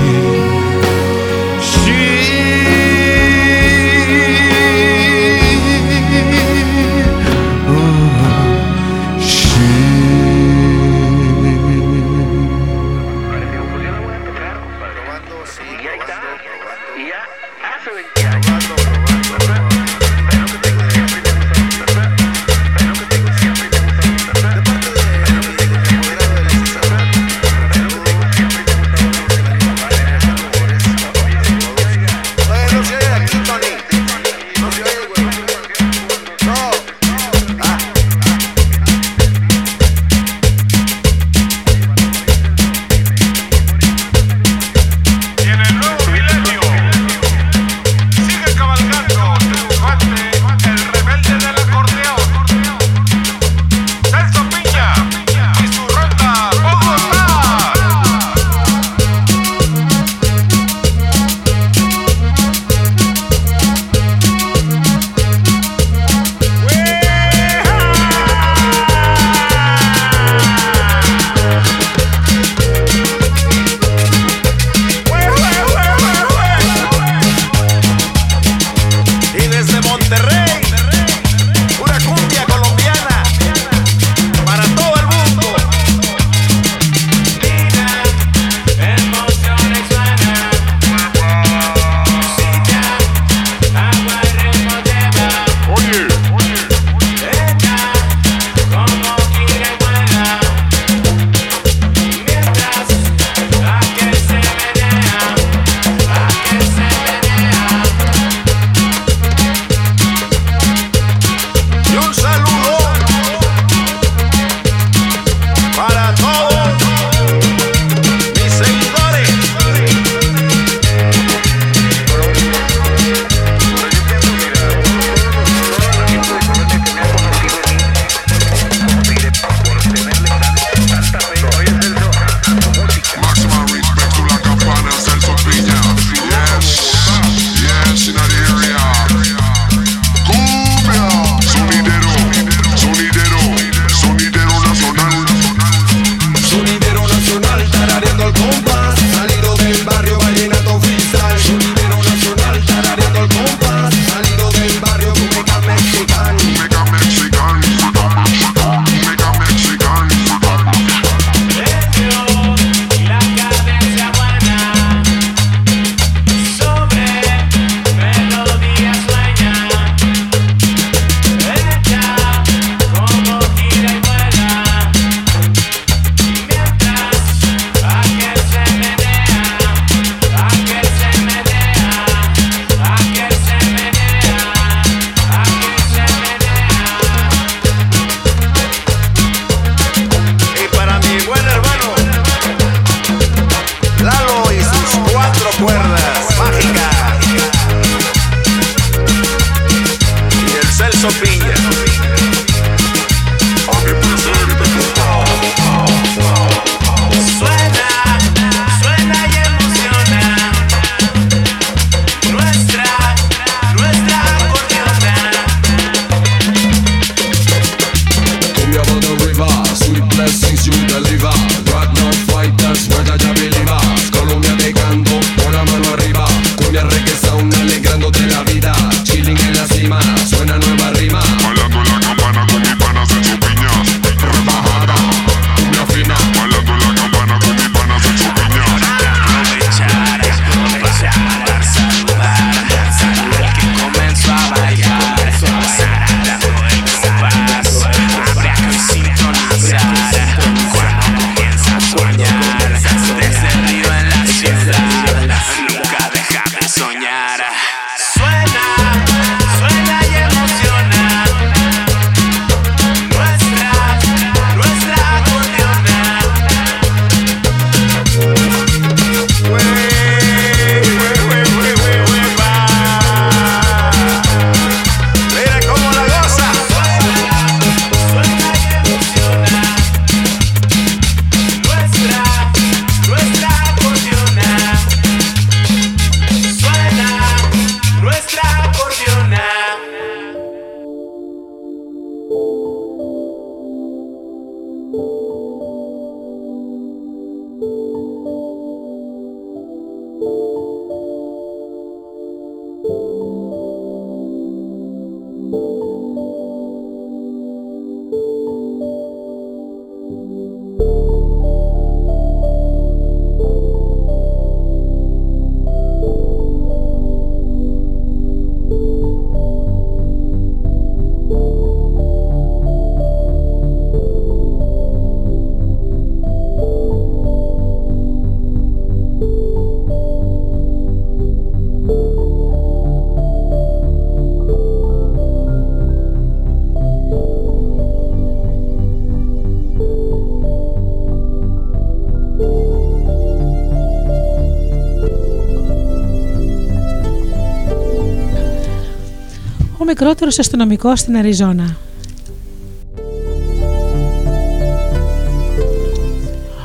Μικρότερο 350.38 350.66
αστυνομικό 350.68 350.96
στην 350.96 351.18
Αριζόνα. 351.18 351.78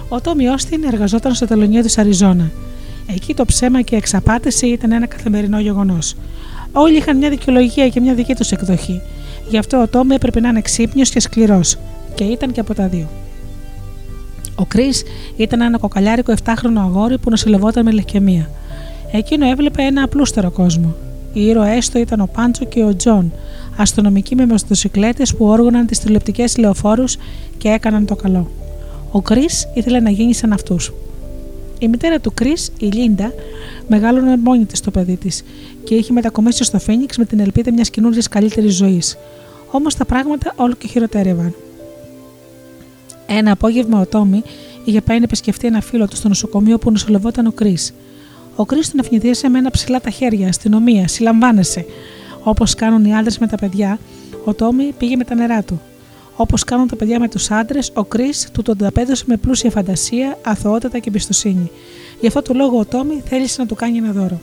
Ο 0.08 0.20
Τόμι 0.20 0.48
Όστιν 0.48 0.84
εργαζόταν 0.84 1.34
στο 1.34 1.46
τελωνίο 1.46 1.82
της 1.82 1.98
Αριζόνα. 1.98 2.50
Εκεί 3.06 3.34
το 3.34 3.44
ψέμα 3.44 3.82
και 3.82 3.94
η 3.94 3.98
εξαπάτηση 3.98 4.66
ήταν 4.66 4.92
ένα 4.92 5.06
καθημερινό 5.06 5.60
γεγονός. 5.60 6.16
Όλοι 6.72 6.96
είχαν 6.96 7.16
μια 7.16 7.30
δικαιολογία 7.30 7.88
και 7.88 8.00
μια 8.00 8.14
δική 8.14 8.34
τους 8.34 8.50
εκδοχή. 8.50 9.00
Γι' 9.48 9.58
αυτό 9.58 9.80
ο 9.80 9.88
Τόμι 9.88 10.14
έπρεπε 10.14 10.40
να 10.40 10.48
είναι 10.48 10.60
ξύπνιος 10.60 11.10
και 11.10 11.20
σκληρός. 11.20 11.78
Και 12.14 12.24
ήταν 12.24 12.52
και 12.52 12.60
από 12.60 12.74
τα 12.74 12.88
δύο. 12.88 13.08
Ο 14.54 14.64
Κρι 14.64 14.92
ήταν 15.36 15.60
ένα 15.60 15.78
κοκαλιάρικο 15.78 16.34
7χρονο 16.44 16.76
αγόρι 16.76 17.18
που 17.18 17.30
νοσηλευόταν 17.30 17.84
με 17.84 17.90
λευκαιμία. 17.90 18.50
Εκείνο 19.12 19.46
έβλεπε 19.46 19.82
ένα 19.82 20.02
απλούστερο 20.02 20.50
κόσμο. 20.50 20.94
Οι 21.32 21.46
ήρωές 21.46 21.88
του 21.88 21.98
ήταν 21.98 22.20
ο 22.20 22.28
Πάντσο 22.32 22.64
και 22.64 22.82
ο 22.84 22.96
Τζον, 22.96 23.32
αστυνομικοί 23.76 24.34
με 24.34 24.46
μοτοσυκλέτε 24.46 25.22
που 25.36 25.44
όργωναν 25.46 25.86
τις 25.86 25.98
τηλεοπτικές 25.98 26.56
λεωφόρους 26.56 27.16
και 27.58 27.68
έκαναν 27.68 28.06
το 28.06 28.16
καλό. 28.16 28.50
Ο 29.10 29.20
Κρις 29.20 29.44
ήθελε 29.74 30.00
να 30.00 30.10
γίνει 30.10 30.34
σαν 30.34 30.52
αυτούς. 30.52 30.92
Η 31.78 31.88
μητέρα 31.88 32.20
του 32.20 32.34
Κρις, 32.34 32.52
η 32.78 32.86
Λίντα, 32.86 33.32
μεγάλωνε 33.88 34.36
μόνη 34.36 34.64
της 34.64 34.80
το 34.80 34.90
παιδί 34.90 35.16
της 35.16 35.44
και 35.84 35.94
είχε 35.94 36.12
μετακομίσει 36.12 36.64
στο 36.64 36.78
Φίνιξ 36.78 37.16
με 37.16 37.24
την 37.24 37.40
ελπίδα 37.40 37.72
μιας 37.72 37.90
καινούργιας 37.90 38.22
καλύτερης 38.30 38.74
ζωής. 38.74 39.16
Όμως 39.70 39.94
τα 39.94 40.04
πράγματα 40.04 40.52
όλο 40.56 40.74
και 40.74 40.86
χειροτέρευαν. 40.88 41.54
Ένα 43.26 43.52
απόγευμα 43.52 44.00
ο 44.00 44.06
Τόμι 44.06 44.42
είχε 44.84 45.00
πάει 45.00 45.18
να 45.18 45.24
επισκεφτεί 45.24 45.66
ένα 45.66 45.80
φίλο 45.80 46.08
του 46.08 46.16
στο 46.16 46.28
νοσοκομείο 46.28 46.78
που 46.78 46.90
νοσηλευόταν 46.90 47.46
ο 47.46 47.52
Κρι. 47.52 47.78
Ο 48.56 48.64
Κρι 48.64 48.80
τον 48.80 49.00
ευνηδίασε 49.00 49.48
με 49.48 49.58
ένα 49.58 49.70
ψηλά 49.70 50.00
τα 50.00 50.10
χέρια, 50.10 50.48
αστυνομία, 50.48 51.08
συλλαμβάνεσαι. 51.08 51.86
Όπως 52.42 52.74
κάνουν 52.74 53.04
οι 53.04 53.16
άντρες 53.16 53.38
με 53.38 53.46
τα 53.46 53.56
παιδιά, 53.56 53.98
ο 54.44 54.54
Τόμι 54.54 54.92
πήγε 54.98 55.16
με 55.16 55.24
τα 55.24 55.34
νερά 55.34 55.62
του. 55.62 55.80
Όπως 56.36 56.64
κάνουν 56.64 56.88
τα 56.88 56.96
παιδιά 56.96 57.20
με 57.20 57.28
τους 57.28 57.50
άντρες, 57.50 57.90
ο 57.94 58.04
Κρι 58.04 58.30
του 58.52 58.62
τον 58.62 58.76
ταπέδωσε 58.76 59.24
με 59.26 59.36
πλούσια 59.36 59.70
φαντασία, 59.70 60.38
αθωότητα 60.42 60.98
και 60.98 61.08
εμπιστοσύνη. 61.08 61.70
Γι' 62.20 62.26
αυτό 62.26 62.42
το 62.42 62.54
λόγο 62.54 62.78
ο 62.78 62.84
Τόμι 62.84 63.22
θέλησε 63.24 63.60
να 63.60 63.66
του 63.66 63.74
κάνει 63.74 63.98
ένα 63.98 64.12
δώρο. 64.12 64.40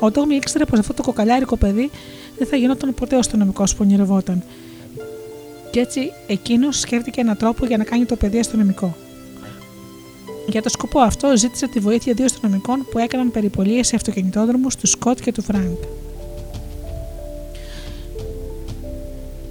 Ο 0.00 0.10
Τόμι 0.10 0.34
ήξερε 0.34 0.64
πως 0.64 0.78
αυτό 0.78 0.94
το 0.94 1.02
κοκαλιάρικο 1.02 1.56
παιδί 1.56 1.90
δεν 2.38 2.46
θα 2.46 2.56
γινόταν 2.56 2.94
ποτέ 2.94 3.14
ο 3.14 3.18
αστυνομικό 3.18 3.64
που 3.64 3.76
ονειρευόταν. 3.80 4.42
Και 5.70 5.80
έτσι 5.80 6.12
εκείνος 6.26 6.78
σκέφτηκε 6.78 7.20
έναν 7.20 7.36
τρόπο 7.36 7.66
για 7.66 7.76
να 7.76 7.84
κάνει 7.84 8.04
το 8.04 8.16
παιδί 8.16 8.38
αστυνομικό. 8.38 8.96
Για 10.50 10.62
το 10.62 10.68
σκοπό 10.68 10.98
αυτό 11.00 11.36
ζήτησε 11.36 11.68
τη 11.68 11.78
βοήθεια 11.78 12.12
δύο 12.12 12.24
αστυνομικών 12.24 12.86
που 12.90 12.98
έκαναν 12.98 13.30
περιπολίες 13.30 13.86
σε 13.86 13.96
αυτοκινητόδρομους 13.96 14.76
του 14.76 14.86
Σκοτ 14.86 15.20
και 15.20 15.32
του 15.32 15.42
Φρανκ. 15.42 15.78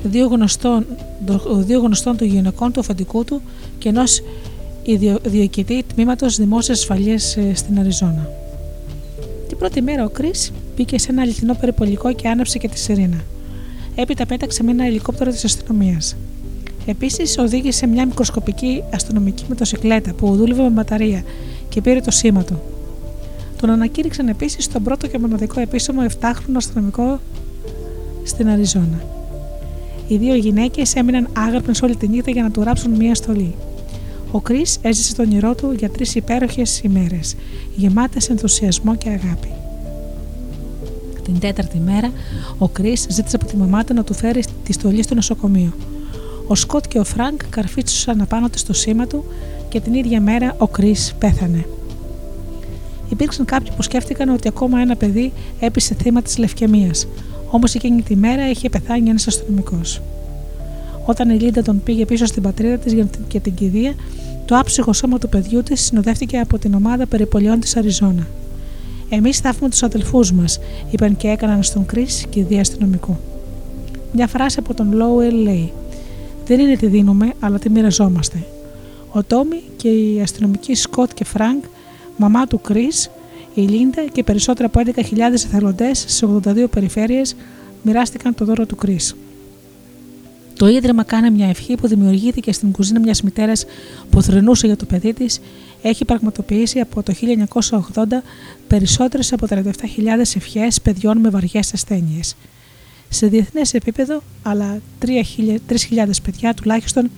Δύο 0.04 0.28
γνωστών, 0.28 0.86
δύο 1.48 1.80
γνωστών 1.80 2.18
των 2.18 2.28
γυναικών 2.28 2.72
του 2.72 2.80
αφεντικού 2.80 3.24
του 3.24 3.42
και 3.78 3.90
ενός 3.90 4.22
διοικητή 5.24 5.84
τμήματος 5.94 6.36
δημόσιας 6.38 6.80
ασφαλείας 6.80 7.38
ε, 7.38 7.56
στην 7.56 7.80
Αριζόνα. 7.80 8.30
Την 9.48 9.58
πρώτη 9.58 9.82
μέρα 9.82 10.04
ο 10.04 10.10
Κρις 10.10 10.32
μπήκε 10.76 11.00
σε 11.00 11.12
ένα 11.12 11.22
αληθινό 11.22 11.54
περιπολικό 11.54 12.14
και 12.14 12.28
άναψε 12.28 12.58
και 12.58 12.68
τη 12.68 12.80
σιρήνα. 12.80 13.24
Έπειτα 13.96 14.26
πέταξε 14.26 14.64
με 14.64 14.72
ένα 14.72 14.86
ελικόπτερο 14.86 15.32
της 15.32 15.44
αστυνομίας. 15.44 16.16
Επίσης, 16.90 17.38
οδήγησε 17.38 17.88
μια 17.88 18.06
μικροσκοπική 18.06 18.84
αστυνομική 18.94 19.44
μοτοσυκλέτα 19.50 20.14
που 20.14 20.36
δούλευε 20.36 20.62
με 20.62 20.70
μπαταρία 20.70 21.24
και 21.70 21.82
πήρε 21.82 22.00
το 22.00 22.12
σήμα 22.12 22.44
του. 22.44 22.62
Τον 23.62 23.70
ανακήρυξαν 23.70 24.28
επίσης 24.28 24.64
στον 24.64 24.84
πρώτο 24.84 25.08
και 25.08 25.20
μοναδικό 25.20 25.60
επίσημο 25.60 26.02
7χρονο 26.20 26.56
αστυνομικό 26.56 27.20
στην 28.24 28.48
Αριζόνα. 28.50 29.04
Οι 30.08 30.18
δύο 30.18 30.36
γυναίκες 30.36 30.96
έμειναν 30.96 31.28
άγρυπνες 31.34 31.82
όλη 31.82 31.96
τη 31.96 32.08
νύχτα 32.08 32.32
για 32.32 32.44
να 32.44 32.52
του 32.52 32.64
ράψουν 32.64 32.92
μία 32.92 33.16
στολή. 33.16 33.56
Ο 34.32 34.40
Κρι 34.40 34.66
έζησε 34.82 35.16
τον 35.16 35.26
όνειρό 35.26 35.56
του 35.56 35.72
για 35.78 35.90
τρεις 35.90 36.16
υπέροχες 36.16 36.80
ημέρες, 36.80 37.36
γεμάτες 37.76 38.30
ενθουσιασμό 38.30 38.96
και 38.96 39.10
αγάπη. 39.10 39.52
Την 41.24 41.40
τέταρτη 41.40 41.78
μέρα, 41.86 42.12
ο 42.58 42.68
Κρις 42.68 42.96
ζήτησε 43.10 43.36
από 43.36 43.46
τη 43.46 43.58
μαμά 43.58 43.84
του 43.84 43.94
να 43.94 44.04
του 44.04 44.14
φέρει 44.14 44.44
τη 44.64 44.74
στολή 44.74 45.04
στο 45.04 45.16
νοσοκομείο. 45.16 45.74
Ο 46.48 46.56
Σκοτ 46.56 46.88
και 46.88 47.00
ο 47.00 47.04
Φρανκ 47.04 47.42
καρφίτσωσαν 47.50 48.22
απάνω 48.22 48.50
του 48.50 48.58
στο 48.58 48.74
σήμα 48.74 49.08
του 49.08 49.24
και 49.70 49.80
την 49.80 49.94
ίδια 49.94 50.22
μέρα 50.22 50.56
ο 50.58 50.68
Κρις 50.68 50.96
πέθανε. 51.20 51.66
Υπήρξαν 53.10 53.46
κάποιοι 53.46 53.72
που 53.76 53.82
σκέφτηκαν 53.82 54.30
ότι 54.30 54.48
ακόμα 54.48 54.80
ένα 54.80 54.96
παιδί 54.96 55.34
έπεσε 55.60 55.96
θύμα 56.02 56.22
της 56.22 56.38
λευκαιμίας, 56.38 57.08
όμως 57.50 57.76
εκείνη 57.76 58.02
τη 58.02 58.16
μέρα 58.16 58.50
είχε 58.50 58.70
πεθάνει 58.70 59.10
ένας 59.10 59.28
αστυνομικός. 59.28 60.02
Όταν 61.06 61.30
η 61.30 61.34
Λίντα 61.40 61.62
τον 61.62 61.84
πήγε 61.84 62.06
πίσω 62.06 62.26
στην 62.26 62.44
πατρίδα 62.44 62.78
της 62.78 62.96
για 63.28 63.40
την 63.40 63.54
κηδεία, 63.54 63.94
το 64.46 64.58
άψυχο 64.58 64.94
σώμα 64.94 65.18
του 65.18 65.30
παιδιού 65.30 65.64
της 65.64 65.82
συνοδεύτηκε 65.82 66.38
από 66.38 66.58
την 66.58 66.74
ομάδα 66.74 67.06
περιπολιών 67.06 67.60
της 67.60 67.76
Αριζόνα. 67.76 68.28
Εμείς 69.10 69.40
θάβουμε 69.40 69.70
τους 69.70 69.84
αδελφούς 69.84 70.32
μας, 70.32 70.60
είπαν 70.90 71.18
και 71.18 71.28
έκαναν 71.28 71.64
στον 71.64 71.86
Κρις 71.86 72.08
κηδεία 72.30 72.62
αστυνομικού. 72.62 73.18
Μια 74.12 74.28
φράση 74.28 74.60
από 74.60 74.74
τον 74.74 74.94
Λόουελ 74.94 75.36
λέει: 75.36 75.72
Δεν 76.48 76.60
είναι 76.60 76.76
τι 76.76 76.88
δίνουμε, 76.88 77.34
αλλά 77.40 77.60
τι 77.60 77.70
μοιραζόμαστε. 77.70 78.46
Ο 79.12 79.24
Τόμι 79.24 79.62
και 79.78 79.90
οι 79.90 80.22
αστυνομικοί 80.22 80.76
Σκοτ 80.76 81.14
και 81.14 81.26
Φρανκ, 81.26 81.64
μαμά 82.18 82.48
του 82.48 82.62
Κρις, 82.62 82.88
η 83.54 83.62
Λίντα 83.62 84.06
και 84.12 84.24
περισσότερα 84.24 84.68
από 84.74 84.82
11.000 84.96 85.18
εθελοντές 85.34 86.04
σε 86.08 86.26
82 86.46 86.66
περιφέρειες 86.70 87.36
μοιράστηκαν 87.84 88.36
το 88.36 88.46
δώρο 88.46 88.66
του 88.66 88.76
Κρις. 88.76 89.00
Το 90.58 90.68
ίδρυμα 90.68 91.04
κάνει 91.04 91.32
μια 91.32 91.48
ευχή 91.48 91.76
που 91.76 91.88
δημιουργήθηκε 91.88 92.52
στην 92.52 92.72
κουζίνα 92.72 93.00
μιας 93.00 93.22
μητέρας 93.22 93.66
που 94.10 94.22
θρηνούσε 94.22 94.68
για 94.68 94.76
το 94.76 94.86
παιδί 94.86 95.14
της, 95.14 95.40
έχει 95.82 96.06
πραγματοποιήσει 96.06 96.80
από 96.80 97.04
το 97.04 97.14
1980 97.94 98.04
περισσότερες 98.68 99.34
από 99.34 99.48
37.000 99.50 99.64
ευχές 100.36 100.82
παιδιών 100.82 101.18
με 101.18 101.30
βαριές 101.30 101.74
ασθένειες. 101.74 102.36
Σε 103.10 103.28
διεθνές 103.28 103.74
επίπεδο, 103.74 104.22
αλλά 104.44 104.80
3.000 105.00 106.10
παιδιά 106.24 106.54
τουλάχιστον 106.54 107.10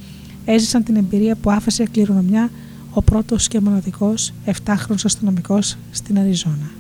έζησαν 0.45 0.84
την 0.84 0.95
εμπειρία 0.95 1.36
που 1.36 1.52
άφησε 1.52 1.84
κληρονομιά 1.84 2.49
ο 2.94 3.02
πρώτος 3.02 3.48
και 3.48 3.60
μοναδικός 3.60 4.34
7χρονος 4.45 5.03
αστυνομικός 5.03 5.78
στην 5.91 6.20
Αριζόνα. 6.20 6.72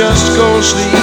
just 0.00 0.34
go 0.34 0.62
sleep. 0.62 0.99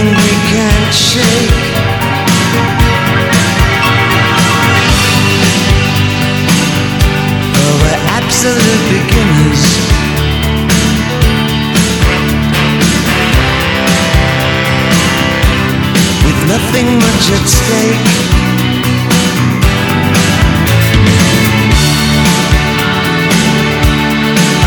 We 0.00 0.32
can't 0.48 0.94
shake. 0.94 1.52
We're 7.82 8.00
absolute 8.16 8.84
beginners. 8.88 9.62
With 16.24 16.40
nothing 16.48 16.88
much 16.96 17.26
at 17.36 17.46
stake. 17.46 18.32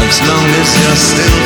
As 0.06 0.22
long 0.22 0.48
as 0.62 0.70
you're 0.80 0.96
still 0.96 1.45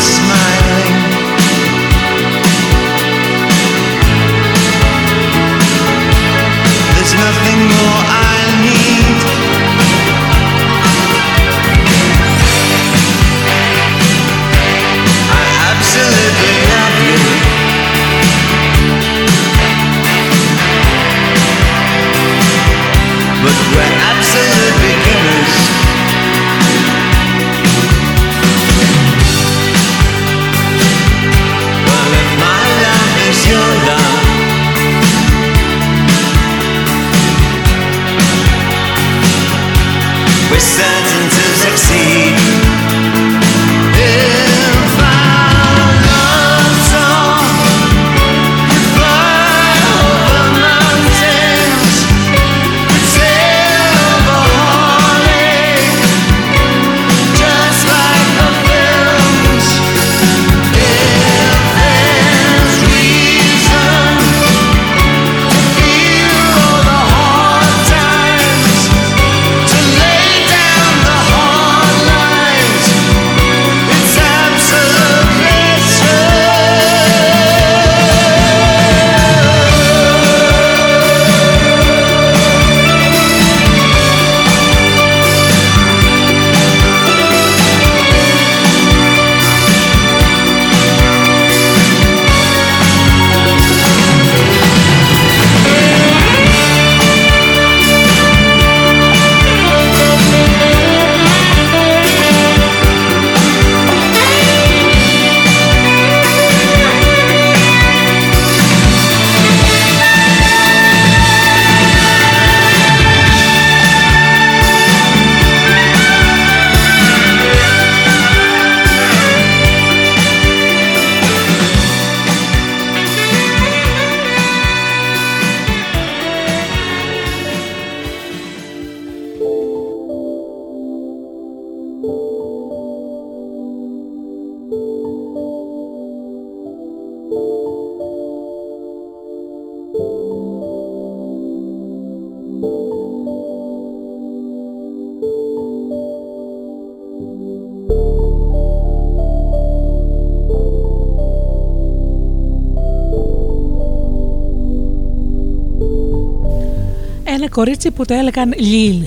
κορίτσι 157.59 157.91
που 157.91 158.05
το 158.05 158.13
έλεγαν 158.13 158.53
Λίλ. 158.57 159.01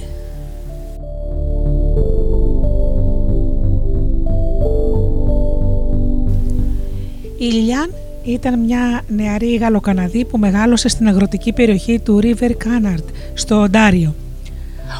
Η 7.39 7.45
Λιλιάν 7.45 7.95
ήταν 8.25 8.59
μια 8.59 9.03
νεαρή 9.09 9.55
Γαλλοκαναδή 9.55 10.25
που 10.25 10.39
μεγάλωσε 10.39 10.89
στην 10.89 11.09
αγροτική 11.09 11.53
περιοχή 11.53 12.01
του 12.01 12.21
River 12.23 12.51
Canard 12.51 13.05
στο 13.35 13.61
Οντάριο. 13.61 14.15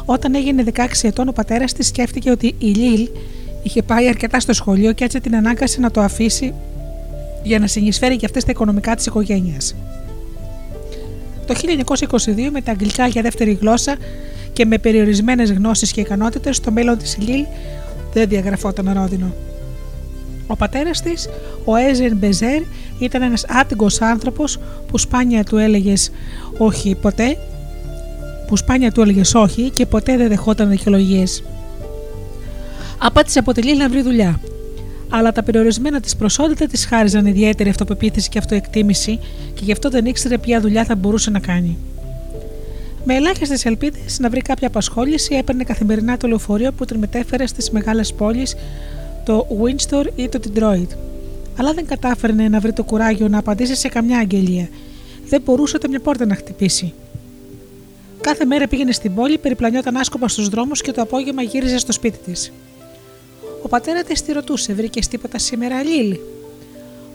Όταν 0.05 0.35
έγινε 0.35 0.63
16 0.73 0.85
ετών, 1.01 1.27
ο 1.27 1.31
πατέρας 1.31 1.73
της 1.73 1.87
σκέφτηκε 1.87 2.31
ότι 2.31 2.55
η 2.57 2.67
Λίλ 2.67 3.07
είχε 3.63 3.81
πάει 3.83 4.07
αρκετά 4.07 4.39
στο 4.39 4.53
σχολείο 4.53 4.91
και 4.93 5.03
έτσι 5.03 5.19
την 5.21 5.35
ανάγκασε 5.35 5.79
να 5.79 5.91
το 5.91 6.01
αφήσει 6.01 6.53
για 7.43 7.59
να 7.59 7.67
συνεισφέρει 7.67 8.15
και 8.15 8.25
αυτή 8.25 8.39
στα 8.39 8.51
οικονομικά 8.51 8.95
της 8.95 9.05
οικογένειας. 9.05 9.75
Το 11.47 11.53
1922 11.53 12.49
με 12.51 12.61
τα 12.61 12.71
αγγλικά 12.71 13.07
για 13.07 13.21
δεύτερη 13.21 13.57
γλώσσα 13.61 13.95
και 14.53 14.65
με 14.65 14.77
περιορισμένες 14.77 15.51
γνώσεις 15.51 15.91
και 15.91 16.01
ικανότητες 16.01 16.59
το 16.59 16.71
μέλλον 16.71 16.97
της 16.97 17.17
Λίλ 17.17 17.45
δεν 18.13 18.27
διαγραφόταν 18.27 18.93
ρόδινο. 18.93 19.33
Ο 20.47 20.55
πατέρας 20.55 21.01
της, 21.01 21.29
ο 21.65 21.75
Έζεν 21.75 22.17
Μπεζέρ, 22.17 22.61
ήταν 22.99 23.21
ένας 23.21 23.45
άτυγκος 23.47 24.01
άνθρωπος 24.01 24.59
που 24.87 24.97
σπάνια 24.97 25.43
του 25.43 25.57
έλεγες 25.57 26.11
όχι 26.57 26.95
ποτέ, 26.95 27.37
που 28.47 28.57
σπάνια 28.57 28.91
του 28.91 29.01
έλεγες 29.01 29.35
όχι 29.35 29.69
και 29.69 29.85
ποτέ 29.85 30.17
δεν 30.17 30.27
δεχόταν 30.27 30.69
δικαιολογίες. 30.69 31.43
Απάτησε 32.97 33.39
από 33.39 33.51
τη 33.53 33.61
Λίλ 33.61 33.77
να 33.77 33.89
βρει 33.89 34.01
δουλειά. 34.01 34.39
Αλλά 35.15 35.31
τα 35.31 35.43
περιορισμένα 35.43 35.99
της 35.99 36.15
προσόντα 36.15 36.65
της 36.65 36.85
χάριζαν 36.85 37.25
ιδιαίτερη 37.25 37.69
αυτοπεποίθηση 37.69 38.29
και 38.29 38.37
αυτοεκτίμηση 38.37 39.19
και 39.53 39.61
γι' 39.63 39.71
αυτό 39.71 39.89
δεν 39.89 40.05
ήξερε 40.05 40.37
ποια 40.37 40.61
δουλειά 40.61 40.83
θα 40.83 40.95
μπορούσε 40.95 41.29
να 41.29 41.39
κάνει. 41.39 41.77
Με 43.05 43.15
ελάχιστες 43.15 43.65
ελπίδες 43.65 44.19
να 44.19 44.29
βρει 44.29 44.41
κάποια 44.41 44.67
απασχόληση, 44.67 45.35
έπαιρνε 45.35 45.63
καθημερινά 45.63 46.17
το 46.17 46.27
λεωφορείο 46.27 46.71
που 46.71 46.85
την 46.85 46.97
μετέφερε 46.97 47.47
στις 47.47 47.69
μεγάλες 47.71 48.13
πόλεις, 48.13 48.55
το 49.25 49.47
Windsor 49.63 50.05
ή 50.15 50.29
το 50.29 50.39
Detroit. 50.43 50.87
Αλλά 51.57 51.73
δεν 51.73 51.85
κατάφερνε 51.85 52.47
να 52.49 52.59
βρει 52.59 52.73
το 52.73 52.83
κουράγιο 52.83 53.27
να 53.27 53.37
απαντήσει 53.37 53.75
σε 53.75 53.87
καμιά 53.87 54.17
αγγελία. 54.17 54.67
Δεν 55.29 55.41
μπορούσε 55.41 55.75
ούτε 55.75 55.87
μια 55.87 55.99
πόρτα 55.99 56.25
να 56.25 56.35
χτυπήσει. 56.35 56.93
Κάθε 58.21 58.45
μέρα 58.45 58.67
πήγαινε 58.67 58.91
στην 58.91 59.15
πόλη, 59.15 59.37
περιπλανιόταν 59.37 59.97
άσκοπα 59.97 60.27
στους 60.27 60.49
δρόμους 60.49 60.81
και 60.81 60.91
το 60.91 61.01
απόγευμα 61.01 61.41
γύριζε 61.41 61.77
στο 61.77 61.91
σπίτι 61.91 62.17
της. 62.17 62.51
Ο 63.63 63.67
πατέρας 63.67 64.03
της 64.03 64.21
τη 64.21 64.31
ρωτούσε: 64.31 64.73
Βρήκες 64.73 65.07
τίποτα 65.07 65.37
σήμερα, 65.37 65.83
Λίλη. 65.83 66.21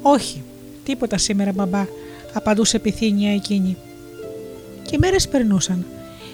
Όχι, 0.03 0.43
τίποτα 0.85 1.19
σήμερα, 1.19 1.53
μπαμπά, 1.53 1.87
απαντούσε 2.33 2.77
επιθύμια 2.77 3.33
εκείνη. 3.35 3.77
Και 4.83 4.95
οι 4.95 4.99
μέρες 4.99 5.29
περνούσαν. 5.29 5.87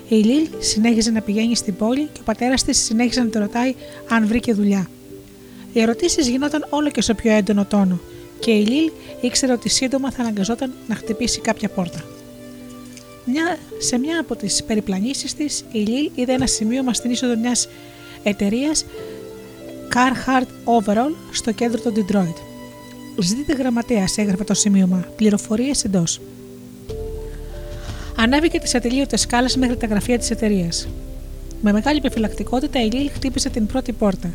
Η 0.09 0.15
Λίλ 0.15 0.49
συνέχιζε 0.59 1.11
να 1.11 1.21
πηγαίνει 1.21 1.57
στην 1.57 1.77
πόλη 1.77 2.09
και 2.13 2.21
ο 2.21 2.25
πατέρας 2.25 2.65
της 2.65 2.85
συνέχιζε 2.85 3.21
να 3.21 3.27
τη 3.27 3.39
ρωτάει 3.39 3.75
αν 4.09 4.27
βρήκε 4.27 4.53
δουλειά. 4.53 4.89
Οι 5.73 5.81
ερωτήσεις 5.81 6.29
γινόταν 6.29 6.67
όλο 6.71 6.91
και 6.91 7.03
σε 7.03 7.15
πιο 7.15 7.33
έντονο 7.33 7.65
τόνο 7.65 8.01
και 8.39 8.51
η 8.51 8.65
Λίλ 8.65 8.91
ήξερε 9.21 9.53
ότι 9.53 9.69
σύντομα 9.69 10.11
θα 10.11 10.23
αναγκαζόταν 10.23 10.73
να 10.89 10.95
χτυπήσει 10.95 11.41
κάποια 11.41 11.69
πόρτα. 11.69 12.05
Μια, 13.25 13.59
σε 13.79 13.99
μια 13.99 14.21
από 14.21 14.37
τις 14.37 14.65
περιπλανήσεις 14.65 15.35
της, 15.35 15.65
η 15.73 15.79
Λίλ 15.79 16.11
είδε 16.15 16.33
ένα 16.33 16.47
σημείωμα 16.47 16.95
στην 16.95 17.11
είσοδο 17.11 17.37
μιας 17.37 17.69
εταιρείας 18.23 18.85
Carhartt 19.93 20.49
Overall 20.65 21.15
στο 21.31 21.53
κέντρο 21.53 21.81
του 21.81 21.93
Detroit. 21.97 22.37
Ζητείτε 23.19 23.53
γραμματέας, 23.53 24.19
έγραφε 24.19 24.45
το 24.45 24.55
σημείωμα. 24.55 25.05
Πληροφορίες 25.17 25.85
εντός. 25.85 26.21
Ανέβηκε 28.17 28.59
τις 28.59 28.75
ατελείωτες 28.75 29.21
σκάλες 29.21 29.57
μέχρι 29.57 29.77
τα 29.77 29.87
γραφεία 29.87 30.19
της 30.19 30.31
εταιρείας. 30.31 30.89
Με 31.63 31.73
μεγάλη 31.73 31.99
επιφυλακτικότητα 31.99 32.83
η 32.83 32.91
Λίλ 32.91 33.11
χτύπησε 33.15 33.49
την 33.49 33.67
πρώτη 33.67 33.93
πόρτα. 33.93 34.31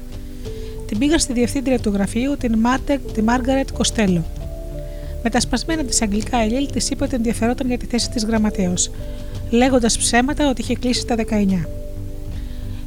Την 0.87 0.97
πήγαν 0.97 1.19
στη 1.19 1.33
διευθύντρια 1.33 1.79
του 1.79 1.89
γραφείου, 1.89 2.37
την, 2.37 2.57
Μάρτερ, 2.57 2.99
τη 2.99 3.21
Μάργαρετ 3.21 3.71
Κοστέλο. 3.71 4.25
Με 5.23 5.29
τα 5.29 5.39
σπασμένα 5.39 5.83
της 5.83 6.01
αγγλικά 6.01 6.45
η 6.45 6.49
Λίλ 6.49 6.67
της 6.71 6.89
είπε 6.89 7.03
ότι 7.03 7.15
ενδιαφερόταν 7.15 7.67
για 7.67 7.77
τη 7.77 7.85
θέση 7.85 8.09
της 8.09 8.25
γραμματέως, 8.25 8.91
λέγοντας 9.49 9.97
ψέματα 9.97 10.49
ότι 10.49 10.61
είχε 10.61 10.75
κλείσει 10.75 11.05
τα 11.05 11.15
19. 11.15 11.67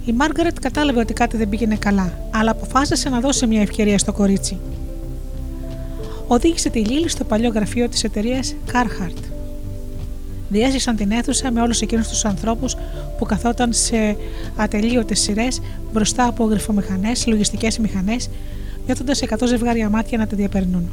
Η 0.04 0.12
Μάργαρετ 0.12 0.58
κατάλαβε 0.60 1.00
ότι 1.00 1.12
κάτι 1.12 1.36
δεν 1.36 1.48
πήγαινε 1.48 1.76
καλά, 1.76 2.12
αλλά 2.30 2.50
αποφάσισε 2.50 3.08
να 3.08 3.20
δώσει 3.20 3.46
μια 3.46 3.60
ευκαιρία 3.60 3.98
στο 3.98 4.12
κορίτσι. 4.12 4.58
Οδήγησε 6.26 6.70
τη 6.70 6.78
Λίλη 6.78 7.08
στο 7.08 7.24
παλιό 7.24 7.50
γραφείο 7.50 7.88
της 7.88 8.04
εταιρείας 8.04 8.54
Carhartt. 8.72 9.22
Διέζησαν 10.48 10.96
την 10.96 11.10
αίθουσα 11.10 11.50
με 11.50 11.60
όλους 11.60 11.80
εκείνους 11.80 12.08
τους 12.08 12.24
ανθρώπους 12.24 12.76
που 13.18 13.24
καθόταν 13.24 13.72
σε 13.72 14.16
ατελείωτες 14.56 15.20
σειρές 15.20 15.60
μπροστά 15.92 16.26
από 16.26 16.44
γρυφομηχανέ, 16.44 17.12
λογιστικές 17.26 17.78
μηχανές, 17.78 18.30
νιώθοντας 18.86 19.22
εκατό 19.22 19.46
ζευγάρια 19.46 19.88
μάτια 19.88 20.18
να 20.18 20.26
τη 20.26 20.34
διαπερνούν. 20.34 20.90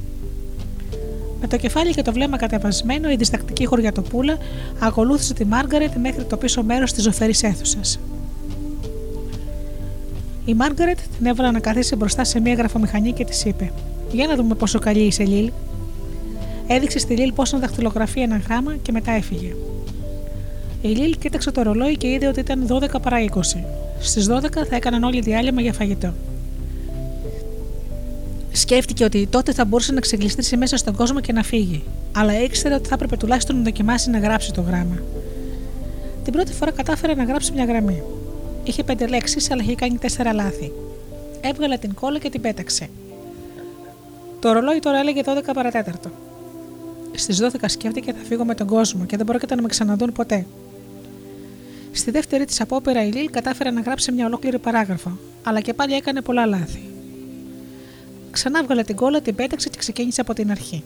Με 1.41 1.48
το 1.48 1.57
κεφάλι 1.57 1.94
και 1.94 2.02
το 2.02 2.11
βλέμμα 2.11 2.38
κατεβασμένο, 2.38 3.10
η 3.10 3.15
διστακτική 3.15 3.65
χωριατοπούλα 3.65 4.38
ακολούθησε 4.80 5.34
τη 5.34 5.45
Μάργαρετ 5.45 5.95
μέχρι 5.95 6.23
το 6.23 6.38
πίσω 6.38 6.64
μέρος 6.64 6.94
της 6.94 7.03
ζωφερής 7.03 7.44
αίθουσας. 7.44 7.99
Η 10.49 10.53
Μάργαρετ 10.53 10.99
την 11.17 11.26
έβαλε 11.26 11.51
να 11.51 11.59
καθίσει 11.59 11.95
μπροστά 11.95 12.23
σε 12.23 12.39
μία 12.39 12.53
γραφομηχανή 12.53 13.11
και 13.11 13.26
της 13.26 13.45
είπε: 13.45 13.71
Για 14.11 14.27
να 14.27 14.35
δούμε 14.35 14.55
πόσο 14.55 14.80
καλή 14.80 14.99
είσαι, 14.99 15.23
Λίλ. 15.23 15.51
Έδειξε 16.67 16.99
στη 16.99 17.15
Λίλ 17.15 17.31
πώ 17.34 17.43
να 17.51 17.59
δαχτυλογραφεί 17.59 18.21
ένα 18.21 18.41
γράμμα 18.47 18.76
και 18.81 18.91
μετά 18.91 19.11
έφυγε. 19.11 19.55
Η 20.81 20.88
Λίλ 20.88 21.17
κοίταξε 21.19 21.51
το 21.51 21.61
ρολόι 21.61 21.97
και 21.97 22.07
είδε 22.07 22.27
ότι 22.27 22.39
ήταν 22.39 22.67
12 22.69 23.01
παρά 23.01 23.17
20. 23.26 23.39
Στις 23.99 24.30
12 24.30 24.39
θα 24.69 24.76
έκαναν 24.76 25.03
όλοι 25.03 25.21
διάλειμμα 25.21 25.61
για 25.61 25.73
φαγητό. 25.73 26.13
Σκέφτηκε 28.51 29.03
ότι 29.03 29.27
τότε 29.27 29.53
θα 29.53 29.65
μπορούσε 29.65 29.91
να 29.91 29.99
ξεγλιστρήσει 29.99 30.57
μέσα 30.57 30.77
στον 30.77 30.95
κόσμο 30.95 31.19
και 31.19 31.34
να 31.34 31.43
φύγει, 31.43 31.84
αλλά 32.15 32.43
ήξερε 32.43 32.73
ότι 32.73 32.88
θα 32.88 32.93
έπρεπε 32.93 33.17
τουλάχιστον 33.17 33.55
να 33.55 33.63
δοκιμάσει 33.63 34.09
να 34.09 34.19
γράψει 34.19 34.53
το 34.53 34.61
γράμμα. 34.61 34.97
Την 36.23 36.34
πρώτη 36.34 36.53
φορά 36.53 36.71
κατάφερε 36.71 37.13
να 37.13 37.23
γράψει 37.23 37.51
μια 37.51 37.65
γραμμή. 37.65 38.01
Είχε 38.70 38.84
πέντε 38.84 39.08
λέξεις, 39.08 39.52
αλλά 39.52 39.64
είχε 39.64 39.76
κάνει 39.76 39.98
τέσσερα 39.98 40.34
λάθη. 40.34 40.72
Έβγαλε 41.41 41.78
την 41.78 41.94
κόλλα 41.94 42.20
και 42.20 42.30
την 42.30 42.41
πέταξε. 42.41 42.90
Το 44.40 44.52
ρολόι 44.52 44.80
τώρα 44.80 44.98
έλεγε 44.98 45.22
12 45.26 45.41
παρατέταρτο. 45.54 46.12
Στις 47.16 47.41
12 47.41 47.48
σκέφτηκε 47.66 48.14
θα 48.14 48.24
φύγω 48.24 48.46
με 48.46 48.56
τον 48.56 48.68
κόσμο 48.68 49.06
και 49.06 49.18
δεν 49.18 49.26
πρόκειται 49.26 49.56
να 49.56 49.62
με 49.62 49.68
ξαναδούν 49.68 50.12
ποτέ. 50.12 50.46
Στη 51.91 52.12
δεύτερη 52.12 52.46
της 52.46 52.62
απόπειρα 52.62 53.06
η 53.06 53.12
Λίλ 53.12 53.30
κατάφερε 53.30 53.70
να 53.72 53.82
γράψει 53.82 54.12
μια 54.12 54.26
ολόκληρη 54.26 54.60
παράγραφο, 54.60 55.18
αλλά 55.44 55.60
και 55.62 55.74
πάλι 55.74 55.94
έκανε 55.94 56.22
πολλά 56.22 56.46
λάθη. 56.46 56.90
Ξανά 58.32 58.64
βγάλε 58.64 58.84
την 58.84 58.96
κόλλα, 58.96 59.22
την 59.22 59.36
πέταξε 59.36 59.70
και 59.70 59.78
ξεκίνησε 59.78 60.22
από 60.22 60.34
την 60.34 60.52
αρχή. 60.52 60.84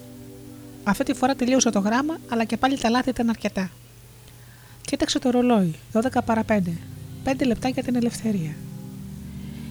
Αυτή 0.83 1.03
τη 1.03 1.13
φορά 1.13 1.35
τελείωσε 1.35 1.69
το 1.69 1.79
γράμμα, 1.79 2.17
αλλά 2.29 2.43
και 2.43 2.57
πάλι 2.57 2.77
τα 2.77 2.89
λάθη 2.89 3.09
ήταν 3.09 3.29
αρκετά. 3.29 3.71
Κοίταξε 4.81 5.19
το 5.19 5.29
ρολόι, 5.29 5.75
12 5.93 6.01
παρα 6.25 6.43
5. 6.47 6.59
5 7.25 7.45
λεπτά 7.45 7.69
για 7.69 7.83
την 7.83 7.95
ελευθερία. 7.95 8.55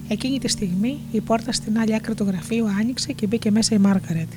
Εκείνη 0.08 0.38
τη 0.38 0.48
στιγμή 0.48 0.98
η 1.12 1.20
πόρτα 1.20 1.52
στην 1.52 1.78
άλλη 1.78 1.94
άκρη 1.94 2.14
του 2.14 2.24
γραφείου 2.24 2.66
άνοιξε 2.80 3.12
και 3.12 3.26
μπήκε 3.26 3.50
μέσα 3.50 3.74
η 3.74 3.78
Μάργαρετ. 3.78 4.28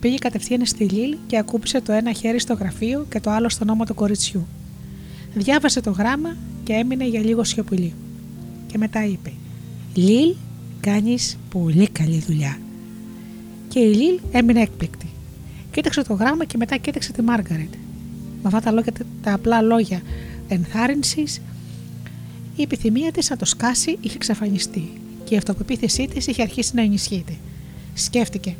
Πήγε 0.00 0.16
κατευθείαν 0.16 0.66
στη 0.66 0.84
Λίλ 0.84 1.16
και 1.26 1.38
ακούπησε 1.38 1.80
το 1.80 1.92
ένα 1.92 2.12
χέρι 2.12 2.40
στο 2.40 2.54
γραφείο 2.54 3.06
και 3.08 3.20
το 3.20 3.30
άλλο 3.30 3.48
στον 3.48 3.68
ώμο 3.68 3.84
του 3.84 3.94
κοριτσιού. 3.94 4.46
Διάβασε 5.34 5.80
το 5.80 5.90
γράμμα 5.90 6.36
και 6.64 6.72
έμεινε 6.72 7.06
για 7.06 7.20
λίγο 7.20 7.44
σιωπηλή. 7.44 7.94
Και 8.66 8.78
μετά 8.78 9.04
είπε: 9.06 9.32
Λίλ, 9.94 10.34
κάνεις 10.80 11.38
πολύ 11.50 11.88
καλή 11.88 12.18
δουλειά. 12.26 12.58
Και 13.68 13.78
η 13.78 13.94
Λίλ 13.94 14.20
έμεινε 14.32 14.60
έκπληκτη. 14.60 15.06
Κοίταξε 15.70 16.02
το 16.02 16.14
γράμμα 16.14 16.44
και 16.44 16.56
μετά 16.56 16.76
κοίταξε 16.76 17.12
τη 17.12 17.22
Μάργαρετ. 17.22 17.74
Με 18.42 18.48
αυτά 18.48 18.60
τα, 18.60 18.70
λόγια, 18.70 18.92
τα 19.22 19.32
απλά 19.32 19.62
λόγια 19.62 20.00
ενθάρρυνσης, 20.48 21.40
η 22.62 22.64
επιθυμία 22.64 23.12
της 23.12 23.30
να 23.30 23.36
το 23.36 23.44
σκάσει 23.44 23.98
είχε 24.00 24.14
εξαφανιστεί 24.14 24.92
και 25.24 25.34
η 25.34 25.36
αυτοπεποίθησή 25.36 26.08
της 26.08 26.26
είχε 26.26 26.42
αρχίσει 26.42 26.74
να 26.74 26.82
ενισχύεται. 26.82 27.32
Σκέφτηκε: 27.94 28.56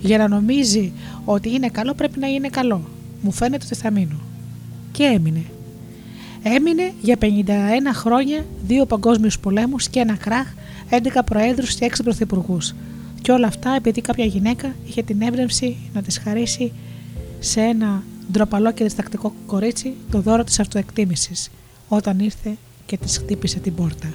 Για 0.00 0.18
να 0.18 0.28
νομίζει 0.28 0.92
ότι 1.24 1.50
είναι 1.50 1.68
καλό, 1.68 1.94
πρέπει 1.94 2.18
να 2.18 2.26
είναι 2.26 2.48
καλό. 2.48 2.88
Μου 3.20 3.32
φαίνεται 3.32 3.64
ότι 3.66 3.74
θα 3.74 3.90
μείνω. 3.90 4.20
Και 4.92 5.02
έμεινε. 5.02 5.44
Έμεινε 6.42 6.92
για 7.00 7.16
51 7.20 7.26
χρόνια, 7.92 8.44
δύο 8.66 8.86
παγκόσμιους 8.86 9.38
πολέμους 9.38 9.88
και 9.88 10.00
ένα 10.00 10.16
κράχ, 10.16 10.46
11 10.90 11.22
προέδρους 11.24 11.74
και 11.74 11.84
6 11.84 12.02
πρωθυπουργούς. 12.04 12.74
Και 13.22 13.32
όλα 13.32 13.46
αυτά 13.46 13.70
επειδή 13.70 14.00
κάποια 14.00 14.24
γυναίκα 14.24 14.74
είχε 14.86 15.02
την 15.02 15.22
έμπνευση 15.22 15.76
να 15.92 16.02
τη 16.02 16.20
χαρίσει 16.20 16.72
σε 17.38 17.60
ένα 17.60 18.02
ντροπαλό 18.32 18.72
και 18.72 18.84
διστακτικό 18.84 19.32
κορίτσι 19.46 19.92
το 20.10 20.20
δώρο 20.20 20.44
της 20.44 20.60
αυτοεκτίμησης 20.60 21.50
όταν 21.88 22.18
ήρθε 22.18 22.56
και 22.86 22.96
της 22.96 23.18
χτύπησε 23.18 23.58
την 23.58 23.74
πόρτα. 23.74 24.12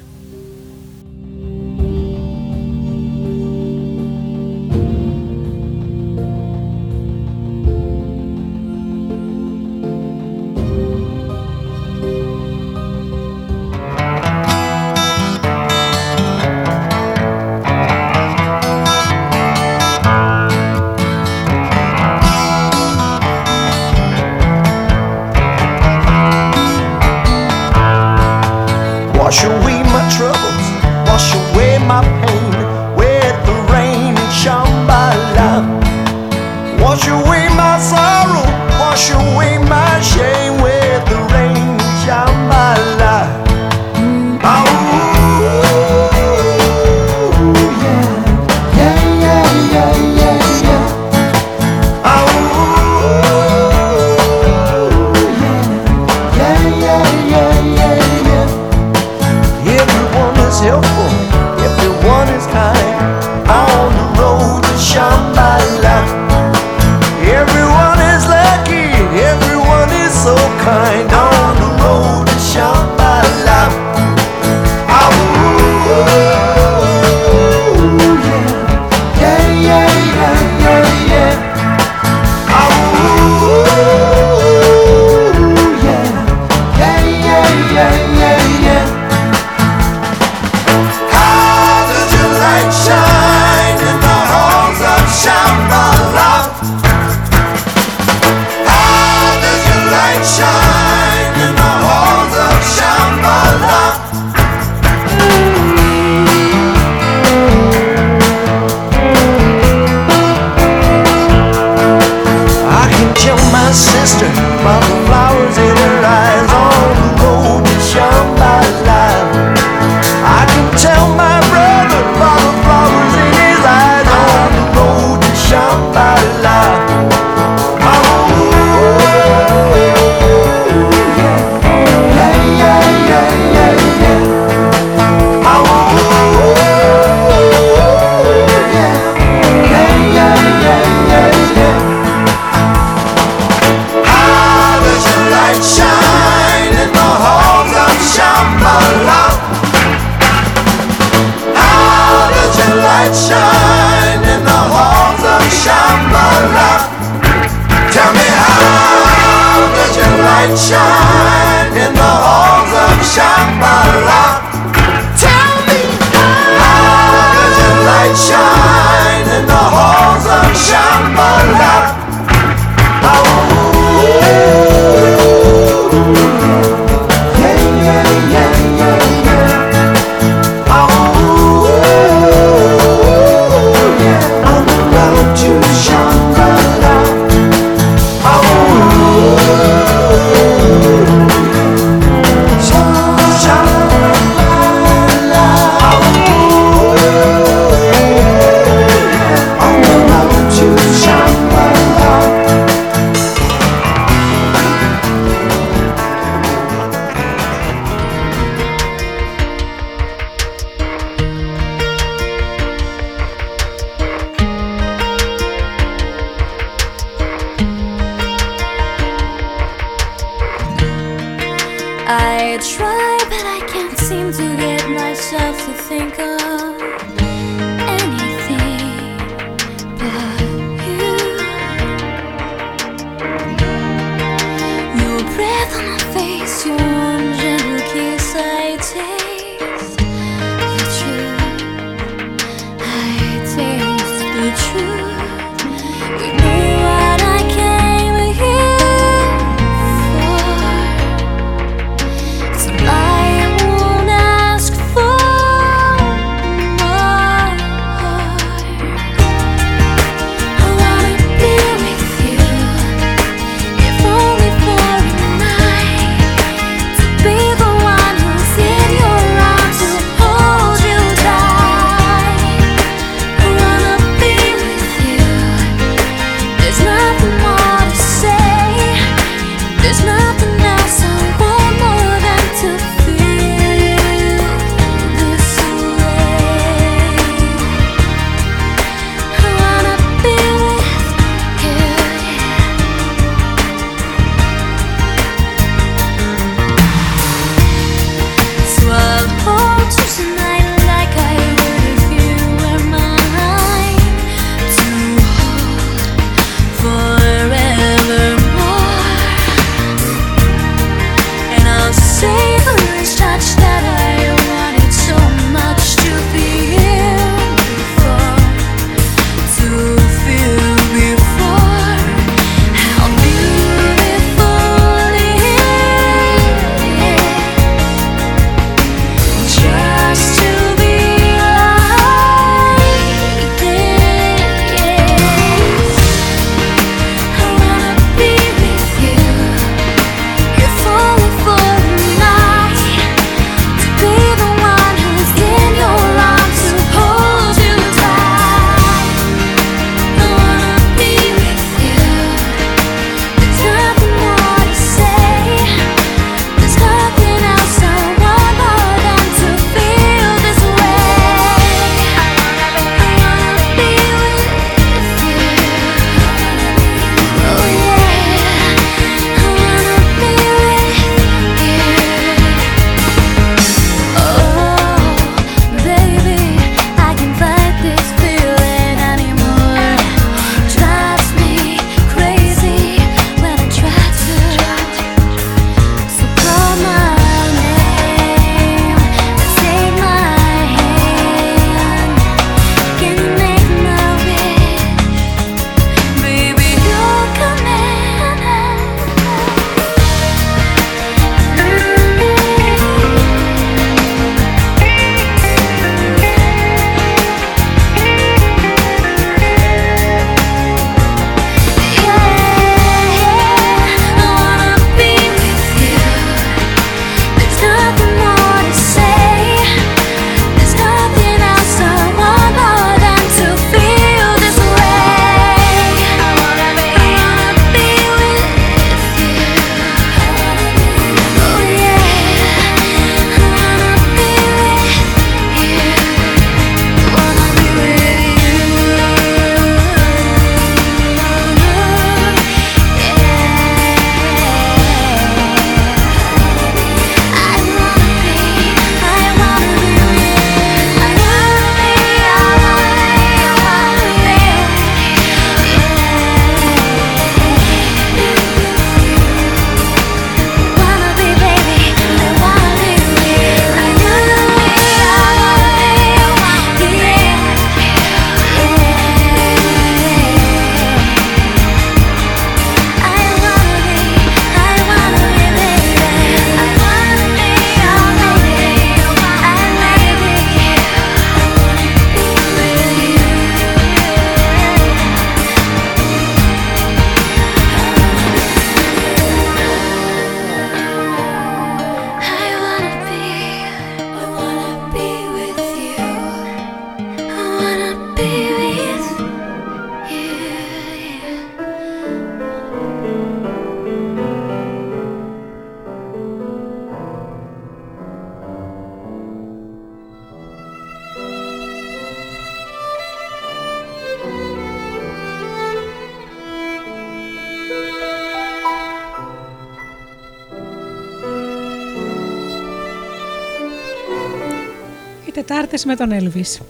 Τετάρτες 525.72 525.86
με 525.86 525.96
τον 525.96 526.12
Έλβης. 526.12 526.62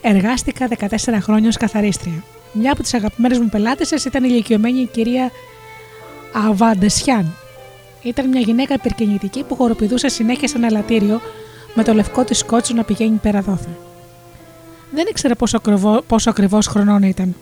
Εργάστηκα 0.00 0.68
14 0.68 1.18
χρόνια 1.20 1.48
ως 1.48 1.56
καθαρίστρια. 1.56 2.24
Μια 2.52 2.72
από 2.72 2.82
τις 2.82 2.94
αγαπημένες 2.94 3.38
μου 3.38 3.48
πελάτησες 3.48 4.04
ήταν 4.04 4.24
η 4.24 4.28
ηλικιωμένη 4.30 4.86
κυρία 4.92 5.30
Αβαντεσιάν. 6.32 7.34
Ήταν 8.02 8.28
μια 8.28 8.40
γυναίκα 8.40 8.74
υπερκινητική 8.74 9.42
που 9.42 9.54
χοροπηδούσε 9.54 10.08
συνέχεια 10.08 10.48
σε 10.48 10.56
ένα 10.56 10.66
ελαττήριο 10.66 11.20
με 11.74 11.84
το 11.84 11.94
λευκό 11.94 12.24
της 12.24 12.44
κότσο 12.44 12.74
να 12.74 12.84
πηγαίνει 12.84 13.16
πέρα 13.16 13.40
δόθε. 13.40 13.68
Δεν 14.90 15.06
ήξερα 15.10 15.34
πόσο, 15.34 15.56
ακριβώ, 15.56 16.02
πόσο 16.06 16.30
ακριβώς 16.30 16.66
χρονών 16.66 17.02
ήταν. 17.02 17.34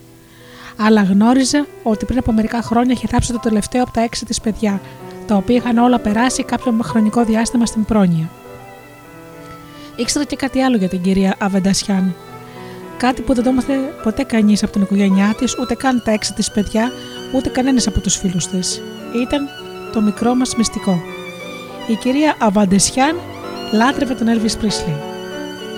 Αλλά 0.77 1.03
γνώριζα 1.03 1.67
ότι 1.83 2.05
πριν 2.05 2.19
από 2.19 2.33
μερικά 2.33 2.63
χρόνια 2.63 2.93
είχε 2.93 3.07
θάψει 3.07 3.33
το 3.33 3.39
τελευταίο 3.39 3.83
από 3.83 3.93
τα 3.93 4.01
έξι 4.01 4.25
της 4.25 4.41
παιδιά, 4.41 4.81
τα 5.27 5.36
οποία 5.36 5.57
είχαν 5.57 5.78
όλα 5.78 5.98
περάσει 5.98 6.43
κάποιο 6.44 6.77
χρονικό 6.82 7.24
διάστημα 7.24 7.66
στην 7.66 7.85
πρόνοια. 7.85 8.31
Ήξερα 9.97 10.24
και 10.24 10.36
κάτι 10.36 10.61
άλλο 10.61 10.77
για 10.77 10.89
την 10.89 11.03
κυρία 11.03 11.35
Αβεντασιάν. 11.39 12.15
Κάτι 12.97 13.23
που 13.23 13.35
δεν 13.35 13.44
το 13.44 13.51
έμαθε 13.51 13.74
ποτέ 14.03 14.23
κανείς 14.23 14.62
από 14.62 14.73
την 14.73 14.82
οικογένειά 14.82 15.35
της, 15.39 15.59
ούτε 15.59 15.74
καν 15.74 16.03
τα 16.05 16.11
έξι 16.11 16.32
της 16.32 16.51
παιδιά, 16.51 16.90
ούτε 17.35 17.48
κανένας 17.48 17.86
από 17.86 18.01
τους 18.01 18.16
φίλους 18.16 18.47
της. 18.47 18.82
Ήταν 19.23 19.48
το 19.93 20.01
μικρό 20.01 20.35
μας 20.35 20.57
μυστικό. 20.57 21.01
Η 21.86 21.94
κυρία 21.94 22.36
Αβαντεσιάν 22.39 23.16
λάτρευε 23.73 24.15
τον 24.15 24.27
Elvis 24.27 24.65
Presley. 24.65 24.97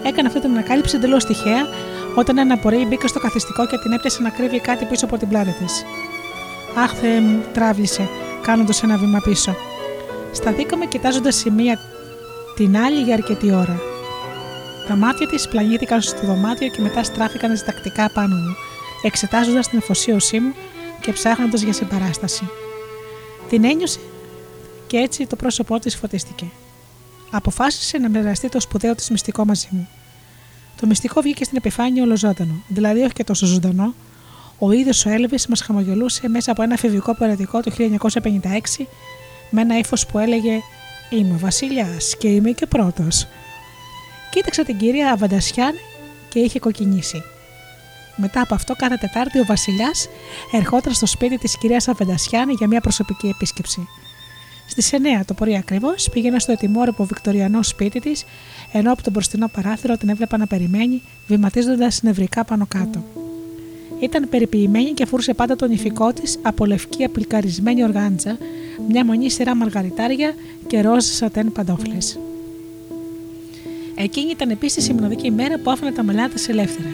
Έκανε 0.06 0.28
αυτή 0.28 0.40
την 0.40 0.50
ανακάλυψη 0.50 0.96
εντελώς 0.96 1.24
τυχαία 1.24 1.66
όταν 2.14 2.38
ένα 2.38 2.58
πορεί 2.58 2.86
μπήκε 2.88 3.06
στο 3.06 3.20
καθιστικό 3.20 3.66
και 3.66 3.78
την 3.78 3.92
έπιασε 3.92 4.22
να 4.22 4.30
κρύβει 4.30 4.60
κάτι 4.60 4.84
πίσω 4.84 5.04
από 5.04 5.16
την 5.16 5.28
πλάτη 5.28 5.50
της. 5.50 5.84
Αχ, 6.76 6.92
Θεέ 6.92 7.20
μου, 7.20 7.40
τράβλησε, 7.52 8.08
κάνοντας 8.48 8.82
ένα 8.82 8.96
βήμα 8.96 9.20
πίσω. 9.20 9.56
Σταθήκαμε 10.32 10.86
κοιτάζοντας 10.86 11.44
η 11.44 11.50
μία 11.50 11.78
την 12.56 12.76
άλλη 12.76 13.02
για 13.02 13.14
αρκετή 13.14 13.52
ώρα. 13.52 13.80
Τα 14.88 14.96
μάτια 14.96 15.28
της 15.28 15.48
πλανήθηκαν 15.48 16.02
στο 16.02 16.26
δωμάτιο 16.26 16.68
και 16.68 16.80
μετά 16.80 17.02
στράφηκαν 17.02 17.50
διστακτικά 17.50 18.10
πάνω 18.10 18.36
μου, 18.36 18.54
εξετάζοντας 19.02 19.68
την 19.68 19.78
αφοσίωσή 19.78 20.40
μου 20.40 20.54
και 21.00 21.12
ψάχνοντας 21.12 21.60
για 21.62 21.72
συμπαράσταση. 21.72 22.48
Την 23.48 23.64
ένιωσε 23.64 23.98
και 24.86 24.96
έτσι 24.96 25.26
το 25.26 25.36
πρόσωπό 25.36 25.78
της 25.78 25.96
φωτίστηκε. 25.96 26.46
Αποφάσισε 27.30 27.98
να 27.98 28.08
μοιραστεί 28.08 28.48
το 28.48 28.60
σπουδαίο 28.60 28.94
της 28.94 29.10
μυστικό 29.10 29.44
μαζί 29.44 29.68
μου. 29.70 29.88
Το 30.80 30.86
μυστικό 30.86 31.20
βγήκε 31.20 31.44
στην 31.44 31.56
επιφάνεια 31.56 32.02
ολοζώντανο, 32.02 32.62
δηλαδή 32.68 33.00
όχι 33.00 33.12
και 33.12 33.24
τόσο 33.24 33.46
ζωντανό. 33.46 33.94
Ο 34.58 34.72
ίδιος 34.72 35.06
ο 35.06 35.10
Έλβης 35.10 35.46
μας 35.46 35.60
χαμογελούσε 35.60 36.28
μέσα 36.28 36.50
από 36.50 36.62
ένα 36.62 36.72
εφηβικό 36.72 37.14
περιοδικό 37.14 37.60
του 37.60 37.72
1956 37.72 38.86
με 39.50 39.60
ένα 39.60 39.78
ύφος 39.78 40.06
που 40.06 40.18
έλεγε 40.18 40.60
Είμαι 41.10 41.34
ο 41.34 41.38
Βασιλιά 41.38 41.86
και 42.18 42.28
είμαι 42.28 42.50
και 42.50 42.66
πρώτος. 42.66 43.26
Κοίταξε 44.30 44.64
την 44.64 44.78
κυρία 44.78 45.12
Αβαντασιάν 45.12 45.74
και 46.28 46.38
είχε 46.38 46.58
κοκκινήσει. 46.58 47.22
Μετά 48.16 48.40
από 48.40 48.54
αυτό, 48.54 48.74
κάθε 48.74 48.96
Τετάρτη 48.96 49.40
ο 49.40 49.44
Βασιλιάς 49.44 50.08
ερχόταν 50.52 50.92
στο 50.92 51.06
σπίτι 51.06 51.38
της 51.38 51.58
κυρίας 51.58 51.88
Αβαντασιάν 51.88 52.50
για 52.50 52.66
μια 52.66 52.80
προσωπική 52.80 53.26
επίσκεψη. 53.26 53.88
Στις 54.68 54.92
9 54.92 55.24
το 55.24 55.34
πρωί 55.34 55.56
ακριβώς 55.56 56.08
πήγαινα 56.12 56.38
στο 56.38 56.52
ετοιμόρροπο 56.52 57.04
βικτοριανό 57.04 57.62
σπίτι 57.62 58.00
της, 58.00 58.24
ενώ 58.72 58.92
από 58.92 59.02
το 59.02 59.10
μπροστινό 59.10 59.48
παράθυρο 59.48 59.96
την 59.96 60.08
έβλεπα 60.08 60.36
να 60.36 60.46
περιμένει, 60.46 61.02
βηματίζοντας 61.26 62.02
νευρικά 62.02 62.44
πάνω 62.44 62.66
κάτω. 62.66 63.17
Ήταν 64.00 64.28
περιποιημένη 64.28 64.90
και 64.90 65.04
φορούσε 65.06 65.34
πάντα 65.34 65.56
τον 65.56 65.70
ηφικό 65.70 66.12
της 66.12 66.38
από 66.42 66.64
λευκή 66.66 67.04
απιλκαρισμένη 67.04 67.84
οργάντζα, 67.84 68.38
μια 68.88 69.04
μονή 69.04 69.30
σειρά 69.30 69.54
μαργαριτάρια 69.54 70.34
και 70.66 70.80
ροζ 70.80 71.04
σατέν 71.04 71.52
παντόφλες. 71.52 72.18
Εκείνη 73.94 74.30
ήταν 74.30 74.50
επίσης 74.50 74.88
η 74.88 74.92
μοναδική 74.92 75.30
μέρα 75.30 75.58
που 75.58 75.70
άφηνε 75.70 75.90
τα 75.90 76.02
μελάτα 76.02 76.36
ελεύθερα. 76.48 76.90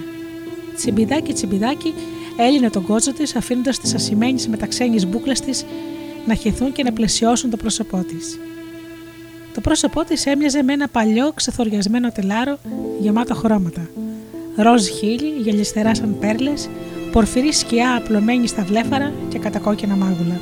Τσιμπιδάκι 0.77 1.33
τσιμπιδάκι 1.33 1.95
έλυνε 2.37 2.71
τον 2.71 2.87
κότσο 2.87 3.13
της, 3.13 3.37
αφήνοντας 3.37 3.79
τις 3.79 3.95
ασημένιε 3.95 4.47
μεταξένιε 4.49 5.07
μπουκλε 5.07 5.33
της 5.33 5.65
να 6.27 6.35
χυθούν 6.35 6.73
και 6.73 6.83
να 6.83 6.93
πλαισιώσουν 6.93 7.51
το 7.51 7.57
πρόσωπό 7.57 8.05
της. 8.09 8.39
Το 9.55 9.61
πρόσωπό 9.61 10.05
της 10.05 10.27
έμοιαζε 10.27 10.63
με 10.63 10.73
ένα 10.73 10.89
παλιό 10.89 11.33
ξεθοριασμένο 11.35 12.13
τελάρο 12.13 12.59
γεμάτο 13.01 13.35
χρώματα. 13.35 13.89
Ροζ 14.57 14.87
χείλη, 14.87 15.29
γελιστερά 15.43 15.95
σαν 15.95 16.17
πέρλες, 16.21 16.69
πορφυρή 17.15 17.53
σκιά 17.53 17.97
απλωμένη 17.97 18.47
στα 18.47 18.63
βλέφαρα 18.63 19.13
και 19.29 19.39
κατακόκκινα 19.39 19.97
μάγουλα. 19.97 20.41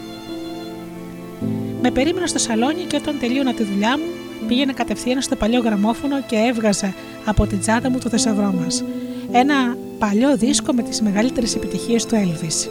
Με 1.82 1.90
περίμενα 1.90 2.26
στο 2.26 2.38
σαλόνι 2.38 2.82
και 2.86 2.96
όταν 2.96 3.16
τελείωνα 3.20 3.54
τη 3.54 3.62
δουλειά 3.62 3.98
μου, 3.98 4.04
πήγαινα 4.48 4.72
κατευθείαν 4.72 5.22
στο 5.22 5.36
παλιό 5.36 5.60
γραμμόφωνο 5.60 6.22
και 6.22 6.36
έβγαζα 6.36 6.94
από 7.24 7.46
την 7.46 7.60
τσάντα 7.60 7.90
μου 7.90 7.98
το 7.98 8.08
θησαυρό 8.08 8.54
μας. 8.60 8.84
Ένα 9.32 9.76
παλιό 9.98 10.36
δίσκο 10.36 10.72
με 10.72 10.82
τις 10.82 11.02
μεγαλύτερες 11.02 11.54
επιτυχίες 11.54 12.06
του 12.06 12.14
Elvis, 12.14 12.68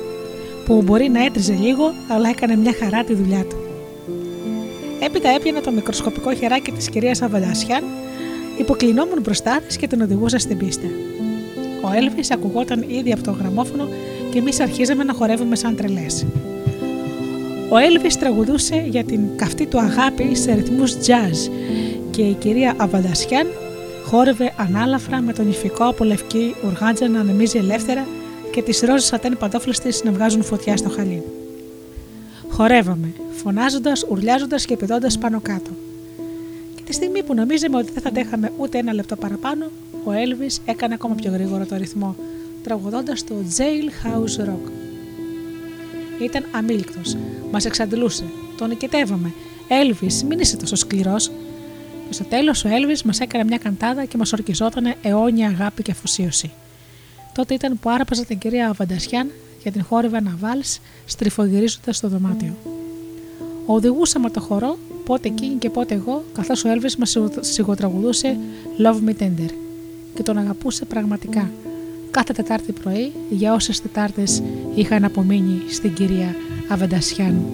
που 0.66 0.82
μπορεί 0.82 1.10
να 1.10 1.26
έτριζε 1.26 1.54
λίγο, 1.54 1.94
αλλά 2.08 2.30
έκανε 2.30 2.56
μια 2.56 2.74
χαρά 2.80 3.04
τη 3.04 3.14
δουλειά 3.14 3.46
του. 3.46 3.56
Έπειτα 5.00 5.30
έπιανα 5.30 5.62
το 5.62 5.72
μικροσκοπικό 5.72 6.34
χεράκι 6.34 6.72
της 6.72 6.90
κυρίας 6.90 7.22
Αβαντασιάν, 7.22 7.84
υποκλεινόμουν 8.58 9.22
μπροστά 9.22 9.60
της 9.68 9.78
και 9.78 9.88
την 9.88 10.02
οδηγούσα 10.02 10.40
στην 10.40 10.58
πίστα. 10.58 10.88
Ο 11.82 11.92
Έλβης 11.96 12.32
ακουγόταν 12.32 12.84
ήδη 12.88 13.12
από 13.12 13.24
το 13.24 13.32
γραμμόφωνο 13.32 13.88
και 14.32 14.40
εμείς 14.40 14.60
αρχίζαμε 14.60 15.04
να 15.04 15.14
χορεύουμε 15.14 15.56
σαν 15.56 15.76
τρελές. 15.76 16.26
Ο 17.70 17.78
Έλβης 17.78 18.18
τραγουδούσε 18.18 18.86
για 18.90 19.04
την 19.04 19.20
καυτή 19.36 19.66
του 19.66 19.80
αγάπη 19.80 20.36
σε 20.36 20.54
ρυθμούς 20.54 20.94
jazz 20.94 21.52
και 22.12 22.22
η 22.22 22.34
κυρία 22.34 22.74
Αβαντασιάν 22.78 23.48
χόρευε 24.06 24.54
ανάλαφρα 24.58 25.22
με 25.22 25.34
τον 25.34 25.50
ηφικό 25.50 25.86
από 25.86 26.04
λευκή 26.04 26.56
ουργάντζα 26.66 27.08
να 27.08 27.20
ανεμίζει 27.20 27.58
ελεύθερα 27.58 28.08
και 28.52 28.62
τις 28.62 28.82
ρόζες 28.82 29.06
σατέν 29.06 29.38
παντόφλες 29.38 29.80
της 29.80 30.04
να 30.04 30.12
βγάζουν 30.12 30.44
φωτιά 30.44 30.78
στο 30.78 30.90
χαλί. 30.90 31.24
Χορεύαμε, 32.50 33.14
φωνάζοντας, 33.32 34.06
ουρλιάζοντας 34.10 34.66
και 34.66 34.78
πηδώντας 34.78 35.18
πάνω 35.18 35.40
κάτω. 35.42 35.70
Και 36.76 36.82
τη 36.86 36.94
στιγμή 36.94 37.24
που 37.24 37.34
νομίζαμε 37.34 37.78
ότι 37.78 37.92
δεν 37.92 38.02
θα 38.02 38.10
αντέχαμε 38.10 38.52
ούτε 38.58 38.78
ένα 38.78 38.94
λεπτό 38.94 39.16
παραπάνω, 39.16 39.66
ο 40.04 40.12
Έλβη 40.12 40.50
έκανε 40.66 40.94
ακόμα 40.94 41.16
πιο 41.16 41.32
γρήγορο 41.32 41.66
το 41.66 41.76
ρυθμό, 41.76 42.16
τραγουδώντας 42.64 43.24
το 43.24 43.36
Jailhouse 43.58 44.46
Rock. 44.50 44.72
Ήταν 46.22 46.46
αμήλικτος, 46.52 47.16
μας 47.52 47.66
εξαντλούσε, 47.66 48.24
τον 48.58 48.70
νικητεύαμε. 48.70 49.34
Έλβη, 49.68 50.10
μην 50.28 50.40
είσαι 50.40 50.58
τόσο 50.58 50.76
σκληρός. 50.76 51.32
Και 52.08 52.14
στο 52.14 52.24
τέλος 52.24 52.66
ο 52.66 52.68
Έλβη 52.68 52.96
μας 53.06 53.20
έκανε 53.20 53.44
μια 53.44 53.58
καντάδα 53.58 54.06
και 54.06 54.18
μας 54.18 54.34
ορκιζόταν 54.34 54.94
αιώνια 55.02 55.48
αγάπη 55.48 55.82
και 55.82 55.92
αφοσίωση. 55.92 56.52
Τότε 57.34 57.54
ήταν 57.54 57.80
που 57.80 57.90
άραπαζα 57.90 58.26
την 58.26 58.38
κυρία 58.38 58.70
Αβαντασιάν 58.70 59.32
και 59.64 59.72
την 59.72 59.84
χόρευε 59.84 60.18
ένα 60.18 60.36
βάλς, 60.40 60.80
στριφογυρίζοντας 61.06 61.98
στο 61.98 62.08
δωμάτιο. 62.08 62.54
Οδηγούσαμε 63.66 64.30
το 64.30 64.40
χορό, 64.40 64.78
πότε 65.06 65.28
εκείνη 65.28 65.56
και 65.56 65.70
πότε 65.70 65.96
εγώ, 65.96 66.24
καθώς 66.34 66.66
ο 66.66 66.70
Έλβη 66.70 66.88
μας 66.98 67.18
σιγοτραγουδούσε 67.40 68.38
Love 68.78 69.10
Me 69.10 69.24
Tender 69.24 69.61
και 70.14 70.24
τον 70.24 70.38
αγαπούσε 70.38 70.86
πραγματικά. 70.86 71.50
Κάθε 72.12 72.34
Τετάρτη 72.34 72.72
πρωί, 72.72 73.12
για 73.30 73.54
όσες 73.54 73.82
Τετάρτες 73.82 74.44
είχαν 74.76 75.04
απομείνει 75.04 75.62
στην 75.70 75.94
κυρία 75.94 76.36
Αβεντασιάν. 76.70 77.46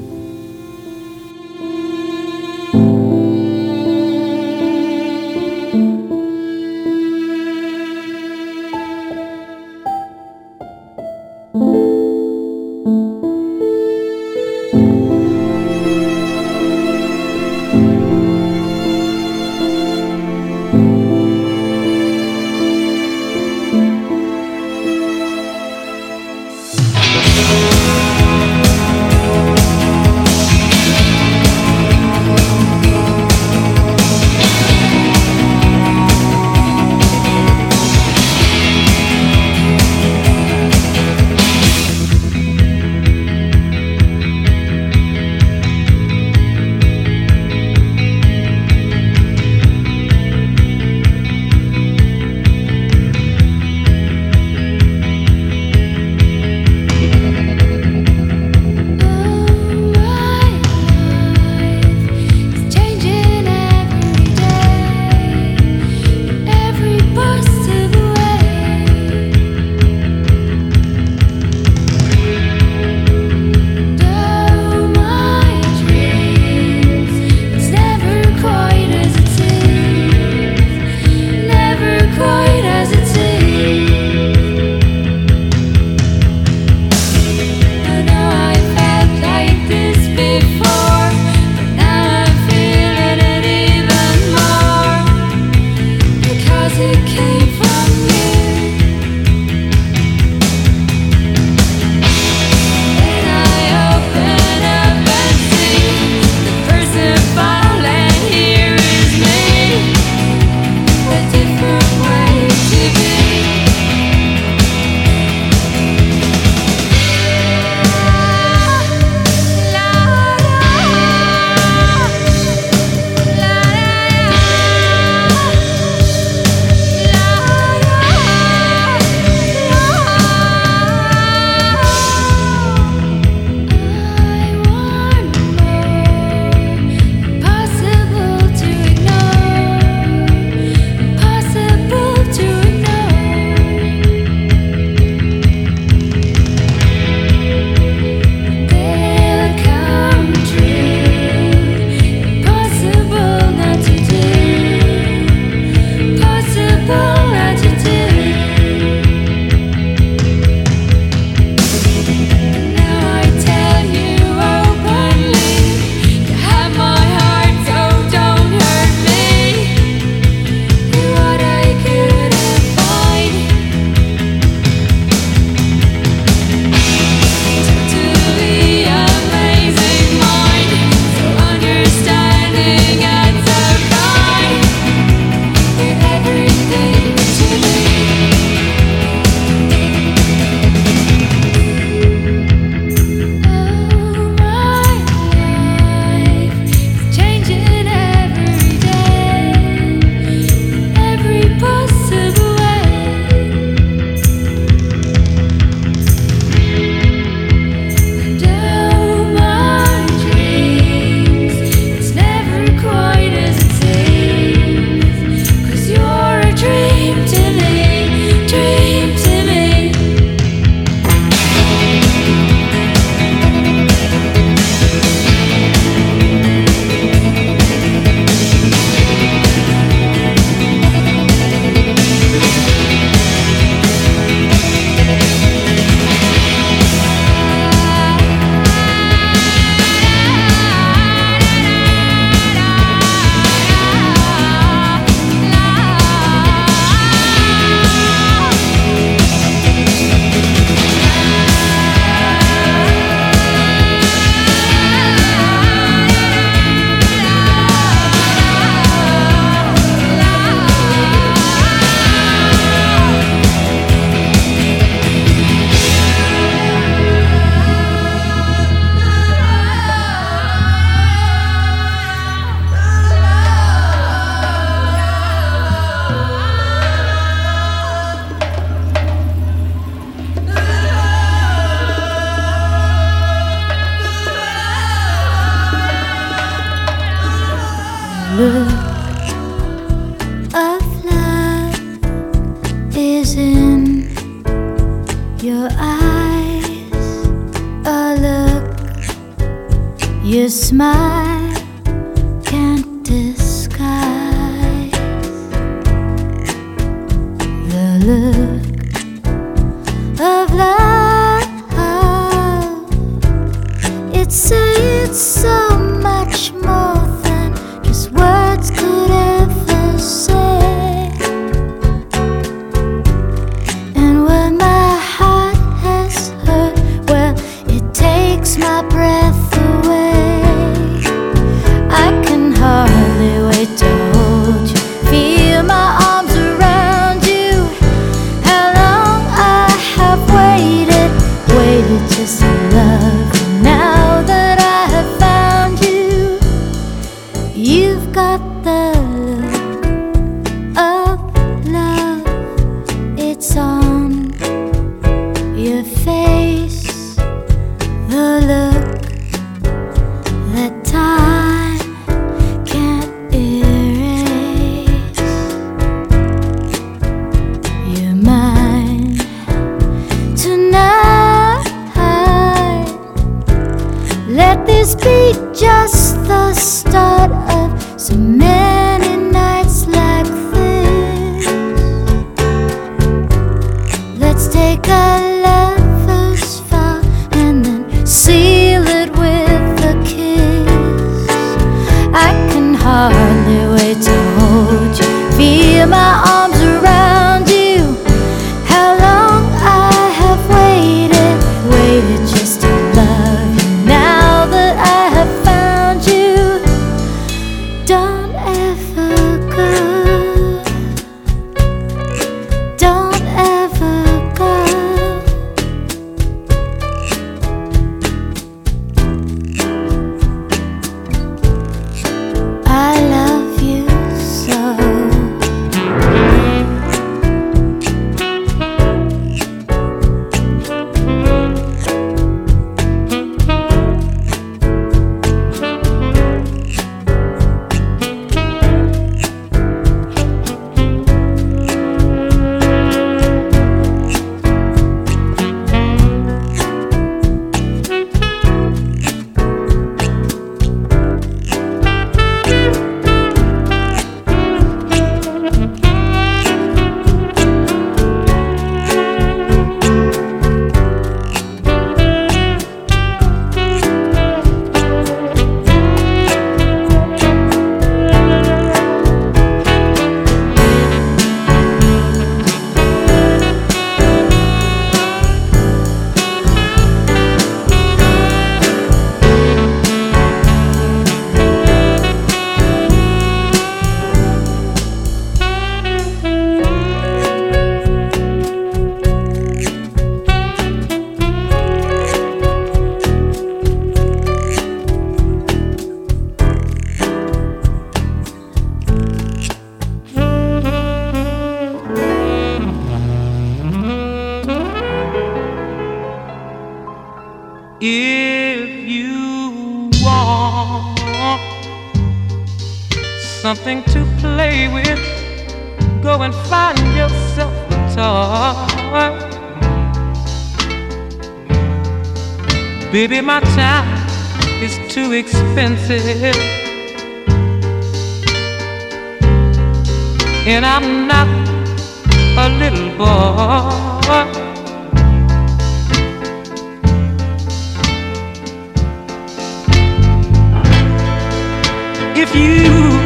if 542.20 542.34
you 542.34 542.98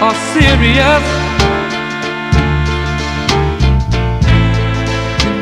are 0.00 0.16
serious. 0.32 1.04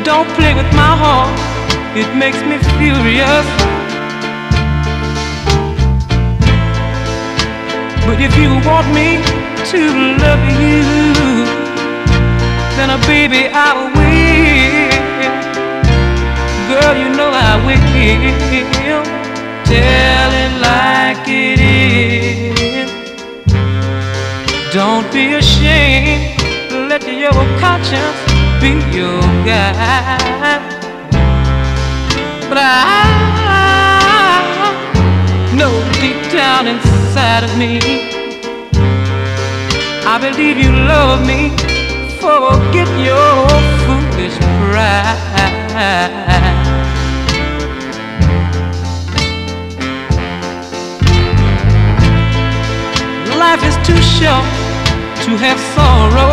Don't 0.03 0.27
play 0.35 0.53
with 0.53 0.69
my 0.75 0.93
heart, 1.01 1.31
it 1.95 2.09
makes 2.15 2.41
me 2.49 2.57
furious. 2.77 3.47
But 8.05 8.19
if 8.19 8.35
you 8.35 8.51
want 8.67 8.87
me 8.97 9.23
to 9.71 9.81
love 10.23 10.43
you, 10.59 10.83
then, 12.75 12.89
uh, 12.89 12.97
baby, 13.07 13.47
I 13.53 13.71
will. 13.95 15.07
Girl, 16.69 16.95
you 17.01 17.09
know 17.15 17.31
I 17.31 17.55
will. 17.65 18.07
Tell 19.67 20.31
it 20.31 20.61
like 20.61 21.27
it 21.27 21.59
is. 21.59 22.56
Don't 24.77 25.11
be 25.11 25.33
ashamed. 25.33 26.37
Let 26.87 27.01
your 27.01 27.33
conscience 27.57 28.19
be 28.61 28.77
your 28.95 29.21
guide. 29.43 30.61
But 32.47 32.59
I 32.61 32.75
know 35.57 35.73
deep 35.99 36.31
down 36.31 36.67
inside 36.67 37.43
of 37.43 37.57
me, 37.57 37.79
I 40.05 40.19
believe 40.21 40.59
you 40.59 40.71
love 40.71 41.25
me. 41.25 41.49
Forget 42.21 42.87
your 43.03 43.49
foolish 43.81 44.37
pride. 44.37 45.07
life 53.39 53.63
is 53.63 53.77
too 53.87 54.01
short 54.01 54.56
to 55.27 55.35
have 55.35 55.59
sorrow. 55.75 56.31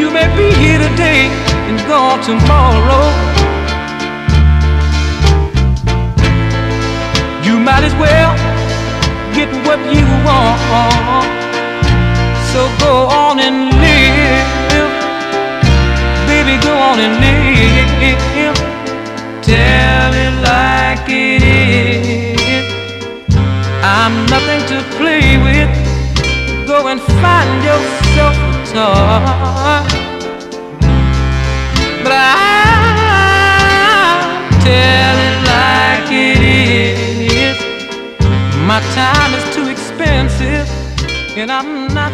You 0.00 0.08
may 0.10 0.26
be 0.34 0.48
here 0.56 0.78
today 0.78 1.28
and 1.68 1.76
gone 1.86 2.18
tomorrow. 2.24 3.04
You 7.44 7.60
might 7.60 7.84
as 7.84 7.94
well 8.00 8.32
get 9.36 9.50
what 9.66 9.80
you 9.96 10.06
want. 10.24 11.28
So 12.52 12.60
go 12.80 12.94
on 13.12 13.38
and 13.38 13.68
live. 13.84 14.92
Baby, 16.26 16.56
go 16.64 16.72
on 16.88 16.98
and 17.04 17.14
live. 17.20 18.56
Tell 19.42 20.12
it 20.24 20.34
like 20.48 21.06
it 21.10 21.42
is. 21.42 22.41
I'm 23.84 24.26
nothing 24.26 24.64
to 24.68 24.82
play 24.96 25.38
with. 25.42 25.68
Go 26.68 26.86
and 26.86 27.00
find 27.00 27.64
yourself 27.64 28.36
a 28.36 28.52
toy. 28.70 29.82
But 32.04 32.12
I'll 32.12 33.40
tell 34.60 35.16
it 35.28 35.38
like 35.52 36.08
it 36.12 36.40
is. 37.40 37.58
My 38.66 38.80
time 38.94 39.34
is 39.34 39.44
too 39.54 39.68
expensive, 39.68 40.68
and 41.36 41.50
I'm 41.50 41.88
not 41.92 42.12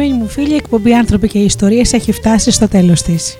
Αγαπημένοι 0.00 0.24
μου 0.24 0.30
φίλοι, 0.30 0.52
η 0.52 0.56
εκπομπή 0.56 0.94
Άνθρωποι 0.94 1.28
και 1.28 1.38
Ιστορίες 1.38 1.92
έχει 1.92 2.12
φτάσει 2.12 2.50
στο 2.50 2.68
τέλος 2.68 3.02
της. 3.02 3.38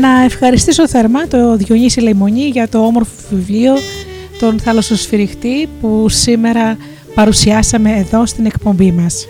Να 0.00 0.22
ευχαριστήσω 0.24 0.88
θερμά 0.88 1.26
το 1.28 1.56
Διονύση 1.56 2.00
Λεϊμονή 2.00 2.48
για 2.48 2.68
το 2.68 2.78
όμορφο 2.78 3.10
βιβλίο 3.30 3.74
τον 4.38 4.58
θαλασσοσφυριχτή 4.60 5.68
που 5.80 6.08
σήμερα 6.08 6.76
παρουσιάσαμε 7.14 7.96
εδώ 7.96 8.26
στην 8.26 8.46
εκπομπή 8.46 8.92
μας. 8.92 9.26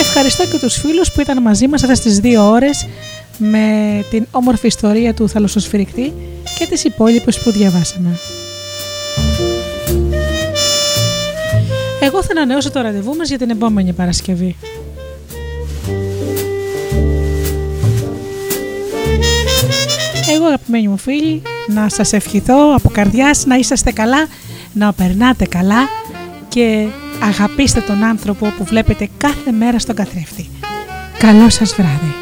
Ευχαριστώ 0.00 0.46
και 0.46 0.58
τους 0.58 0.74
φίλους 0.74 1.12
που 1.12 1.20
ήταν 1.20 1.42
μαζί 1.42 1.68
μας 1.68 1.82
αυτές 1.82 2.00
τις 2.00 2.18
δύο 2.18 2.50
ώρες 2.50 2.86
με 3.42 4.04
την 4.10 4.26
όμορφη 4.30 4.66
ιστορία 4.66 5.14
του 5.14 5.28
θαλασσοσφυρικτή 5.28 6.12
και 6.58 6.66
τις 6.66 6.84
υπόλοιπες 6.84 7.42
που 7.42 7.50
διαβάσαμε. 7.50 8.18
Εγώ 12.00 12.22
θα 12.22 12.28
ανανεώσω 12.30 12.70
το 12.70 12.80
ραντεβού 12.80 13.14
μας 13.16 13.28
για 13.28 13.38
την 13.38 13.50
επόμενη 13.50 13.92
Παρασκευή. 13.92 14.56
Εγώ 20.34 20.44
αγαπημένοι 20.46 20.88
μου 20.88 20.96
φίλοι, 20.96 21.42
να 21.68 21.88
σας 21.88 22.12
ευχηθώ 22.12 22.74
από 22.74 22.88
καρδιάς 22.88 23.46
να 23.46 23.56
είσαστε 23.56 23.92
καλά, 23.92 24.26
να 24.72 24.92
περνάτε 24.92 25.44
καλά 25.44 25.88
και 26.48 26.86
αγαπήστε 27.22 27.80
τον 27.80 28.04
άνθρωπο 28.04 28.52
που 28.58 28.64
βλέπετε 28.64 29.08
κάθε 29.16 29.52
μέρα 29.52 29.78
στον 29.78 29.94
καθρέφτη. 29.94 30.48
Καλό 31.18 31.50
σας 31.50 31.74
βράδυ. 31.74 32.21